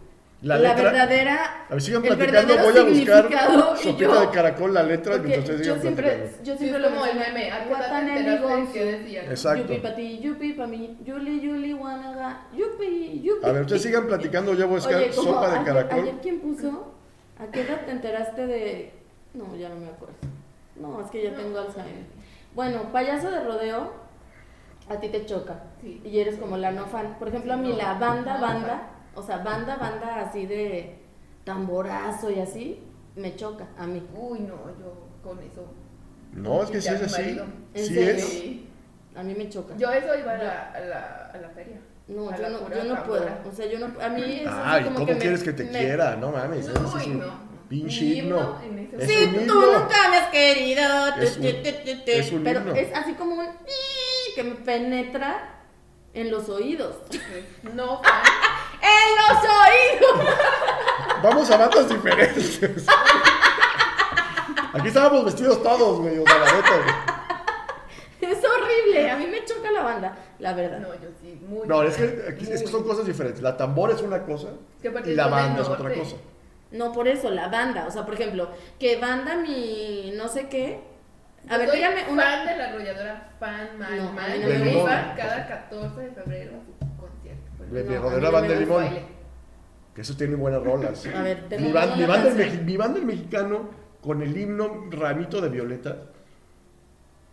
La 0.46 0.58
la, 0.60 0.70
letra- 0.76 0.92
verdadera. 0.92 1.66
A 1.68 1.74
ver, 1.74 1.82
sigan 1.82 2.06
el 2.06 2.16
platicando. 2.16 2.48
verdadero 2.56 2.64
Voy 2.64 2.72
a 2.72 2.86
significado, 2.86 3.24
buscar 3.72 3.78
sopita 3.78 4.14
yo- 4.14 4.20
de 4.22 4.30
caracol, 4.30 4.74
la 4.76 4.84
letra, 4.84 5.12
Porque 5.14 5.28
mientras 5.28 5.50
ustedes 5.50 5.68
yo 5.68 5.82
siempre, 5.82 6.04
platicando. 6.08 6.44
yo 6.44 6.54
Sí, 6.54 6.60
siempre 6.60 6.78
es 6.78 6.82
lo 6.84 6.90
como 6.92 7.06
el 7.08 7.18
meme. 7.20 7.52
¿A 7.52 7.58
qué 7.64 7.64
edad 7.64 7.64
te 7.64 7.70
Guataneli 7.70 8.20
enteraste 8.20 8.48
Gonzu. 8.48 8.74
que 8.74 8.86
decía? 8.86 9.24
Exacto. 9.24 9.62
Yupi 9.64 9.78
para 9.82 9.96
ti, 9.96 10.20
yupi 10.20 10.54
para 10.54 10.68
mí, 10.68 10.98
yuli, 11.04 11.42
yuli, 11.42 11.72
guanaga, 11.74 12.42
yupi, 12.56 13.22
yupi. 13.24 13.46
A 13.48 13.52
ver, 13.54 13.62
ustedes 13.64 13.82
sigan 13.82 14.06
platicando. 14.08 14.54
Yo 14.54 14.68
voy 14.68 14.76
a 14.76 14.78
buscar 14.78 14.98
Oye, 14.98 15.10
como 15.16 15.24
sopa 15.34 15.50
de 15.58 15.66
caracol. 15.66 16.00
Ayer, 16.00 16.16
¿quién 16.22 16.40
puso? 16.40 16.94
¿A 17.40 17.52
qué 17.52 17.62
edad 17.62 17.82
te 17.86 17.92
enteraste 17.92 18.46
de.? 18.46 18.94
No, 19.34 19.56
ya 19.56 19.70
no 19.70 19.78
me 19.78 19.88
acuerdo. 19.88 20.14
No, 20.76 21.02
es 21.02 21.10
que 21.10 21.24
ya 21.24 21.32
No. 21.32 21.38
tengo 21.38 21.58
Alzheimer. 21.60 22.06
Bueno, 22.54 22.92
payaso 22.92 23.32
de 23.32 23.44
rodeo, 23.44 23.94
a 24.90 25.00
ti 25.00 25.10
te 25.10 25.26
choca. 25.26 25.64
Sí. 25.82 26.02
Y 26.06 26.20
eres 26.20 26.38
como 26.38 26.56
la 26.58 26.72
no 26.72 26.86
fan. 26.86 27.16
Por 27.18 27.30
ejemplo, 27.30 27.54
a 27.54 27.58
mí 27.58 27.70
No, 27.70 27.78
la 27.78 27.94
banda, 27.96 28.36
no 28.36 28.42
banda. 28.42 28.90
O 29.16 29.24
sea, 29.24 29.38
banda, 29.38 29.76
banda 29.78 30.22
así 30.22 30.46
de 30.46 30.98
tamborazo 31.44 32.30
y 32.32 32.40
así, 32.40 32.82
me 33.16 33.36
choca 33.36 33.68
a 33.78 33.86
mí. 33.88 34.06
Uy, 34.16 34.40
no, 34.40 34.56
yo 34.80 35.08
con 35.24 35.40
eso. 35.40 35.66
No, 36.34 36.64
es 36.64 36.70
que 36.70 36.82
sí 36.82 36.90
es 36.90 37.02
así. 37.02 37.22
marido. 37.22 37.46
¿En 37.74 37.86
Sí 37.86 37.94
serio? 37.94 38.26
es. 38.26 39.18
A 39.18 39.24
mí 39.24 39.34
me 39.36 39.48
choca. 39.50 39.76
Yo 39.78 39.90
eso 39.92 40.18
iba 40.18 40.34
a 40.34 40.38
la, 40.38 40.72
a 40.72 40.80
la, 40.82 41.32
a 41.34 41.38
la 41.38 41.50
feria. 41.50 41.80
no, 42.10 42.30
a 42.30 42.36
yo 42.36 42.42
la 42.44 42.50
no, 42.50 42.70
yo 42.70 42.84
no 42.96 43.04
puedo. 43.04 43.26
O 43.48 43.52
sea, 43.52 43.66
yo 43.68 43.80
no. 43.80 44.02
A 44.02 44.10
mí 44.10 44.22
es 44.42 44.48
Ay, 44.52 44.84
como 44.84 44.96
¿cómo 44.96 45.06
que 45.08 45.14
me- 45.14 45.20
quieres 45.20 45.44
que 45.44 45.54
te 45.54 45.64
me- 45.64 45.70
quiera? 45.80 46.16
No 46.18 46.32
mames, 46.32 46.68
No, 46.68 46.74
es 46.86 46.94
uy, 47.06 47.12
un 47.14 47.20
no. 47.20 47.34
pinche 47.70 48.04
himno. 48.06 48.60
Es 49.00 49.08
Sí, 49.10 49.24
un 49.24 49.34
tú 49.36 49.40
himno. 49.42 49.80
nunca 49.80 50.10
me 50.10 50.18
has 50.18 50.30
querido. 50.32 50.82
Es 51.22 51.38
un- 51.38 51.44
tu, 51.44 51.50
tu, 51.50 51.72
tu, 51.72 52.04
tu. 52.06 52.12
es 52.12 52.32
un 52.34 52.44
pero 52.44 52.60
himno. 52.60 52.74
es 52.76 52.94
así 52.94 53.14
como 53.14 53.36
un 53.36 53.46
que 54.36 54.44
me 54.44 54.56
penetra 54.56 55.62
en 56.14 56.30
los 56.32 56.50
oídos. 56.50 56.98
No 57.74 58.02
fan. 58.04 58.22
en 58.82 59.16
los 59.18 60.18
oídos. 60.20 60.36
Vamos 61.24 61.50
a 61.52 61.58
bandas 61.58 61.90
diferentes. 61.90 62.60
Aquí 64.74 64.88
estábamos 64.90 65.26
vestidos 65.26 65.64
todos, 65.64 66.00
güey, 66.02 66.18
o 66.20 66.26
sea, 66.26 66.38
la 66.40 66.46
neta, 66.54 66.78
güey. 68.20 68.32
Es 68.34 68.40
horrible. 68.44 69.10
A 69.12 69.16
mí 69.18 69.28
me 69.28 69.44
choca 69.46 69.72
la 69.72 69.84
banda, 69.84 70.18
la 70.40 70.54
verdad. 70.54 70.80
No, 70.80 70.94
yo 70.96 71.10
sí, 71.22 71.40
muy. 71.48 71.68
No, 71.68 71.84
es 71.84 71.96
que 71.96 72.26
aquí 72.30 72.46
es 72.52 72.62
que 72.62 72.68
son 72.68 72.84
cosas 72.84 73.06
diferentes. 73.06 73.42
La 73.42 73.56
tambor 73.56 73.92
es 73.92 74.02
una 74.02 74.24
cosa 74.24 74.50
Que 74.82 74.88
aparte 74.90 75.12
y 75.12 75.16
la 75.16 75.24
son 75.24 75.32
del 75.34 75.42
banda 75.44 75.62
es 75.62 75.68
otra 75.70 75.84
norte. 75.84 76.00
cosa. 76.00 76.16
No 76.72 76.92
por 76.92 77.08
eso, 77.08 77.30
la 77.30 77.48
banda. 77.48 77.86
O 77.88 77.92
sea, 77.92 78.04
por 78.06 78.16
ejemplo, 78.16 78.50
que 78.80 78.98
banda 78.98 79.36
mi 79.38 80.12
no 80.16 80.28
sé 80.28 80.50
qué. 80.50 80.82
A 81.48 81.58
ver, 81.58 81.68
Soy 81.70 81.78
dígame 81.78 82.02
fan 82.06 82.14
una. 82.14 82.46
de 82.46 82.58
la 82.58 82.66
arrolladora, 82.70 83.30
fan 83.40 83.78
mal, 83.78 83.98
No, 83.98 84.10
a 84.10 84.12
mal. 84.14 84.32
mí 84.32 84.40
no 84.44 84.48
me 84.50 84.64
que 84.64 84.74
gusta. 84.76 85.02
iba 85.06 85.16
cada 85.16 85.48
14 85.48 86.02
de 86.02 86.12
febrero 86.12 86.52
su. 87.68 87.74
Le- 87.74 87.84
No, 87.84 87.96
a 87.96 88.00
rodeó 88.02 88.20
la 88.22 88.30
banda 88.30 88.48
me 88.50 88.54
de 88.56 88.60
limón. 88.62 88.84
baile. 88.84 89.02
Que 89.94 90.02
eso 90.02 90.16
tiene 90.18 90.36
buenas 90.36 90.62
rolas. 90.64 91.06
A 91.08 91.22
ver, 91.22 91.44
mi, 91.60 91.72
ban- 91.72 91.98
mi 91.98 92.04
banda, 92.06 92.30
el 92.44 92.66
mi 92.66 92.76
banda 92.78 93.00
el 93.00 93.06
mexicano 93.06 93.70
con 94.02 94.22
el 94.22 94.36
himno 94.38 94.88
Ramito 94.92 95.40
de 95.42 95.50
Violeta 95.50 95.98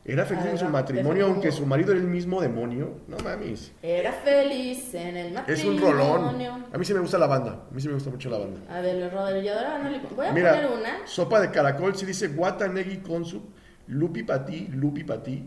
era 0.05 0.24
feliz 0.24 0.43
A 0.43 0.47
en 0.47 0.51
ver, 0.57 0.59
su 0.59 0.68
matrimonio, 0.68 1.26
aunque 1.26 1.53
su 1.53 1.64
marido 1.64 1.93
era 1.93 2.01
el 2.01 2.09
mismo 2.09 2.41
demonio. 2.41 2.99
No 3.07 3.16
mames. 3.18 3.72
Era 3.83 4.12
feliz 4.12 4.93
en 4.95 5.16
el 5.16 5.26
Es 5.28 5.33
matrimonio. 5.64 5.72
un 5.72 5.80
rolón. 5.80 6.64
A 6.72 6.78
mí 6.78 6.85
sí 6.85 6.93
me 6.95 7.01
gusta 7.01 7.18
la 7.18 7.26
banda. 7.28 7.66
A 7.70 7.74
mí 7.74 7.80
sí 7.80 7.87
me 7.89 7.95
gusta 7.95 8.11
mucho 8.11 8.28
la 8.30 8.39
banda. 8.39 8.61
A 8.68 8.80
ver, 8.80 8.97
banda 8.97 9.89
limón. 9.91 10.09
Voy 10.16 10.26
a 10.26 10.33
Mira, 10.33 10.55
poner 10.55 10.70
una. 10.80 11.07
sopa 11.07 11.41
de 11.41 11.51
caracol 11.53 11.95
sí 11.97 12.05
dice 12.07 12.28
Guatanegui 12.28 12.99
Consup, 12.99 13.45
Lupi 13.89 14.22
Pati, 14.24 14.68
Lupi 14.72 15.05
Pati, 15.05 15.45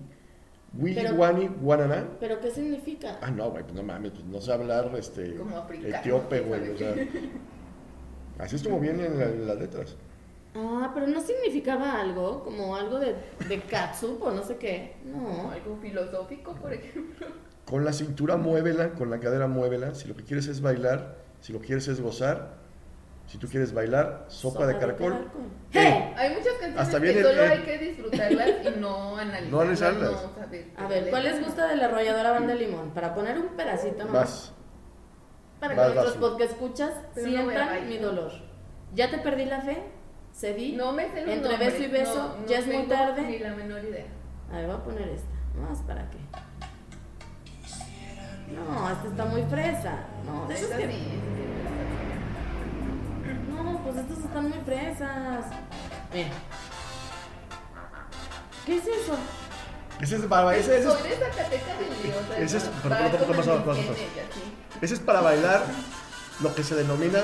Pero- 0.80 1.16
Guani, 1.16 1.48
Guananá. 1.62 2.08
¿Pero 2.20 2.40
qué 2.42 2.52
significa? 2.52 3.18
Ah, 3.22 3.32
no, 3.32 3.50
güey, 3.52 3.64
pues 3.64 3.76
no 3.76 3.84
mames, 3.84 4.12
pues 4.12 4.26
no 4.26 4.42
sé 4.42 4.52
hablar 4.54 4.92
este, 4.98 5.36
etíope, 5.86 6.42
güey. 6.42 6.70
O 6.70 6.78
sea, 6.78 6.94
así 8.40 8.56
es 8.58 8.64
como 8.64 8.80
vienen 8.80 9.06
en 9.14 9.20
la- 9.20 9.26
en 9.26 9.48
las 9.48 9.58
letras. 9.58 9.96
Ah, 10.58 10.92
pero 10.94 11.08
no 11.08 11.20
significaba 11.22 12.00
algo, 12.00 12.44
como 12.44 12.76
algo 12.76 13.00
de, 13.00 13.16
de 13.50 13.60
katsup 13.62 14.22
o 14.24 14.32
no 14.32 14.42
sé 14.44 14.56
qué. 14.58 14.96
No. 15.06 15.52
algo 15.52 15.78
filosófico, 15.82 16.54
por 16.56 16.74
ejemplo. 16.74 17.28
Con 17.66 17.84
la 17.84 17.92
cintura 17.94 18.38
muévela, 18.38 18.92
con 18.94 19.10
la 19.10 19.20
cadera 19.20 19.48
muévela. 19.48 19.96
Si 19.96 20.08
lo 20.08 20.16
que 20.16 20.24
quieres 20.24 20.48
es 20.48 20.62
bailar, 20.62 21.18
si 21.42 21.52
lo 21.52 21.60
que 21.60 21.68
quieres 21.68 21.88
es 21.88 22.00
gozar, 22.00 22.54
si 23.28 23.38
tú 23.38 23.48
quieres 23.48 23.74
bailar, 23.74 24.26
sopa, 24.28 24.66
de 24.68 24.78
caracol. 24.78 25.30
¡Hey! 25.72 26.14
Hay 26.18 26.30
muchas 26.30 26.54
canciones 26.54 26.80
Hasta 26.80 27.02
que 27.02 27.10
el- 27.18 27.24
solo 27.26 27.44
el- 27.44 27.52
hay 27.52 27.60
que 27.64 27.78
disfrutarlas 27.80 28.50
y 28.66 28.80
no 28.80 29.18
analizarlas. 29.18 29.52
No 29.52 29.60
analizarlas. 29.62 30.12
no 30.12 30.84
A 30.86 30.88
ver, 30.88 31.10
¿cuál 31.10 31.24
les 31.24 31.44
gusta 31.44 31.68
de 31.68 31.76
la 31.78 31.86
arrolladora 31.86 32.32
banda 32.32 32.54
de 32.54 32.60
limón? 32.60 32.92
Para 32.92 33.14
poner 33.14 33.38
un 33.40 33.48
pedacito 33.56 34.06
nomás. 34.06 34.14
Vas. 34.14 34.52
Para 35.60 35.74
que 35.74 35.80
vas, 35.80 35.94
nuestros 35.96 36.20
vas. 36.22 36.30
podcast 36.32 36.52
escuchas 36.52 36.92
Pero 37.16 37.28
sientan 37.28 37.90
mi 37.90 37.98
dolor. 37.98 38.32
¿Ya 38.94 39.10
te 39.10 39.18
perdí 39.18 39.46
la 39.46 39.62
fe? 39.62 39.84
¿Cedí? 40.34 40.74
No 40.74 40.92
me 40.92 41.04
sé 41.12 41.20
Entre 41.20 41.36
nombres, 41.50 41.60
beso 41.74 41.84
y 41.84 41.88
beso, 41.88 42.16
no- 42.36 42.42
no 42.42 42.46
ya 42.48 42.60
es 42.60 42.68
muy 42.68 42.84
tarde. 42.88 43.22
Ni 43.22 43.40
la 43.40 43.54
menor 43.56 43.84
idea. 43.84 44.06
A 44.52 44.58
ver, 44.58 44.68
voy 44.68 44.76
a 44.76 44.84
poner 44.84 45.08
esta. 45.10 45.30
Más 45.60 45.80
para 45.82 46.10
qué. 46.12 46.18
No, 48.54 48.90
esta 48.92 49.08
está 49.08 49.26
muy 49.26 49.42
fresa. 49.44 49.94
No, 50.26 50.46
de 50.48 50.54
Esa 50.54 50.78
que- 50.78 50.84
sí, 50.88 50.92
sí. 50.92 51.22
Pues 53.86 53.98
estas 53.98 54.18
están 54.18 54.50
muy 54.50 54.60
fresas. 54.66 55.46
Mira. 56.14 56.30
¿Qué 58.66 58.78
es 58.78 58.84
eso? 58.88 59.16
Ese 60.02 60.16
es 60.18 60.22
para, 60.24 60.56
ese, 60.58 60.78
ese 60.80 60.88
es- 60.90 60.96
Ese 62.38 62.58
es- 62.58 62.64
ese 64.82 64.98
para 65.06 65.22
bailar 65.22 65.64
lo 66.42 66.54
que 66.54 66.64
se 66.64 66.76
denomina. 66.76 67.22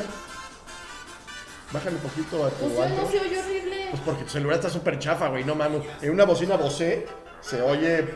Bájale 1.71 1.95
un 1.95 2.01
poquito 2.01 2.45
a 2.45 2.49
tu 2.49 2.69
Pues 2.69 2.79
alto. 2.79 3.01
no 3.01 3.09
se 3.09 3.19
oye 3.19 3.39
horrible. 3.39 3.87
Pues 3.89 4.01
porque 4.05 4.23
tu 4.23 4.29
celular 4.29 4.55
está 4.57 4.69
súper 4.69 4.99
chafa, 4.99 5.27
güey, 5.29 5.43
no 5.43 5.55
mames. 5.55 5.81
En 6.01 6.11
una 6.11 6.25
bocina 6.25 6.55
Bose 6.57 7.07
se 7.41 7.61
oye 7.61 8.13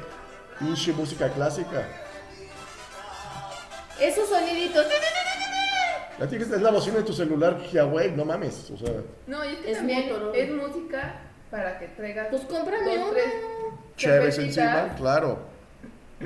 pinche 0.59 0.93
música 0.93 1.29
clásica. 1.31 1.87
Esos 3.99 4.29
soniditos. 4.29 4.85
Ya 6.19 6.27
tienes 6.27 6.49
es 6.51 6.61
la 6.61 6.71
bocina 6.71 6.97
de 6.97 7.03
tu 7.03 7.13
celular, 7.13 7.59
Huawei, 7.73 8.11
no 8.11 8.25
mames. 8.25 8.71
O 8.71 8.77
sea, 8.77 8.91
No, 9.27 9.43
y 9.43 9.49
es 9.53 9.57
que 9.59 9.71
Es 9.71 9.77
también 9.77 10.09
es 10.33 10.51
música 10.51 11.21
para 11.51 11.77
que 11.79 11.87
traigas 11.89 12.27
Pues 12.29 12.43
cómprame 12.43 12.97
dos, 12.97 13.11
tres 13.11 13.25
chéveres 13.97 14.35
cervecitas. 14.35 14.65
encima, 14.75 14.95
claro. 14.95 15.39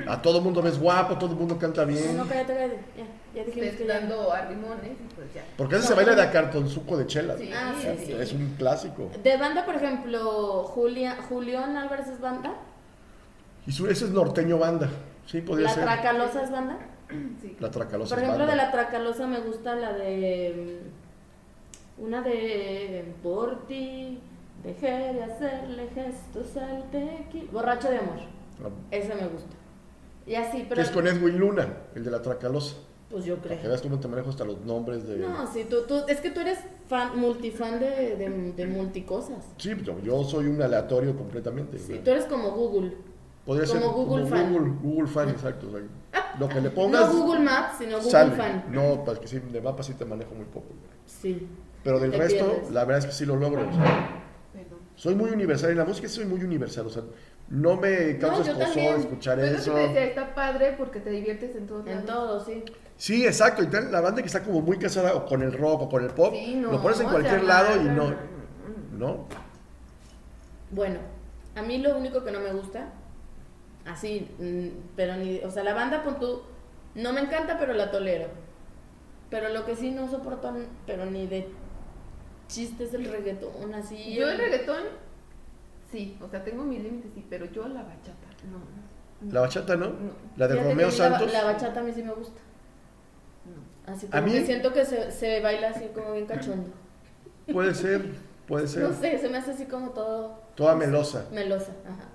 A 0.06 0.22
todo 0.22 0.40
mundo 0.40 0.62
ves 0.62 0.78
guapo, 0.78 1.18
todo 1.18 1.32
el 1.32 1.36
mundo 1.36 1.58
canta 1.58 1.84
bien. 1.84 2.16
no, 2.16 2.26
cállate, 2.26 2.54
cállate. 2.54 2.78
Ya, 2.96 3.04
ya 3.34 3.44
dijimos 3.44 3.74
que 3.74 3.86
ya. 3.86 3.94
dando 4.00 4.32
a 4.32 4.44
limones 4.48 4.92
pues 5.16 5.34
ya. 5.34 5.42
Porque 5.56 5.74
ese 5.74 5.82
No, 5.84 5.88
se 5.88 5.94
baila 5.94 6.14
de 6.14 6.22
a 6.22 6.30
cartonzuco 6.30 6.96
de 6.96 7.06
chela. 7.08 7.36
Sí, 7.36 7.50
Ah, 7.52 7.74
sí, 7.80 7.88
sí. 8.06 8.12
Es 8.12 8.32
un 8.32 8.54
clásico. 8.56 9.10
De 9.22 9.36
banda, 9.36 9.66
por 9.66 9.74
ejemplo, 9.74 10.62
Julia, 10.62 11.16
Julián 11.28 11.76
Álvarez 11.76 12.06
es 12.06 12.20
banda. 12.20 12.54
Y 13.66 13.72
su, 13.72 13.88
ese 13.88 14.04
es 14.04 14.10
norteño 14.12 14.58
banda. 14.58 14.88
Sí, 15.26 15.40
podría 15.40 15.66
La 15.68 15.74
ser. 15.74 15.82
Tracalosa 15.84 16.44
es 16.44 16.50
banda. 16.52 16.78
Sí. 17.40 17.56
La 17.60 17.70
Tracalosa 17.70 18.14
Por 18.14 18.24
ejemplo, 18.24 18.46
de 18.46 18.56
la 18.56 18.70
Tracalosa 18.72 19.26
me 19.26 19.40
gusta 19.40 19.74
la 19.76 19.92
de. 19.92 20.80
mm, 21.98 22.02
Una 22.04 22.22
de. 22.22 23.12
Por 23.22 23.66
ti, 23.66 24.20
dejé 24.64 25.12
de 25.14 25.22
hacerle 25.24 25.88
gestos 25.94 26.56
al 26.56 26.90
tequila. 26.90 27.50
Borracho 27.52 27.90
de 27.90 27.98
amor. 27.98 28.18
Ese 28.90 29.14
me 29.14 29.26
gusta. 29.28 29.54
Y 30.26 30.34
así, 30.34 30.66
pero. 30.68 30.80
es 30.82 30.90
con 30.90 31.06
Edwin 31.06 31.38
Luna, 31.38 31.68
el 31.94 32.04
de 32.04 32.10
la 32.10 32.22
Tracalosa. 32.22 32.76
Pues 33.10 33.24
yo 33.24 33.36
Para 33.38 33.50
que 33.50 33.56
creo. 33.56 33.70
veas 33.70 33.82
cómo 33.82 33.98
te 33.98 34.06
manejo 34.06 34.30
hasta 34.30 34.44
los 34.44 34.60
nombres 34.64 35.04
de. 35.08 35.16
No, 35.18 35.44
sí, 35.52 35.66
tú, 35.68 35.82
tú, 35.88 35.96
es 36.06 36.20
que 36.20 36.30
tú 36.30 36.40
eres 36.40 36.60
fan, 36.88 37.18
multifan 37.18 37.80
de, 37.80 38.14
de, 38.16 38.52
de 38.52 38.66
multicosas. 38.66 39.44
Sí, 39.56 39.74
yo, 39.82 39.98
yo 40.00 40.22
soy 40.22 40.46
un 40.46 40.62
aleatorio 40.62 41.16
completamente. 41.16 41.76
Sí, 41.78 41.94
sea, 41.94 42.04
tú 42.04 42.10
eres 42.12 42.26
como 42.26 42.50
Google. 42.52 42.96
Podría 43.44 43.66
como 43.66 43.80
ser 43.80 43.90
Google 43.90 44.22
como 44.22 44.26
fan. 44.36 44.52
Google, 44.52 44.72
Google 44.80 45.08
fan, 45.08 45.28
exacto. 45.30 45.66
lo 46.38 46.48
que 46.48 46.60
le 46.60 46.70
pongas. 46.70 47.12
No 47.12 47.22
Google 47.22 47.40
Maps, 47.40 47.78
sino 47.78 47.96
Google 47.96 48.10
sale. 48.10 48.30
fan. 48.36 48.64
No, 48.70 49.02
porque 49.04 49.26
sí, 49.28 49.38
de 49.38 49.60
mapa 49.60 49.82
sí 49.82 49.94
te 49.94 50.04
manejo 50.04 50.34
muy 50.34 50.44
poco. 50.46 50.68
Sí. 51.06 51.48
Pero 51.82 51.98
del 51.98 52.12
resto, 52.12 52.46
pierdes. 52.46 52.70
la 52.70 52.84
verdad 52.84 52.98
es 52.98 53.06
que 53.06 53.12
sí 53.12 53.24
lo 53.26 53.36
logro. 53.36 53.62
o 53.68 53.72
sea, 53.72 54.22
Perdón. 54.52 54.78
soy 54.94 55.14
muy 55.14 55.30
universal. 55.30 55.70
En 55.70 55.78
la 55.78 55.84
música 55.84 56.08
soy 56.08 56.26
muy 56.26 56.42
universal. 56.44 56.86
O 56.86 56.90
sea, 56.90 57.02
no 57.48 57.76
me 57.76 58.18
causa 58.18 58.42
escozor 58.42 58.58
también. 58.66 59.00
escuchar 59.00 59.38
Pues 59.38 59.52
eso. 59.52 59.70
lo 59.70 59.76
que 59.76 59.82
te 59.82 59.88
decía, 59.88 60.04
está 60.04 60.34
padre 60.34 60.74
porque 60.78 61.00
te 61.00 61.10
diviertes 61.10 61.56
en 61.56 61.66
todos 61.66 61.86
En 61.86 62.04
todo, 62.04 62.44
sí. 62.44 62.64
Sí, 62.96 63.24
exacto. 63.26 63.62
Y 63.62 63.66
tal, 63.68 63.90
la 63.90 64.00
banda 64.02 64.20
que 64.20 64.26
está 64.26 64.42
como 64.42 64.60
muy 64.60 64.78
casada 64.78 65.14
o 65.14 65.24
con 65.24 65.42
el 65.42 65.52
rock 65.54 65.82
o 65.82 65.88
con 65.88 66.04
el 66.04 66.10
pop, 66.10 66.34
Sí, 66.34 66.54
no, 66.56 66.70
lo 66.70 66.82
pones 66.82 67.00
en 67.00 67.06
se 67.06 67.12
cualquier 67.12 67.44
lado 67.44 67.80
y 67.80 67.84
no. 67.84 68.14
¿No? 68.98 69.26
Bueno, 70.70 71.00
a 71.56 71.62
mí 71.62 71.78
lo 71.78 71.96
único 71.96 72.22
que 72.22 72.30
no 72.30 72.40
me 72.40 72.52
gusta, 72.52 72.92
así, 73.86 74.28
mm, 74.38 74.94
pero 74.96 75.16
ni, 75.16 75.38
o 75.40 75.50
sea, 75.50 75.64
la 75.64 75.74
banda 75.74 76.02
pon 76.02 76.18
tú, 76.18 76.42
no 76.94 77.12
me 77.12 77.20
encanta, 77.20 77.58
pero 77.58 77.72
la 77.72 77.90
tolero. 77.90 78.28
Pero 79.30 79.48
lo 79.50 79.64
que 79.64 79.76
sí 79.76 79.90
no 79.92 80.08
soporto, 80.08 80.52
pero 80.86 81.06
ni 81.06 81.26
de 81.26 81.48
chistes 82.48 82.90
del 82.92 83.04
reggaetón, 83.04 83.74
así. 83.74 84.14
Yo 84.14 84.28
el 84.28 84.38
reggaetón, 84.38 84.82
sí, 85.92 86.16
o 86.20 86.28
sea, 86.28 86.42
tengo 86.42 86.64
mis 86.64 86.82
límites, 86.82 87.12
sí, 87.14 87.24
pero 87.30 87.46
yo 87.46 87.68
la 87.68 87.82
bachata, 87.82 88.26
no. 88.50 88.58
no. 88.58 89.32
La 89.32 89.40
bachata, 89.42 89.76
¿no? 89.76 89.86
No. 89.86 90.12
La 90.36 90.48
de 90.48 90.54
Fíjate 90.54 90.70
Romeo 90.70 90.86
a 90.88 90.90
mí 90.90 90.96
la 90.98 91.08
Santos. 91.10 91.32
La, 91.32 91.44
bachata 91.44 91.80
a 91.80 91.82
mí 91.82 91.92
sí 91.92 92.02
me 92.02 92.12
gusta. 92.12 92.40
no. 93.44 93.92
Así 93.92 94.06
A 94.06 94.10
como 94.20 94.22
mí- 94.24 94.32
que 94.32 94.46
siento 94.46 94.72
que 94.72 94.84
se, 94.84 95.10
se 95.12 95.40
baila 95.40 95.68
así 95.70 95.86
como 95.94 96.12
bien 96.12 96.26
cachondo. 96.26 96.70
Puede 97.52 97.74
ser, 97.74 98.02
puede 98.48 98.66
ser. 98.66 98.82
No 98.84 98.92
sé, 98.94 99.18
se 99.18 99.28
me 99.28 99.38
hace 99.38 99.50
así 99.52 99.66
como 99.66 99.90
todo 99.90 100.40
Toda 100.56 100.74
melosa. 100.74 101.26
melosa. 101.32 101.72
Ajá. 101.84 102.08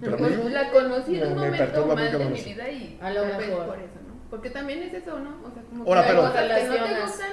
Pero 0.00 0.18
mí- 0.18 0.28
Pues 0.36 0.52
la 0.52 0.70
conocí 0.70 1.14
en 1.16 1.20
me- 1.20 1.26
un 1.28 1.34
me 1.40 1.50
momento 1.50 1.86
mal 1.86 2.12
de 2.18 2.24
mi 2.26 2.40
vida 2.42 2.70
y 2.70 2.98
A 3.00 3.10
lo 3.10 3.24
mejor. 3.26 3.66
por 3.66 3.78
eso, 3.78 3.98
¿no? 4.06 4.14
Porque 4.30 4.50
también 4.50 4.82
es 4.82 4.94
eso, 4.94 5.18
¿no? 5.18 5.30
O 5.46 5.50
sea, 5.52 5.62
como 5.62 5.84
Ahora, 5.84 6.02
que 6.02 6.08
pero- 6.08 6.20
cosas 6.22 6.42
que 6.46 6.64
no 6.78 6.84
te 6.86 7.00
gustan 7.02 7.30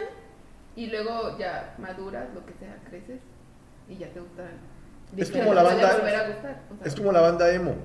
y 0.75 0.87
luego 0.87 1.37
ya 1.37 1.75
maduras, 1.77 2.27
lo 2.33 2.45
que 2.45 2.53
sea, 2.53 2.77
creces 2.89 3.19
y 3.89 3.97
ya 3.97 4.07
te 4.09 4.19
gustan. 4.19 4.51
Es 5.17 5.29
como 5.31 5.53
la 5.53 5.61
te 5.63 5.67
banda- 5.67 5.97
volver 5.97 6.15
a 6.15 6.27
gustar, 6.29 6.61
o 6.71 6.75
sea, 6.77 6.87
Es 6.87 6.95
como 6.95 7.11
la 7.11 7.21
banda 7.21 7.51
emo. 7.53 7.75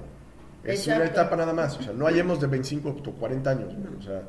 Es 0.63 0.87
una 0.87 0.97
Exacto. 0.97 1.21
etapa 1.21 1.37
nada 1.37 1.53
más. 1.53 1.79
O 1.79 1.83
sea, 1.83 1.93
no 1.93 2.07
hay 2.07 2.19
emos 2.19 2.41
de 2.41 2.47
25 2.49 2.91
o 2.91 3.13
40 3.13 3.51
años. 3.51 3.75
güey. 3.75 3.97
O 3.99 4.03
sea, 4.03 4.23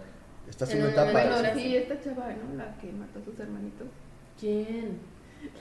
estás 0.48 0.70
en 0.72 0.78
En 0.78 0.84
una 0.84 0.88
un 0.88 0.94
etapa. 0.94 1.12
Bueno, 1.12 1.36
Ahora 1.36 1.54
sí, 1.56 1.76
esta 1.76 2.00
chava, 2.02 2.28
¿no? 2.30 2.56
La 2.58 2.78
que 2.78 2.92
mató 2.92 3.20
a 3.20 3.24
sus 3.24 3.40
hermanitos. 3.40 3.88
¿Quién? 4.40 5.00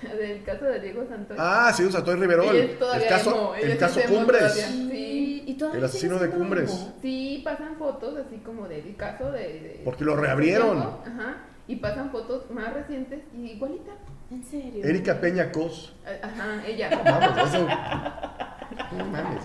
La 0.03 0.15
del 0.17 0.43
caso 0.43 0.65
de 0.67 0.81
Diego 0.81 1.07
Santos. 1.09 1.37
Ah, 1.41 1.73
sí, 1.75 1.85
o 1.85 1.91
sea, 1.91 2.05
Toy 2.05 2.17
Riverol. 2.17 2.55
El 2.57 2.79
caso, 3.09 3.55
el 3.55 3.73
sí 3.73 3.79
caso 3.79 4.01
Cumbres. 4.09 4.41
todavía. 4.41 4.67
Sí. 4.67 5.45
y 5.47 5.59
El 5.75 5.85
asesino 5.85 6.19
de 6.19 6.31
Cumbres. 6.31 6.71
emo. 6.71 6.95
Sí, 7.01 7.41
pasan 7.45 7.77
fotos 7.77 8.17
así 8.19 8.37
como 8.39 8.69
del 8.69 8.95
caso 8.97 9.31
de... 9.33 9.41
de- 9.41 9.81
Porque 9.85 10.05
lo 10.05 10.15
de 10.17 10.23
reabrieron. 10.23 10.79
Ajá. 10.79 11.37
Y 11.69 11.77
pasan 11.77 12.11
fotos 12.11 12.51
más 12.51 12.73
recientes 12.75 13.21
y 13.35 13.53
igualita. 13.53 13.93
¿En 14.31 14.45
serio? 14.45 14.85
Erika 14.85 15.21
Peña 15.21 15.53
Cos. 15.53 15.95
Ajá, 16.23 16.63
ella. 16.67 16.91
Vamos, 17.05 17.49
eso. 17.55 17.69
No 18.99 19.05
mames. 19.07 19.43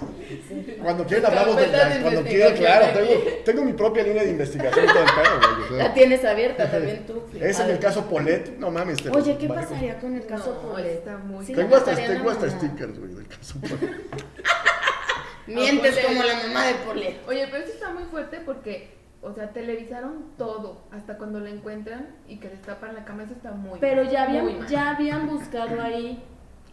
Cuando 0.81 1.05
quieran 1.05 1.25
hablamos 1.25 1.55
de 1.57 1.67
la- 1.67 2.01
Cuando 2.01 2.23
quieran, 2.23 2.51
investigación 2.53 2.55
claro. 2.57 2.99
Tengo, 2.99 3.21
tengo 3.45 3.63
mi 3.63 3.73
propia 3.73 4.03
línea 4.03 4.23
de 4.23 4.29
investigación 4.31 4.85
todo 4.87 4.99
el 4.99 5.05
pedo, 5.05 5.39
güey. 5.55 5.63
o 5.63 5.67
sea. 5.67 5.87
La 5.87 5.93
tienes 5.93 6.25
abierta 6.25 6.71
también 6.71 7.05
tú. 7.05 7.23
Es 7.39 7.59
en 7.59 7.69
el 7.69 7.79
caso 7.79 8.05
Polet, 8.09 8.57
no 8.57 8.71
mames. 8.71 9.01
te 9.03 9.09
Oye, 9.09 9.37
¿qué 9.37 9.47
pasaría 9.47 9.99
con 9.99 10.15
el 10.15 10.25
caso 10.25 10.59
No, 10.63 10.71
Polet? 10.71 10.93
está 10.97 11.17
muy- 11.17 11.45
Sí, 11.45 11.53
Tengo 11.53 11.75
hasta, 11.75 11.95
tengo 11.95 12.29
hasta 12.29 12.49
stickers, 12.49 12.99
güey, 12.99 13.13
del 13.13 13.27
caso 13.27 13.59
Polet. 13.61 14.01
Mientes 15.47 15.95
Polet. 15.95 16.05
como 16.07 16.23
la 16.23 16.35
mamá 16.47 16.65
de 16.67 16.73
Polet. 16.75 17.17
Oye, 17.27 17.47
pero 17.51 17.63
eso 17.63 17.73
está 17.73 17.91
muy 17.91 18.03
fuerte 18.05 18.39
porque, 18.45 18.89
o 19.23 19.33
sea, 19.33 19.51
televisaron 19.53 20.25
todo, 20.37 20.81
hasta 20.91 21.17
cuando 21.17 21.39
la 21.39 21.49
encuentran 21.49 22.07
y 22.27 22.37
que 22.37 22.49
destapan 22.49 22.95
la 22.95 23.05
cama, 23.05 23.23
eso 23.23 23.33
está 23.33 23.51
muy 23.51 23.79
Pero 23.79 24.03
ya 24.03 24.27
muy 24.27 24.37
habían, 24.39 24.59
mal. 24.59 24.67
ya 24.67 24.89
habían 24.91 25.27
buscado 25.27 25.79
ahí 25.81 26.23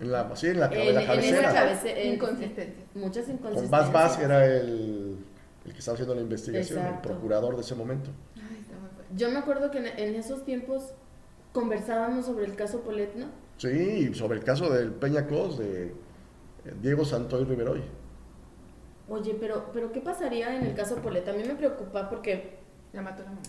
En 0.01 0.12
la, 0.12 0.34
sí, 0.36 0.46
en 0.49 0.61
la, 0.61 0.66
en, 0.66 0.94
la 0.94 1.01
en 1.03 1.07
cabecera. 1.07 1.40
esa 1.40 1.53
cabecera 1.55 2.01
en- 2.01 2.14
Inconsistencias. 2.14 2.86
muchas 2.94 3.24
Con 3.26 3.34
inconsistencias. 3.34 3.70
Bas 3.70 3.92
Bas 3.92 4.18
era 4.20 4.46
el, 4.46 5.16
el 5.66 5.72
que 5.72 5.78
estaba 5.78 5.94
haciendo 5.94 6.14
la 6.14 6.22
investigación, 6.22 6.78
Exacto. 6.78 7.09
el 7.09 7.14
procurador 7.14 7.55
de 7.57 7.61
ese 7.62 7.74
momento. 7.74 8.11
Ay, 8.36 8.59
está 8.62 8.78
muy 8.78 8.88
fuerte. 8.90 9.12
Yo 9.16 9.30
me 9.30 9.38
acuerdo 9.38 9.70
que 9.70 9.78
en, 9.78 9.86
en 9.86 10.14
esos 10.14 10.44
tiempos 10.44 10.92
conversábamos 11.53 12.26
sobre 12.26 12.44
el 12.46 12.55
caso 12.57 12.80
Polet, 12.80 13.14
¿no? 13.16 13.26
Sí, 13.59 13.68
y 14.11 14.14
sobre 14.14 14.38
el 14.38 14.44
caso 14.44 14.70
del 14.72 14.92
Peña 14.92 15.26
Cos, 15.26 15.59
de 15.59 15.88
eh, 15.88 15.94
Diego 16.80 17.05
Santoy 17.05 17.44
Riveroy. 17.44 17.82
Oye, 19.09 19.36
pero, 19.40 19.70
pero 19.72 19.90
¿qué 19.92 20.00
pasaría 20.00 20.54
en 20.56 20.64
el 20.66 20.74
caso 20.74 20.96
Polet? 20.96 21.26
A 21.28 21.32
mí 21.32 21.42
me 21.46 21.54
preocupa 21.54 22.09
porque, 22.09 22.59
La 22.92 23.02
mató 23.02 23.22
la 23.22 23.30
mamá. 23.30 23.42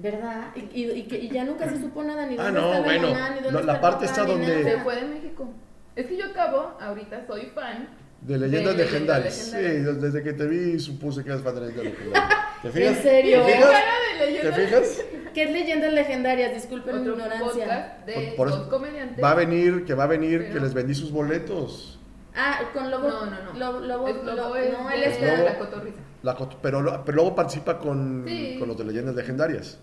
¿verdad? 0.00 0.46
Y, 0.56 0.80
y- 0.82 0.90
y 0.90 1.02
que 1.04 1.18
y 1.18 1.28
ya 1.28 1.44
nunca 1.44 1.68
se 1.68 1.80
supo 1.80 2.02
nada, 2.02 2.26
ni 2.26 2.36
Ah, 2.38 2.44
dónde 2.46 2.60
no, 2.60 2.66
está 2.72 2.80
bueno, 2.84 3.08
la 3.08 3.12
mamá, 3.14 3.28
ni 3.30 3.34
dónde 3.36 3.52
la- 3.52 3.60
está 3.60 3.66
la 3.66 3.74
el 3.74 3.80
parte 3.80 4.06
papá, 4.06 4.20
está 4.20 4.24
donde-. 4.24 4.64
Se 4.64 4.78
fue 4.80 4.96
de 4.96 5.02
México. 5.04 5.48
Es 5.94 6.06
que 6.06 6.16
yo 6.16 6.24
acabo, 6.26 6.72
ahorita 6.80 7.24
soy 7.26 7.42
fan. 7.54 7.88
De 8.20 8.38
leyendas 8.38 8.76
De 8.76 8.84
legendarias. 8.84 9.52
legendarias. 9.52 9.94
Sí, 9.94 10.00
desde 10.00 10.22
que 10.22 10.32
te 10.32 10.46
vi 10.46 10.78
supuse 10.80 11.22
que 11.22 11.28
eras 11.30 11.42
fan 11.42 11.54
de 11.54 11.60
leyendas 11.60 11.84
legendarias. 11.84 12.30
¿Te 12.62 12.70
fijas? 12.70 12.96
¿En 12.96 13.02
serio? 13.02 13.42
¿Te 13.44 13.52
¿Qué 13.52 13.56
fijas? 13.58 13.72
de 14.18 14.40
¿Te 14.40 14.52
fijas? 14.52 15.04
¿Qué 15.34 15.42
es 15.44 15.50
leyendas 15.52 15.92
legendarias? 15.92 16.54
Disculpen 16.54 17.02
mi 17.04 17.10
ignorancia. 17.10 17.98
de 18.06 18.32
Por- 18.36 18.36
por 18.36 18.48
eso. 18.48 18.80
Va 19.22 19.30
a 19.30 19.34
venir, 19.34 19.84
que 19.84 19.94
va 19.94 20.04
a 20.04 20.08
venir, 20.08 20.44
que 20.46 20.52
Pero- 20.54 20.64
les 20.64 20.74
vendí 20.74 20.94
sus 20.94 21.12
boletos. 21.12 21.93
Ah, 22.34 22.60
con 22.72 22.90
Lobo. 22.90 23.08
No, 23.08 23.26
no, 23.26 23.42
no. 23.42 23.52
Lobo, 23.58 23.80
Lobo- 23.80 24.08
Es 24.08 24.16
Lobo 24.24 24.34
no, 24.54 24.90
él 24.90 25.02
es 25.04 25.20
Lobo. 25.20 25.44
la 25.44 25.58
cotorriza. 25.58 25.98
La 26.22 26.36
cot- 26.36 26.56
pero, 26.62 26.80
lo- 26.82 27.04
pero 27.04 27.16
luego 27.16 27.34
participa 27.34 27.78
con, 27.78 28.24
Sí. 28.26 28.56
con 28.58 28.68
los 28.68 28.76
de 28.78 28.84
leyendas 28.84 29.14
legendarias. 29.14 29.78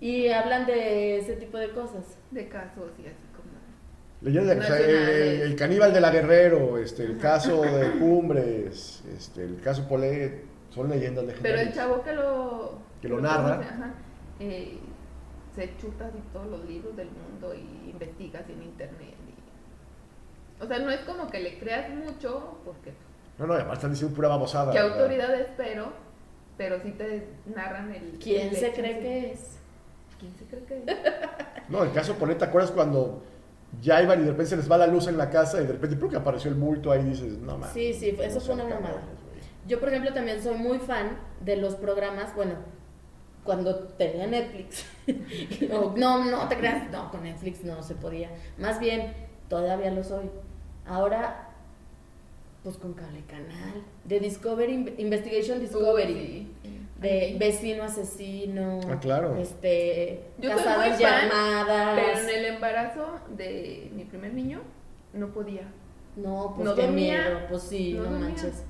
Y 0.00 0.28
hablan 0.28 0.66
de 0.66 1.18
ese 1.18 1.34
tipo 1.36 1.58
de 1.58 1.70
cosas. 1.70 2.16
De 2.30 2.48
casos 2.48 2.90
y 2.98 3.02
así 3.06 3.26
como. 3.36 3.50
Leyendas 4.22 4.56
legendarias, 4.56 4.90
Nacionales. 4.90 5.40
el, 5.40 5.42
el 5.42 5.56
caníbal 5.56 5.92
de 5.92 6.00
la 6.00 6.10
Guerrero, 6.10 6.78
este, 6.78 7.04
el 7.04 7.18
caso 7.18 7.62
de 7.62 7.90
Cumbres, 7.98 9.02
este, 9.16 9.44
el 9.44 9.60
caso 9.60 9.86
Polet, 9.88 10.44
son 10.70 10.88
leyendas 10.90 11.24
Pero 11.24 11.36
legendarias. 11.36 11.66
el 11.68 11.74
chavo 11.74 12.02
que 12.02 12.12
lo. 12.12 12.78
Que 13.00 13.08
lo 13.08 13.20
narra. 13.20 13.56
conoce, 13.56 13.68
ajá, 13.68 13.94
eh, 14.40 14.78
se 15.54 15.76
chuta 15.76 16.06
así 16.06 16.18
todos 16.32 16.46
los 16.48 16.64
libros 16.64 16.96
del 16.96 17.08
mundo 17.10 17.54
y 17.54 17.90
investiga 17.90 18.40
así 18.40 18.52
en 18.52 18.62
internet. 18.62 19.13
O 20.60 20.66
sea, 20.66 20.78
no 20.78 20.90
es 20.90 21.00
como 21.00 21.28
que 21.30 21.40
le 21.40 21.58
creas 21.58 21.90
mucho, 21.90 22.58
porque. 22.64 22.92
No, 23.38 23.46
no, 23.46 23.54
además 23.54 23.74
están 23.74 23.90
diciendo 23.90 24.14
pura 24.14 24.28
babosada. 24.28 24.72
¿Qué 24.72 24.80
¿verdad? 24.80 25.00
autoridades? 25.00 25.48
Pero. 25.56 25.92
Pero 26.56 26.80
sí 26.80 26.92
te 26.92 27.28
narran 27.54 27.92
el. 27.92 28.18
¿Quién 28.22 28.48
el 28.48 28.56
se 28.56 28.72
cree 28.72 29.00
que 29.00 29.32
es? 29.32 29.58
¿Quién 30.18 30.34
se 30.36 30.44
cree 30.44 30.64
que 30.64 30.78
es? 30.78 30.84
No, 31.68 31.82
el 31.82 31.92
caso 31.92 32.14
Polet, 32.16 32.36
¿te 32.36 32.44
acuerdas 32.44 32.70
cuando 32.70 33.22
ya 33.80 34.02
iban 34.02 34.20
y 34.20 34.24
de 34.24 34.30
repente 34.30 34.50
se 34.50 34.56
les 34.56 34.70
va 34.70 34.76
la 34.76 34.86
luz 34.86 35.06
en 35.08 35.16
la 35.16 35.30
casa 35.30 35.60
y 35.60 35.66
de 35.66 35.72
repente 35.72 35.96
¡pum! 35.96 36.10
que 36.10 36.16
apareció 36.16 36.50
el 36.50 36.56
bulto 36.56 36.92
ahí 36.92 37.00
y 37.00 37.10
dices, 37.10 37.38
no 37.38 37.58
mames. 37.58 37.70
Sí, 37.72 37.92
sí, 37.94 38.16
eso 38.20 38.40
fue 38.40 38.54
una 38.54 38.64
mamada. 38.64 39.02
Yo, 39.66 39.80
por 39.80 39.88
ejemplo, 39.88 40.12
también 40.12 40.42
soy 40.42 40.56
muy 40.56 40.78
fan 40.78 41.18
de 41.40 41.56
los 41.56 41.74
programas, 41.76 42.34
bueno, 42.36 42.54
cuando 43.44 43.78
tenía 43.88 44.26
Netflix. 44.26 44.86
No, 45.96 46.24
no 46.24 46.48
te 46.48 46.56
creas, 46.56 46.90
no, 46.90 47.10
con 47.10 47.22
Netflix 47.22 47.64
no 47.64 47.82
se 47.82 47.94
podía. 47.94 48.30
Más 48.58 48.78
bien, 48.78 49.12
todavía 49.48 49.90
lo 49.90 50.02
soy. 50.04 50.30
Ahora, 50.86 51.48
pues 52.62 52.76
con 52.76 52.94
cable 52.94 53.22
canal. 53.26 53.82
De 54.04 54.20
Discovery, 54.20 54.94
Investigation 54.98 55.60
Discovery. 55.60 56.12
Uy, 56.14 56.48
sí. 56.62 56.80
De 57.00 57.10
Ay, 57.20 57.38
vecino 57.38 57.84
asesino. 57.84 58.80
Ah, 58.88 58.98
claro. 59.00 59.36
Este, 59.36 60.24
Yo 60.38 60.50
soy 60.50 60.58
casadas 60.58 60.88
muy 60.88 61.04
fan, 61.04 61.28
llamadas. 61.28 62.00
Pero 62.00 62.18
en 62.18 62.28
el 62.38 62.44
embarazo 62.54 63.06
de 63.36 63.90
mi 63.94 64.04
primer 64.04 64.32
niño, 64.32 64.60
no 65.12 65.28
podía. 65.28 65.62
No, 66.16 66.52
pues 66.54 66.68
No 66.68 66.74
qué 66.74 66.82
dormía, 66.82 67.22
miedo, 67.24 67.38
pues 67.48 67.62
sí, 67.64 67.94
no 67.94 68.04
no, 68.04 68.10
dormía. 68.10 68.28
manches. 68.28 68.62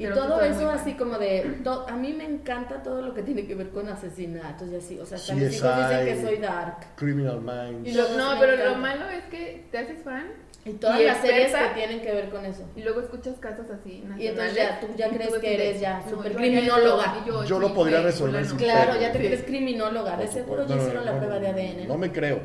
Y 0.00 0.04
Pero 0.04 0.14
todo 0.16 0.40
eso 0.40 0.70
así 0.70 0.94
como 0.94 1.18
de, 1.18 1.60
to- 1.62 1.84
a 1.86 1.94
mí 1.94 2.14
me 2.14 2.24
encanta 2.24 2.82
todo 2.82 3.02
lo 3.02 3.12
que 3.12 3.22
tiene 3.22 3.46
que 3.46 3.54
ver 3.54 3.68
con 3.68 3.86
asesinatos 3.86 4.68
y 4.70 4.76
así, 4.76 4.98
o 4.98 5.04
sea, 5.04 5.18
hasta 5.18 5.34
mis 5.34 5.48
CSI. 5.48 5.56
hijos 5.58 5.76
dicen 5.76 6.06
que 6.06 6.22
soy 6.22 6.36
dark. 6.38 6.76
Criminal 6.96 7.40
Minds. 7.42 7.86
Y 7.88 7.92
lo- 7.92 8.08
no, 8.16 8.40
pero 8.40 8.52
lo 8.56 8.62
encantan. 8.62 8.80
malo 8.80 9.10
es 9.10 9.24
que 9.24 9.66
te 9.70 9.76
haces 9.78 10.02
fan 10.02 10.26
Y 10.64 10.72
todas 10.72 11.00
Y 11.00 11.04
las 11.04 11.18
series 11.20 11.50
experta. 11.50 11.68
que 11.74 11.78
tienen 11.80 12.00
que 12.00 12.12
ver 12.12 12.30
con 12.30 12.46
eso. 12.46 12.62
y 12.76 12.82
luego 12.82 13.00
escuchas 13.02 13.34
casos 13.40 13.66
así 13.70 13.98
nacionales. 14.08 14.24
Y 14.24 14.26
entonces 14.28 14.54
ya, 14.56 14.80
tú 14.80 14.86
ya 14.96 15.08
y 15.08 15.10
crees 15.10 15.34
que 15.38 15.54
eres 15.54 15.80
ya 15.80 16.00
no, 16.00 16.10
super 16.10 16.32
yo 16.32 16.38
criminóloga. 16.38 17.02
haría 17.10 17.20
esto, 17.20 17.44
y 17.44 17.46
Yo 17.46 17.58
lo 17.60 17.74
podría 17.74 18.00
resolver 18.02 18.46
sin 18.46 18.56
Claro, 18.56 18.98
ya 18.98 19.12
te 19.12 19.18
Sí. 19.20 19.26
crees 19.26 19.42
criminóloga, 19.44 20.16
de 20.16 20.28
seguro 20.28 20.66
ya 20.66 20.76
hicieron 20.76 21.04
la 21.04 21.16
prueba 21.18 21.38
de 21.38 21.48
ADN. 21.48 21.86
No 21.88 21.98
me 21.98 22.10
creo. 22.10 22.40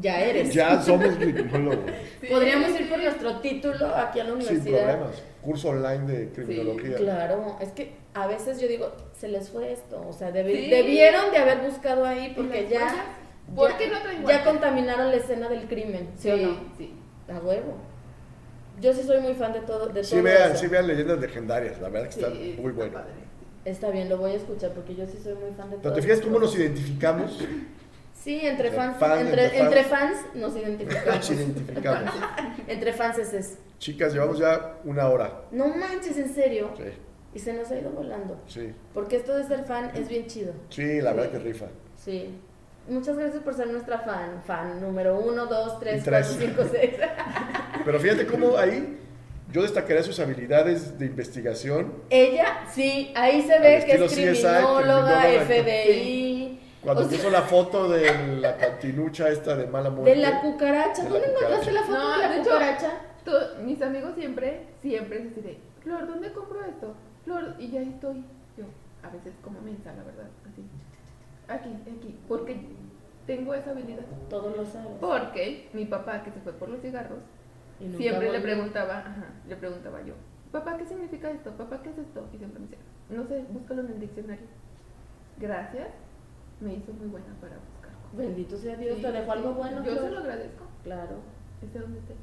Ya 0.00 0.20
eres. 0.20 0.52
Ya 0.54 0.80
somos 0.82 1.08
criminólogos. 1.16 1.90
Sí. 2.20 2.26
Podríamos 2.28 2.78
ir 2.78 2.88
por 2.90 2.98
nuestro 2.98 3.40
título 3.40 3.86
aquí 3.96 4.20
a 4.20 4.24
la 4.24 4.30
Sin 4.30 4.36
universidad. 4.38 4.78
problemas. 4.84 5.22
Curso 5.42 5.68
online 5.68 6.06
de 6.12 6.28
criminología. 6.32 6.96
Claro, 6.96 7.56
es 7.60 7.70
que 7.70 7.92
a 8.14 8.26
veces 8.26 8.60
yo 8.60 8.66
digo, 8.68 8.92
se 9.16 9.28
les 9.28 9.48
fue 9.50 9.72
esto, 9.72 10.04
o 10.08 10.12
sea, 10.12 10.32
debi- 10.32 10.64
Sí. 10.64 10.70
debieron 10.70 11.30
de 11.30 11.38
haber 11.38 11.58
buscado 11.60 12.04
ahí 12.04 12.26
¿Y 12.32 12.34
porque 12.34 12.68
ya, 12.68 12.80
ya- 12.80 13.76
qué 13.78 13.88
no 13.88 14.00
traen 14.00 14.16
ya 14.18 14.22
guantes? 14.22 14.42
contaminaron 14.46 15.10
la 15.10 15.16
escena 15.16 15.48
del 15.48 15.66
crimen, 15.68 16.08
¿sí, 16.18 16.30
o 16.30 16.36
no? 16.36 16.60
sí. 16.76 16.92
A 17.32 17.38
huevo. 17.38 17.74
Yo 18.80 18.92
sí 18.92 19.02
soy 19.02 19.20
muy 19.20 19.34
fan 19.34 19.52
de 19.52 19.60
todo, 19.60 19.88
de 19.88 20.04
Sí 20.04 20.12
todo 20.16 20.22
vean, 20.24 20.50
eso. 20.52 20.60
sí 20.60 20.66
vean 20.68 20.86
leyendas 20.86 21.18
legendarias. 21.20 21.80
La 21.80 21.88
verdad 21.88 22.06
que 22.08 22.12
Sí, 22.14 22.20
está 22.20 22.32
está 22.34 22.62
muy 22.62 22.72
bueno. 22.72 22.92
padre. 22.92 23.12
Está 23.64 23.90
bien, 23.90 24.08
lo 24.08 24.16
voy 24.18 24.30
a 24.32 24.34
escuchar 24.34 24.70
porque 24.72 24.94
yo 24.94 25.04
sí 25.06 25.18
soy 25.22 25.34
muy 25.34 25.50
fan 25.56 25.68
de 25.70 25.76
todo. 25.76 25.82
Pero 25.82 25.94
te 25.94 26.02
fijas 26.02 26.20
cómo 26.20 26.38
nos 26.38 26.54
identificamos. 26.56 27.38
Sí, 28.28 28.40
entre 28.42 28.68
Entre 28.68 28.70
fans, 28.72 28.98
fan, 28.98 29.18
entre, 29.20 29.44
entre 29.46 29.58
entre 29.58 29.84
fans. 29.84 30.16
fans 30.18 30.34
nos 30.34 30.54
identificamos. 30.54 31.14
Nos 31.16 31.30
identificamos. 31.30 32.14
entre 32.68 32.92
fans 32.92 33.18
es 33.20 33.32
eso. 33.32 33.56
Chicas, 33.78 34.12
llevamos 34.12 34.38
ya 34.38 34.74
una 34.84 35.08
hora. 35.08 35.44
No 35.50 35.68
manches, 35.68 36.18
en 36.18 36.34
serio. 36.34 36.70
Sí, 36.76 36.82
Y 37.32 37.38
se 37.38 37.54
nos 37.54 37.70
ha 37.70 37.78
ido 37.78 37.88
volando. 37.88 38.38
sí. 38.46 38.74
Porque 38.92 39.16
esto 39.16 39.34
de 39.34 39.44
ser 39.44 39.64
fan 39.64 39.92
es 39.94 40.10
bien 40.10 40.26
chido. 40.26 40.52
Sí, 40.68 41.00
la 41.00 41.14
verdad 41.14 41.30
que 41.30 41.38
rifa. 41.38 41.68
Sí. 41.96 42.38
Muchas 42.86 43.16
gracias 43.16 43.42
por 43.42 43.54
ser 43.54 43.68
nuestra 43.68 44.00
fan. 44.00 44.42
Fan 44.44 44.78
número 44.78 45.18
1, 45.20 45.46
2, 45.46 45.80
3, 45.80 46.00
Y 46.02 46.04
tres. 46.04 46.36
4, 46.38 46.46
5, 46.66 46.70
6. 46.70 46.90
Pero 47.82 47.98
fíjate 47.98 48.26
cómo 48.26 48.58
ahí 48.58 48.98
yo 49.50 49.62
destacaría 49.62 50.02
sus 50.02 50.20
habilidades 50.20 50.98
de 50.98 51.06
investigación. 51.06 51.94
Ella, 52.10 52.58
sí, 52.74 53.10
ahí 53.16 53.40
se 53.40 53.58
ve 53.58 53.84
que 53.86 53.92
es 54.04 54.12
criminóloga, 54.12 55.22
criminóloga, 55.22 55.44
FBI. 55.46 56.67
Cuando 56.82 57.02
O 57.02 57.08
sea- 57.08 57.18
puso 57.18 57.30
la 57.30 57.42
foto 57.42 57.88
de 57.88 58.36
la 58.40 58.56
cantinucha 58.56 59.28
esta 59.28 59.56
de 59.56 59.66
mala 59.66 59.90
muerte. 59.90 60.10
De 60.10 60.16
la 60.22 60.40
cucaracha. 60.40 61.02
De 61.02 61.08
la 61.10 61.14
¿Dónde 61.18 61.28
encontraste 61.34 61.72
la 61.72 61.82
foto 61.82 61.98
No, 61.98 62.12
de 62.12 62.18
la 62.18 62.28
de 62.28 62.40
hecho- 62.40 62.50
cucaracha? 62.50 62.92
Mis 63.62 63.82
amigos 63.82 64.14
siempre, 64.14 64.66
siempre 64.80 65.28
así 65.30 65.40
de, 65.42 65.58
Flor, 65.82 66.06
¿dónde 66.06 66.32
compro 66.32 66.64
esto? 66.64 66.94
Flor, 67.24 67.54
y 67.58 67.68
ya 67.70 67.80
estoy. 67.82 68.24
Yo, 68.56 68.64
a 69.02 69.10
veces 69.10 69.34
como 69.42 69.60
mensa, 69.60 69.92
la 69.94 70.02
verdad, 70.04 70.28
así. 70.50 70.62
Aquí, 71.48 71.68
aquí, 71.82 72.18
porque 72.26 72.56
tengo 73.26 73.52
esa 73.54 73.70
habilidad. 73.70 74.04
Todos 74.30 74.56
lo 74.56 74.64
sabes. 74.64 74.92
Porque 75.00 75.68
mi 75.74 75.84
papá, 75.84 76.22
que 76.22 76.30
se 76.30 76.40
fue 76.40 76.52
por 76.52 76.68
los 76.70 76.80
cigarros, 76.80 77.18
Y 77.80 77.92
siempre 77.92 78.30
le 78.32 78.40
preguntaba, 78.40 78.98
ajá, 79.00 79.26
le 79.46 79.56
preguntaba 79.56 80.00
yo, 80.02 80.14
papá, 80.50 80.76
¿qué 80.78 80.86
significa 80.86 81.30
esto? 81.30 81.50
Papá, 81.52 81.80
¿qué 81.82 81.90
es 81.90 81.98
esto? 81.98 82.26
Y 82.32 82.38
siempre 82.38 82.60
me 82.60 82.66
decía, 82.66 82.78
no 83.10 83.26
sé, 83.26 83.44
búscalo 83.50 83.82
en 83.82 83.88
el 83.88 84.00
diccionario. 84.00 84.46
Gracias, 85.38 85.88
me 86.60 86.74
hizo 86.74 86.92
muy 86.92 87.06
buena 87.08 87.34
para 87.40 87.56
buscar. 87.56 87.90
cosas. 87.92 88.16
Bendito 88.16 88.56
sea 88.56 88.76
Dios, 88.76 88.96
Sí, 88.96 89.02
te 89.02 89.12
dejó 89.12 89.32
algo 89.32 89.52
bueno. 89.54 89.84
Yo 89.84 89.94
se 89.96 90.10
lo 90.10 90.18
agradezco. 90.18 90.64
Claro. 90.84 91.16
Esté 91.62 91.78
donde 91.78 91.98
esté. 91.98 92.14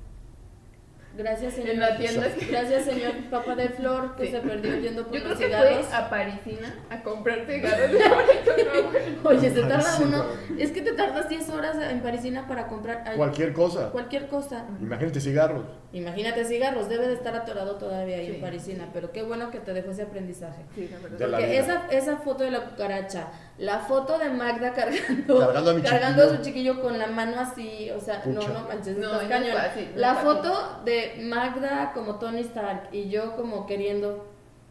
Gracias, 1.17 1.53
señor. 1.53 1.69
En 1.75 1.79
la 1.79 1.97
tienda. 1.97 2.27
Gracias, 2.49 2.83
señor 2.83 3.13
papá 3.29 3.55
de 3.55 3.69
Flor, 3.69 4.17
que 4.17 4.25
Sí. 4.25 4.31
se 4.33 4.39
perdió 4.41 4.75
yendo 4.77 5.03
por 5.05 5.13
Yo 5.13 5.19
creo 5.21 5.29
los 5.29 5.39
que 5.39 5.45
cigarros. 5.45 5.85
fue 5.85 5.95
a 5.97 6.09
Parisina 6.09 6.75
a 6.89 7.03
comprar 7.03 7.45
cigarros. 7.47 7.91
Oye, 9.23 9.49
se 9.49 9.61
tarda 9.61 9.97
uno. 10.03 10.25
Es 10.59 10.71
que 10.71 10.81
te 10.81 10.91
tardas 10.91 11.29
10 11.29 11.49
horas 11.51 11.77
en 11.77 12.01
Parisina 12.01 12.45
para 12.47 12.67
comprar 12.67 13.03
ay, 13.07 13.15
Cualquier 13.15 13.53
cosa. 13.53 13.91
cualquier 13.91 14.27
cosa. 14.27 14.65
Imagínate 14.81 15.21
cigarros. 15.21 15.63
Imagínate 15.95 16.43
cigarros, 16.45 16.89
debe 16.89 17.07
de 17.07 17.13
estar 17.13 17.33
atorado 17.35 17.75
todavía 17.75 18.17
ahí 18.17 18.27
Sí. 18.27 18.35
en 18.35 18.41
Parisina, 18.41 18.89
pero 18.93 19.11
qué 19.11 19.23
bueno 19.23 19.49
que 19.49 19.59
te 19.59 19.73
dejó 19.73 19.91
ese 19.91 20.01
aprendizaje. 20.03 20.63
Sí, 20.75 20.89
la 20.91 20.99
verdad. 20.99 21.17
De 21.17 21.27
la 21.27 21.37
Porque 21.37 21.57
esa, 21.57 21.87
esa 21.89 22.17
foto 22.17 22.43
de 22.43 22.51
la 22.51 22.65
cucaracha, 22.65 23.27
la 23.57 23.79
foto 23.79 24.17
de 24.19 24.29
Magda 24.29 24.73
cargando, 24.73 25.39
Cargando 25.39 25.71
a 25.71 25.73
mi 25.73 25.81
cargando 25.81 26.21
a 26.21 26.25
chiquillo. 26.25 26.37
su 26.37 26.43
chiquillo 26.43 26.81
con 26.81 26.97
la 26.99 27.07
mano 27.07 27.39
así, 27.39 27.89
o 27.91 27.99
sea, 28.01 28.21
Pucha. 28.21 28.47
no, 28.49 28.53
no 28.59 28.67
manches, 28.67 28.97
No, 28.97 29.13
estás 29.21 29.27
cañón. 29.29 29.55
fácil, 29.57 29.87
la 29.95 30.13
fácil. 30.15 30.29
foto 30.29 30.81
de 30.83 31.13
Magda 31.21 31.91
como 31.93 32.19
Tony 32.19 32.41
Stark 32.41 32.89
y 32.91 33.09
yo 33.09 33.35
como 33.37 33.65
queriendo 33.65 34.27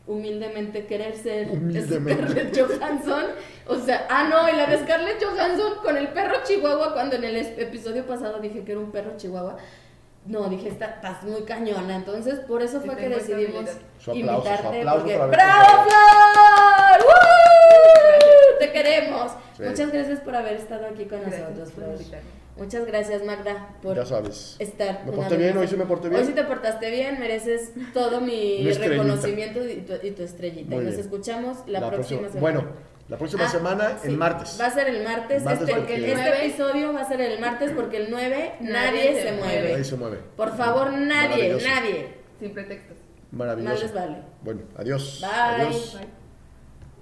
humildemente 0.06 0.84
querer 0.86 1.16
ser 1.16 1.48
Humildemente. 1.50 2.22
Scarlett 2.28 2.58
Johansson. 2.60 3.24
O 3.66 3.76
sea, 3.76 4.06
ah, 4.10 4.28
no, 4.28 4.46
y 4.48 4.56
la 4.56 4.66
de 4.66 4.78
Scarlett 4.84 5.24
Johansson 5.24 5.76
con 5.82 5.96
el 5.96 6.08
perro 6.08 6.34
chihuahua, 6.44 6.92
cuando 6.92 7.16
en 7.16 7.24
el 7.24 7.36
episodio 7.36 8.04
pasado 8.06 8.38
dije 8.40 8.62
que 8.64 8.72
era 8.72 8.80
un 8.82 8.92
perro 8.92 9.16
chihuahua. 9.16 9.56
No, 10.26 10.48
dije, 10.48 10.68
"Está- 10.68 10.86
estás 10.86 11.22
muy 11.22 11.42
cañona. 11.42 11.96
Entonces, 11.96 12.40
por 12.40 12.62
eso 12.62 12.80
Sí 12.80 12.86
fue 12.86 12.96
que 12.96 13.08
decidimos. 13.10 13.68
Su 13.98 14.10
aplauso, 14.12 14.42
su 14.42 14.48
invitarte. 14.50 14.78
aplauso 14.78 15.02
porque... 15.06 15.16
¡Bravo, 15.36 15.84
Flor! 15.84 17.04
¡Woo! 17.06 18.58
Te 18.58 18.72
queremos. 18.72 19.32
Sí. 19.56 19.62
Muchas 19.64 19.92
gracias 19.92 20.20
por 20.20 20.34
haber 20.36 20.54
estado 20.56 20.86
aquí 20.86 21.04
con 21.04 21.20
Gracias 21.20 21.40
nosotros, 21.42 21.72
Flor. 21.72 21.96
Muchas 22.56 22.86
gracias, 22.86 23.24
Magda, 23.24 23.68
por 23.82 23.96
Ya 23.96 24.06
sabes. 24.06 24.56
estar. 24.60 25.04
¿Me 25.04 25.10
porté 25.12 25.36
bien? 25.36 25.56
¿Hoy 25.58 25.66
sí 25.66 25.76
me 25.76 25.86
porté 25.86 26.08
bien? 26.08 26.20
Hoy 26.20 26.26
sí 26.28 26.34
te 26.34 26.44
portaste 26.44 26.88
bien, 26.90 27.18
mereces 27.18 27.72
todo 27.92 28.20
mi 28.20 28.62
reconocimiento 28.78 29.64
y 29.68 29.80
tu, 29.82 29.94
y 30.06 30.12
tu 30.12 30.22
estrellita. 30.22 30.70
Muy 30.70 30.82
y 30.82 30.86
nos 30.86 30.94
bien. 30.94 31.00
escuchamos 31.04 31.58
la, 31.66 31.90
próxima, 31.90 32.28
semana. 32.28 32.40
Bueno, 32.40 32.64
la 33.08 33.16
próxima 33.18 33.44
Ah, 33.44 33.48
semana, 33.48 33.98
sí, 34.02 34.08
el 34.08 34.16
martes. 34.16 34.58
Va 34.60 34.66
a 34.66 34.70
ser 34.70 34.88
el 34.88 35.04
martes. 35.04 35.38
El 35.38 35.44
martes 35.44 35.60
este, 35.68 35.74
porque- 35.80 35.94
este 35.96 36.10
El 36.12 36.16
nueve- 36.18 36.46
episodio 36.46 36.92
va 36.94 37.00
a 37.00 37.08
ser 37.08 37.20
el 37.20 37.38
martes 37.40 37.72
porque 37.72 37.96
el 37.98 38.10
9 38.10 38.52
nadie, 38.60 38.72
Nadie 38.72 39.14
se, 39.14 39.22
se 39.22 39.32
mueve. 39.32 39.74
Ahí 39.74 39.84
se 39.84 39.96
mueve. 39.96 40.18
Por 40.36 40.56
favor, 40.56 40.92
nadie, 40.92 41.56
nadie. 41.62 42.14
Sin 42.40 42.52
pretextos. 42.54 42.96
Más 43.30 43.38
Maravilloso. 43.38 43.82
les 43.82 43.94
vale. 43.94 44.16
Bueno, 44.42 44.60
adiós. 44.76 45.20
Bye. 45.20 45.30
Adiós. 45.64 45.96
Bye. 45.98 46.23